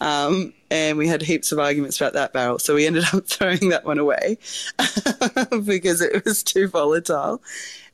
Um, 0.00 0.52
and 0.70 0.98
we 0.98 1.06
had 1.06 1.22
heaps 1.22 1.52
of 1.52 1.58
arguments 1.58 2.00
about 2.00 2.14
that 2.14 2.32
barrel. 2.32 2.58
So 2.58 2.74
we 2.74 2.86
ended 2.86 3.04
up 3.12 3.24
throwing 3.26 3.68
that 3.68 3.84
one 3.84 3.98
away 3.98 4.38
because 5.64 6.00
it 6.00 6.24
was 6.24 6.42
too 6.42 6.68
volatile. 6.68 7.42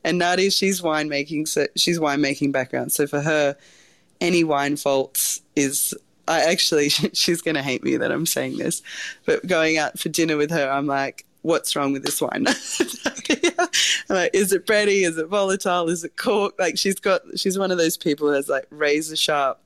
And 0.03 0.17
Nadia, 0.17 0.49
she's 0.49 0.81
winemaking, 0.81 1.47
so 1.47 1.67
she's 1.75 1.99
winemaking 1.99 2.51
background. 2.51 2.91
So 2.91 3.05
for 3.05 3.21
her, 3.21 3.55
any 4.19 4.43
wine 4.43 4.77
faults 4.77 5.41
is 5.55 5.93
I 6.31 6.49
actually 6.49 6.89
she's 6.89 7.41
going 7.41 7.55
to 7.55 7.61
hate 7.61 7.83
me 7.83 7.97
that 7.97 8.11
I'm 8.11 8.25
saying 8.25 8.57
this, 8.57 8.81
but 9.25 9.45
going 9.45 9.77
out 9.77 9.99
for 9.99 10.09
dinner 10.09 10.37
with 10.37 10.51
her, 10.51 10.69
I'm 10.69 10.87
like, 10.87 11.25
what's 11.41 11.75
wrong 11.75 11.91
with 11.91 12.05
this 12.05 12.21
wine? 12.21 12.43
like, 14.09 14.29
is 14.33 14.53
it 14.53 14.65
bready? 14.65 15.05
Is 15.05 15.17
it 15.17 15.27
volatile? 15.27 15.89
Is 15.89 16.03
it 16.03 16.15
cork? 16.15 16.55
Like 16.57 16.77
she's 16.77 16.99
got, 16.99 17.21
she's 17.35 17.59
one 17.59 17.71
of 17.71 17.77
those 17.77 17.97
people 17.97 18.27
who 18.27 18.33
has 18.33 18.47
like 18.47 18.67
razor 18.69 19.15
sharp 19.15 19.59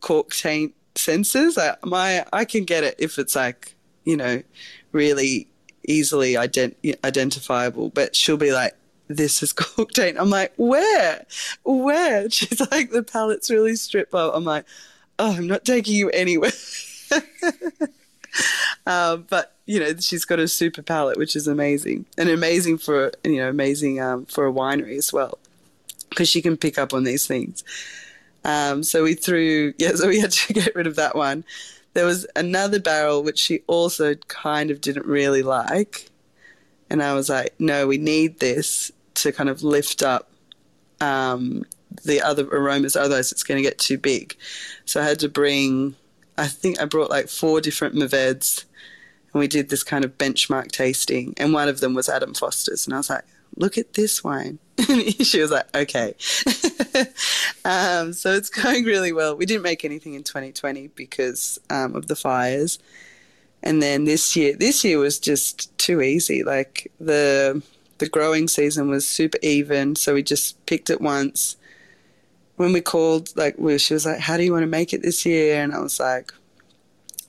cork 0.00 0.30
taint 0.30 0.74
senses. 0.96 1.56
I, 1.56 1.76
my, 1.84 2.24
I 2.32 2.44
can 2.44 2.64
get 2.64 2.82
it 2.82 2.96
if 2.98 3.18
it's 3.18 3.36
like, 3.36 3.76
you 4.04 4.16
know, 4.16 4.42
really 4.90 5.48
easily 5.86 6.34
ident- 6.34 6.96
identifiable, 7.04 7.90
but 7.90 8.16
she'll 8.16 8.36
be 8.36 8.52
like, 8.52 8.74
this 9.08 9.42
is 9.42 9.52
cork 9.52 9.92
taint. 9.92 10.18
I'm 10.18 10.30
like, 10.30 10.52
where? 10.56 11.26
Where? 11.64 12.28
She's 12.30 12.60
like, 12.72 12.90
the 12.90 13.02
palate's 13.04 13.50
really 13.50 13.76
stripped 13.76 14.14
up. 14.14 14.34
I'm 14.34 14.44
like, 14.44 14.64
oh, 15.18 15.32
I'm 15.32 15.46
not 15.46 15.64
taking 15.64 15.94
you 15.94 16.10
anywhere. 16.10 16.52
um, 18.86 19.26
but 19.30 19.56
you 19.66 19.78
know, 19.78 19.94
she's 19.98 20.24
got 20.24 20.38
a 20.38 20.48
super 20.48 20.82
palate, 20.82 21.18
which 21.18 21.36
is 21.36 21.46
amazing, 21.46 22.06
and 22.18 22.28
amazing 22.28 22.78
for 22.78 23.12
you 23.24 23.36
know, 23.36 23.48
amazing 23.48 24.00
um, 24.00 24.26
for 24.26 24.46
a 24.46 24.52
winery 24.52 24.96
as 24.96 25.12
well, 25.12 25.38
because 26.10 26.28
she 26.28 26.42
can 26.42 26.56
pick 26.56 26.78
up 26.78 26.92
on 26.92 27.04
these 27.04 27.26
things. 27.26 27.64
Um, 28.44 28.82
so 28.82 29.04
we 29.04 29.14
threw, 29.14 29.72
yeah, 29.78 29.92
so 29.94 30.08
we 30.08 30.20
had 30.20 30.32
to 30.32 30.52
get 30.52 30.74
rid 30.74 30.86
of 30.86 30.96
that 30.96 31.14
one. 31.14 31.44
There 31.94 32.06
was 32.06 32.26
another 32.34 32.80
barrel 32.80 33.22
which 33.22 33.38
she 33.38 33.60
also 33.66 34.14
kind 34.14 34.70
of 34.70 34.80
didn't 34.80 35.06
really 35.06 35.42
like, 35.42 36.10
and 36.90 37.02
I 37.02 37.14
was 37.14 37.28
like, 37.28 37.54
no, 37.58 37.86
we 37.86 37.98
need 37.98 38.40
this 38.40 38.90
to 39.14 39.30
kind 39.30 39.48
of 39.48 39.62
lift 39.62 40.02
up 40.02 40.30
um, 41.00 41.64
the 42.04 42.20
other 42.20 42.46
aromas, 42.48 42.96
otherwise 42.96 43.32
it's 43.32 43.42
going 43.42 43.62
to 43.62 43.68
get 43.68 43.78
too 43.78 43.98
big. 43.98 44.36
So 44.84 45.00
I 45.00 45.04
had 45.04 45.18
to 45.20 45.28
bring 45.28 45.94
I 46.38 46.46
think 46.46 46.80
I 46.80 46.86
brought 46.86 47.10
like 47.10 47.28
four 47.28 47.60
different 47.60 47.94
Mourvedres 47.94 48.64
and 49.32 49.40
we 49.40 49.48
did 49.48 49.68
this 49.68 49.82
kind 49.82 50.04
of 50.04 50.18
benchmark 50.18 50.70
tasting. 50.70 51.34
And 51.36 51.52
one 51.52 51.68
of 51.68 51.80
them 51.80 51.94
was 51.94 52.08
Adam 52.08 52.34
Foster's. 52.34 52.86
And 52.86 52.94
I 52.94 52.98
was 52.98 53.10
like, 53.10 53.24
look 53.56 53.78
at 53.78 53.94
this 53.94 54.22
wine. 54.22 54.58
she 55.20 55.40
was 55.40 55.50
like, 55.50 55.74
okay. 55.74 56.14
um, 57.64 58.12
so 58.12 58.32
it's 58.32 58.50
going 58.50 58.84
really 58.84 59.12
well. 59.12 59.36
We 59.36 59.46
didn't 59.46 59.62
make 59.62 59.84
anything 59.84 60.14
in 60.14 60.22
2020 60.22 60.88
because 60.88 61.58
um, 61.70 61.94
of 61.94 62.08
the 62.08 62.16
fires. 62.16 62.78
And 63.62 63.80
then 63.80 64.04
this 64.04 64.34
year, 64.36 64.54
this 64.56 64.84
year 64.84 64.98
was 64.98 65.18
just 65.18 65.76
too 65.78 66.02
easy. 66.02 66.42
Like 66.42 66.90
the 66.98 67.62
the 67.98 68.08
growing 68.08 68.48
season 68.48 68.88
was 68.88 69.06
super 69.06 69.38
even, 69.42 69.94
so 69.94 70.14
we 70.14 70.24
just 70.24 70.66
picked 70.66 70.90
it 70.90 71.00
once 71.00 71.56
when 72.62 72.72
we 72.72 72.80
called, 72.80 73.36
like, 73.36 73.58
we, 73.58 73.76
she 73.78 73.92
was 73.92 74.06
like, 74.06 74.20
"How 74.20 74.36
do 74.36 74.44
you 74.44 74.52
want 74.52 74.62
to 74.62 74.68
make 74.68 74.92
it 74.92 75.02
this 75.02 75.26
year?" 75.26 75.60
And 75.62 75.74
I 75.74 75.80
was 75.80 75.98
like, 75.98 76.32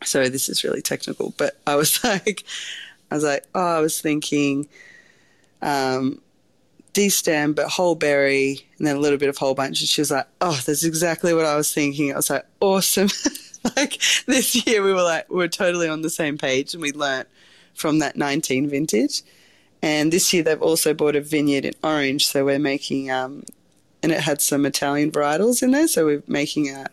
"So 0.04 0.30
this 0.30 0.48
is 0.48 0.63
really 0.63 0.82
technical," 0.82 1.34
but 1.38 1.60
I 1.65 1.76
was 1.76 2.04
like, 2.04 2.43
I 3.10 3.15
was 3.15 3.24
like, 3.24 3.46
"Oh, 3.56 3.78
I 3.78 3.80
was 3.80 4.00
thinking." 4.00 4.69
Um, 5.62 6.22
D-stem, 6.93 7.54
but 7.54 7.69
whole 7.69 7.96
berry, 7.96 8.67
and 8.78 8.86
then 8.86 8.96
a 8.96 9.00
little 9.00 9.17
bit 9.17 9.30
of 9.30 9.38
whole 9.38 9.56
bunch. 9.56 9.80
And 9.82 9.89
she 9.89 10.02
was 10.02 10.12
like, 10.12 10.28
"Oh, 10.39 10.62
that's 10.65 10.84
exactly 10.84 11.34
what 11.34 11.46
I 11.46 11.56
was 11.56 11.73
thinking." 11.73 12.13
I 12.13 12.17
was 12.17 12.29
like, 12.29 12.46
"Awesome!" 12.62 13.10
like 13.75 14.00
this 14.27 14.67
year, 14.67 14.84
we 14.84 14.94
were 14.94 15.02
like, 15.02 15.31
we 15.31 15.44
are 15.44 15.48
totally 15.48 15.88
on 15.88 16.04
the 16.04 16.10
same 16.12 16.38
page, 16.38 16.75
and 16.75 16.84
we 16.84 16.92
learnt 16.92 17.27
from 17.73 18.00
that 18.00 18.15
19 18.15 18.69
vintage. 18.69 19.23
And 19.81 20.13
this 20.13 20.31
year, 20.31 20.44
they've 20.44 20.62
also 20.62 20.94
bought 20.94 21.15
a 21.15 21.21
vineyard 21.21 21.65
in 21.65 21.73
Orange, 21.84 22.27
so 22.27 22.46
we're 22.46 22.60
making 22.60 23.10
um, 23.10 23.44
and 24.04 24.12
it 24.12 24.19
had 24.19 24.41
some 24.41 24.65
Italian 24.65 25.12
varietals 25.12 25.63
in 25.63 25.71
there. 25.71 25.87
So 25.87 26.06
we're 26.06 26.23
making 26.27 26.69
a 26.69 26.87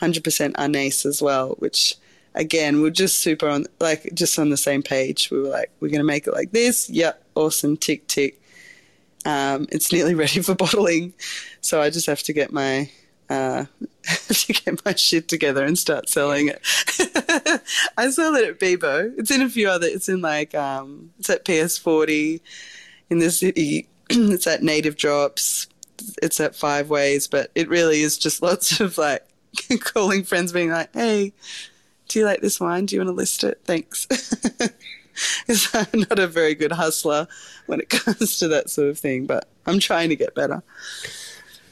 100% 0.00 0.20
Arneis 0.52 1.06
as 1.06 1.20
well, 1.20 1.56
which 1.58 1.96
again, 2.34 2.82
we're 2.82 2.90
just 2.90 3.20
super 3.20 3.48
on, 3.48 3.66
like, 3.80 4.14
just 4.14 4.38
on 4.38 4.50
the 4.50 4.56
same 4.56 4.82
page. 4.82 5.30
We 5.30 5.40
were 5.40 5.48
like, 5.48 5.70
we're 5.80 5.88
going 5.88 6.00
to 6.00 6.04
make 6.04 6.26
it 6.26 6.34
like 6.34 6.52
this. 6.52 6.88
Yep, 6.90 7.24
awesome, 7.34 7.76
tick, 7.76 8.06
tick. 8.06 8.40
Um, 9.24 9.66
it's 9.72 9.90
nearly 9.90 10.14
ready 10.22 10.42
for 10.42 10.54
bottling. 10.54 11.14
So 11.62 11.80
I 11.80 11.90
just 11.90 12.06
have 12.06 12.22
to 12.24 12.32
get 12.32 12.52
my 12.52 12.90
uh, 13.30 13.64
to 14.28 14.52
get 14.52 14.84
my 14.84 14.94
shit 14.94 15.28
together 15.28 15.64
and 15.64 15.78
start 15.78 16.08
selling 16.08 16.48
it. 16.48 16.60
I 17.96 18.10
sell 18.10 18.34
it 18.34 18.48
at 18.48 18.58
Bibo. 18.58 19.12
It's 19.16 19.30
in 19.30 19.40
a 19.40 19.48
few 19.48 19.68
other. 19.68 19.86
It's 19.86 20.08
in 20.08 20.20
like 20.20 20.54
um, 20.54 21.12
it's 21.18 21.30
at 21.30 21.44
PS40 21.44 22.40
in 23.08 23.20
the 23.20 23.30
city. 23.30 23.88
it's 24.10 24.46
at 24.46 24.62
Native 24.62 24.96
Drops. 24.96 25.59
It's 26.22 26.40
at 26.40 26.56
Five 26.56 26.90
Ways, 26.90 27.26
but 27.26 27.50
it 27.54 27.68
really 27.68 28.02
is 28.02 28.18
just 28.18 28.42
lots 28.42 28.80
of 28.80 28.98
like 28.98 29.26
calling 29.80 30.24
friends, 30.24 30.52
being 30.52 30.70
like, 30.70 30.92
"Hey, 30.94 31.32
do 32.08 32.18
you 32.18 32.24
like 32.24 32.40
this 32.40 32.60
wine? 32.60 32.86
Do 32.86 32.96
you 32.96 33.00
want 33.00 33.08
to 33.08 33.14
list 33.14 33.44
it? 33.44 33.60
Thanks." 33.64 34.06
Because 35.46 35.68
I'm 35.74 36.00
not 36.08 36.18
a 36.18 36.26
very 36.26 36.54
good 36.54 36.72
hustler 36.72 37.28
when 37.66 37.80
it 37.80 37.88
comes 37.90 38.38
to 38.38 38.48
that 38.48 38.70
sort 38.70 38.88
of 38.88 38.98
thing, 38.98 39.26
but 39.26 39.48
I'm 39.66 39.78
trying 39.78 40.08
to 40.08 40.16
get 40.16 40.34
better. 40.34 40.62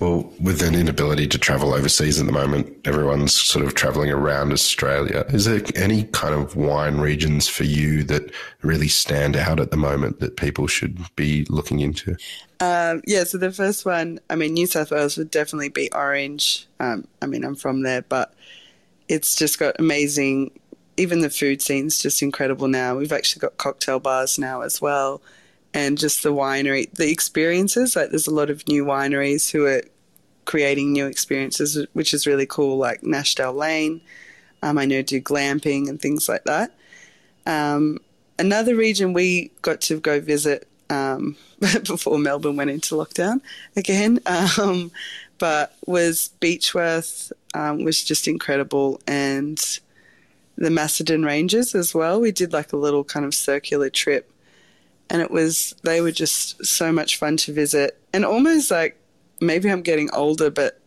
Well, 0.00 0.32
with 0.40 0.62
an 0.62 0.76
inability 0.76 1.26
to 1.28 1.38
travel 1.38 1.74
overseas 1.74 2.20
at 2.20 2.26
the 2.26 2.32
moment, 2.32 2.72
everyone's 2.84 3.34
sort 3.34 3.64
of 3.64 3.74
traveling 3.74 4.10
around 4.10 4.52
Australia. 4.52 5.24
Is 5.30 5.44
there 5.44 5.60
any 5.74 6.04
kind 6.04 6.34
of 6.34 6.54
wine 6.54 6.98
regions 6.98 7.48
for 7.48 7.64
you 7.64 8.04
that 8.04 8.30
really 8.62 8.86
stand 8.86 9.36
out 9.36 9.58
at 9.58 9.72
the 9.72 9.76
moment 9.76 10.20
that 10.20 10.36
people 10.36 10.68
should 10.68 10.98
be 11.16 11.46
looking 11.48 11.80
into? 11.80 12.16
Um, 12.60 13.02
yeah, 13.06 13.24
so 13.24 13.38
the 13.38 13.50
first 13.50 13.84
one, 13.84 14.20
I 14.30 14.36
mean, 14.36 14.54
New 14.54 14.66
South 14.66 14.92
Wales 14.92 15.16
would 15.16 15.32
definitely 15.32 15.70
be 15.70 15.90
Orange. 15.92 16.68
Um, 16.78 17.08
I 17.20 17.26
mean, 17.26 17.44
I'm 17.44 17.56
from 17.56 17.82
there, 17.82 18.02
but 18.02 18.32
it's 19.08 19.34
just 19.34 19.58
got 19.58 19.80
amazing, 19.80 20.52
even 20.96 21.22
the 21.22 21.30
food 21.30 21.60
scene's 21.60 21.98
just 21.98 22.22
incredible 22.22 22.68
now. 22.68 22.96
We've 22.96 23.12
actually 23.12 23.40
got 23.40 23.56
cocktail 23.56 23.98
bars 23.98 24.38
now 24.38 24.60
as 24.60 24.80
well 24.80 25.20
and 25.74 25.98
just 25.98 26.22
the 26.22 26.32
winery, 26.32 26.90
the 26.92 27.10
experiences. 27.10 27.96
Like 27.96 28.10
there's 28.10 28.26
a 28.26 28.34
lot 28.34 28.50
of 28.50 28.66
new 28.68 28.84
wineries 28.84 29.50
who 29.50 29.66
are 29.66 29.82
creating 30.44 30.92
new 30.92 31.06
experiences, 31.06 31.86
which 31.92 32.14
is 32.14 32.26
really 32.26 32.46
cool. 32.46 32.78
Like 32.78 33.02
Nashdale 33.02 33.54
Lane, 33.54 34.00
um, 34.62 34.78
I 34.78 34.86
know 34.86 35.02
do 35.02 35.20
glamping 35.20 35.88
and 35.88 36.00
things 36.00 36.28
like 36.28 36.44
that. 36.44 36.72
Um, 37.46 37.98
another 38.38 38.74
region 38.74 39.12
we 39.12 39.50
got 39.62 39.80
to 39.82 40.00
go 40.00 40.20
visit 40.20 40.66
um, 40.90 41.36
before 41.60 42.18
Melbourne 42.18 42.56
went 42.56 42.70
into 42.70 42.94
lockdown 42.94 43.40
again, 43.76 44.20
um, 44.26 44.90
but 45.38 45.74
was 45.86 46.30
Beechworth 46.40 47.32
um, 47.54 47.84
was 47.84 48.02
just 48.02 48.26
incredible 48.26 49.00
and 49.06 49.80
the 50.56 50.70
Macedon 50.70 51.24
Ranges 51.24 51.74
as 51.74 51.94
well. 51.94 52.20
We 52.20 52.32
did 52.32 52.52
like 52.52 52.72
a 52.72 52.76
little 52.76 53.04
kind 53.04 53.24
of 53.24 53.34
circular 53.34 53.90
trip 53.90 54.32
and 55.10 55.22
it 55.22 55.30
was 55.30 55.74
they 55.84 56.00
were 56.00 56.12
just 56.12 56.64
so 56.64 56.92
much 56.92 57.16
fun 57.16 57.36
to 57.38 57.52
visit. 57.52 58.00
And 58.12 58.24
almost 58.24 58.70
like 58.70 59.00
maybe 59.40 59.70
I'm 59.70 59.82
getting 59.82 60.10
older 60.12 60.50
but 60.50 60.80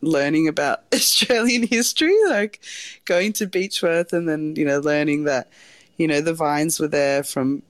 learning 0.00 0.48
about 0.48 0.84
Australian 0.94 1.66
history 1.66 2.16
like 2.28 2.60
going 3.04 3.32
to 3.34 3.46
Beechworth 3.46 4.12
and 4.12 4.28
then 4.28 4.54
you 4.56 4.64
know 4.64 4.78
learning 4.78 5.24
that 5.24 5.50
you 5.96 6.06
know 6.06 6.20
the 6.20 6.34
vines 6.34 6.78
were 6.78 6.88
there 6.88 7.22
from 7.22 7.62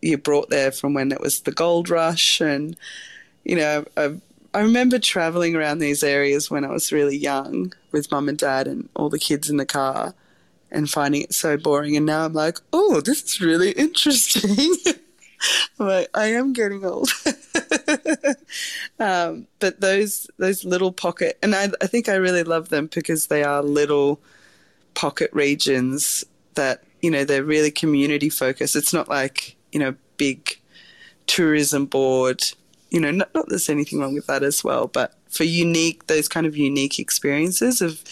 you 0.00 0.18
brought 0.18 0.50
there 0.50 0.72
from 0.72 0.94
when 0.94 1.12
it 1.12 1.20
was 1.20 1.40
the 1.40 1.52
gold 1.52 1.88
rush. 1.88 2.40
And 2.40 2.76
you 3.44 3.56
know 3.56 3.84
I, 3.96 4.16
I 4.52 4.60
remember 4.60 4.98
traveling 4.98 5.54
around 5.54 5.78
these 5.78 6.02
areas 6.02 6.50
when 6.50 6.64
I 6.64 6.70
was 6.70 6.92
really 6.92 7.16
young 7.16 7.72
with 7.92 8.10
mum 8.10 8.28
and 8.28 8.38
dad 8.38 8.66
and 8.66 8.88
all 8.96 9.08
the 9.08 9.18
kids 9.18 9.50
in 9.50 9.56
the 9.56 9.66
car 9.66 10.14
and 10.70 10.90
finding 10.90 11.22
it 11.22 11.34
so 11.34 11.56
boring. 11.56 11.96
And 11.96 12.06
now 12.06 12.24
I'm 12.24 12.32
like 12.32 12.58
oh 12.72 13.00
this 13.00 13.22
is 13.22 13.40
really 13.40 13.70
interesting 13.86 14.74
like, 15.78 16.08
I 16.14 16.26
am 16.26 16.52
getting 16.52 16.84
old. 16.84 17.10
um, 18.98 19.46
but 19.58 19.80
those 19.80 20.28
those 20.38 20.64
little 20.64 20.92
pocket, 20.92 21.38
and 21.42 21.54
I, 21.54 21.68
I 21.80 21.86
think 21.86 22.08
I 22.08 22.14
really 22.14 22.42
love 22.42 22.68
them 22.68 22.88
because 22.92 23.26
they 23.26 23.42
are 23.42 23.62
little 23.62 24.20
pocket 24.94 25.30
regions 25.32 26.24
that 26.54 26.84
you 27.02 27.10
know 27.10 27.24
they're 27.24 27.44
really 27.44 27.70
community 27.70 28.28
focused. 28.28 28.76
It's 28.76 28.92
not 28.92 29.08
like 29.08 29.56
you 29.72 29.80
know 29.80 29.94
big 30.16 30.58
tourism 31.26 31.86
board. 31.86 32.44
You 32.90 33.00
know, 33.00 33.10
not, 33.10 33.34
not 33.34 33.48
there's 33.48 33.68
anything 33.68 33.98
wrong 33.98 34.14
with 34.14 34.26
that 34.26 34.42
as 34.42 34.62
well, 34.62 34.86
but 34.86 35.14
for 35.28 35.44
unique 35.44 36.06
those 36.06 36.28
kind 36.28 36.46
of 36.46 36.56
unique 36.56 36.98
experiences 36.98 37.82
of 37.82 38.02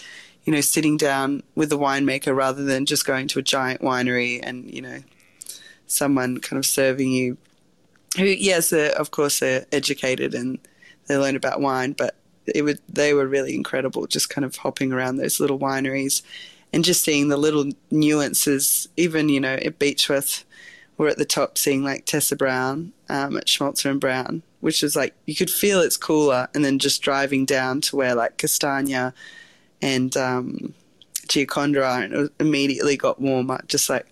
you 0.45 0.53
know 0.53 0.61
sitting 0.61 0.97
down 0.97 1.43
with 1.55 1.71
the 1.71 1.79
winemaker 1.79 2.35
rather 2.35 2.65
than 2.65 2.85
just 2.85 3.07
going 3.07 3.29
to 3.29 3.39
a 3.39 3.43
giant 3.43 3.81
winery 3.81 4.41
and 4.43 4.73
you 4.73 4.83
know 4.83 4.99
someone 5.93 6.39
kind 6.39 6.59
of 6.59 6.67
serving 6.67 7.11
you 7.11 7.37
who 8.17 8.25
yes 8.25 8.73
of 8.73 9.11
course 9.11 9.41
they're 9.41 9.67
educated 9.73 10.35
and 10.35 10.59
they 11.07 11.17
learn 11.17 11.37
about 11.37 11.61
wine 11.61 11.93
but 11.93 12.17
it 12.47 12.63
would 12.63 12.81
they 12.89 13.15
were 13.15 13.27
really 13.27 13.55
incredible 13.55 14.07
just 14.07 14.29
kind 14.29 14.45
of 14.45 14.57
hopping 14.57 14.93
around 14.93 15.17
those 15.17 15.41
little 15.41 15.59
wineries 15.59 16.23
and 16.73 16.85
just 16.85 17.05
seeing 17.05 17.29
the 17.29 17.37
little 17.37 17.67
nuances 17.91 18.89
even 18.97 19.29
you 19.29 19.41
know 19.41 19.55
at 19.55 19.79
beechworth 19.79 20.45
we're 20.99 21.09
at 21.09 21.19
the 21.19 21.25
top 21.25 21.57
seeing 21.57 21.83
like 21.83 22.05
tessa 22.05 22.37
brown 22.37 22.93
um, 23.09 23.37
at 23.37 23.47
Schmölzer 23.47 23.91
and 23.91 24.01
brown 24.01 24.43
which 24.61 24.83
is 24.83 24.95
like 24.95 25.15
you 25.27 25.35
could 25.35 25.51
feel 25.51 25.81
it's 25.81 25.97
cooler 25.97 26.49
and 26.55 26.65
then 26.65 26.79
just 26.79 27.03
driving 27.03 27.45
down 27.45 27.81
to 27.81 27.97
where 27.97 28.15
like 28.15 28.37
castagna 28.37 29.15
and 29.81 30.17
um, 30.17 30.75
Giaconda 31.27 32.05
and 32.05 32.13
it 32.13 32.33
immediately 32.39 32.97
got 32.97 33.21
warmer 33.21 33.61
just 33.67 33.89
like 33.89 34.07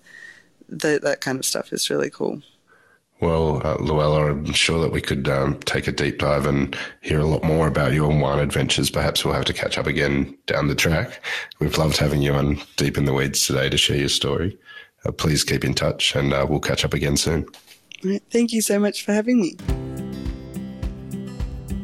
the, 0.71 1.01
that 1.03 1.21
kind 1.21 1.39
of 1.39 1.45
stuff 1.45 1.73
is 1.73 1.91
really 1.91 2.11
cool. 2.11 2.43
Well, 3.21 3.61
uh, 3.67 3.77
Luella, 3.77 4.31
I'm 4.31 4.53
sure 4.53 4.81
that 4.81 4.93
we 4.93 5.03
could 5.03 5.29
um, 5.29 5.59
take 5.61 5.87
a 5.87 5.93
deep 5.93 6.19
dive 6.19 6.47
and 6.47 6.75
hear 7.03 7.21
a 7.21 7.27
lot 7.27 7.45
more 7.45 7.67
about 7.67 7.93
your 7.93 8.09
wine 8.09 8.39
adventures. 8.39 8.89
Perhaps 8.89 9.25
we'll 9.25 9.35
have 9.35 9.45
to 9.45 9.53
catch 9.53 9.77
up 9.77 9.87
again 9.87 10.37
down 10.47 10.69
the 10.69 10.75
track. 10.75 11.23
We've 11.59 11.77
loved 11.77 11.99
having 11.99 12.23
you 12.23 12.33
on 12.33 12.63
Deep 12.77 12.97
in 12.97 13.05
the 13.05 13.13
Weeds 13.13 13.47
today 13.47 13.69
to 13.69 13.77
share 13.77 13.99
your 13.99 14.09
story. 14.09 14.59
Uh, 15.05 15.13
please 15.13 15.45
keep 15.45 15.65
in 15.65 15.75
touch 15.75 16.17
and 16.17 16.33
uh, 16.33 16.47
we'll 16.49 16.61
catch 16.61 16.83
up 16.83 16.95
again 16.95 17.19
soon. 17.19 17.47
Thank 18.31 18.55
you 18.55 18.63
so 18.63 18.79
much 18.79 19.05
for 19.05 19.13
having 19.13 19.39
me. 19.39 19.57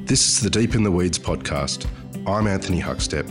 This 0.06 0.26
is 0.26 0.40
the 0.40 0.50
Deep 0.50 0.74
in 0.74 0.84
the 0.84 0.90
Weeds 0.90 1.18
podcast. 1.18 1.86
I'm 2.26 2.46
Anthony 2.46 2.80
Huckstep. 2.80 3.30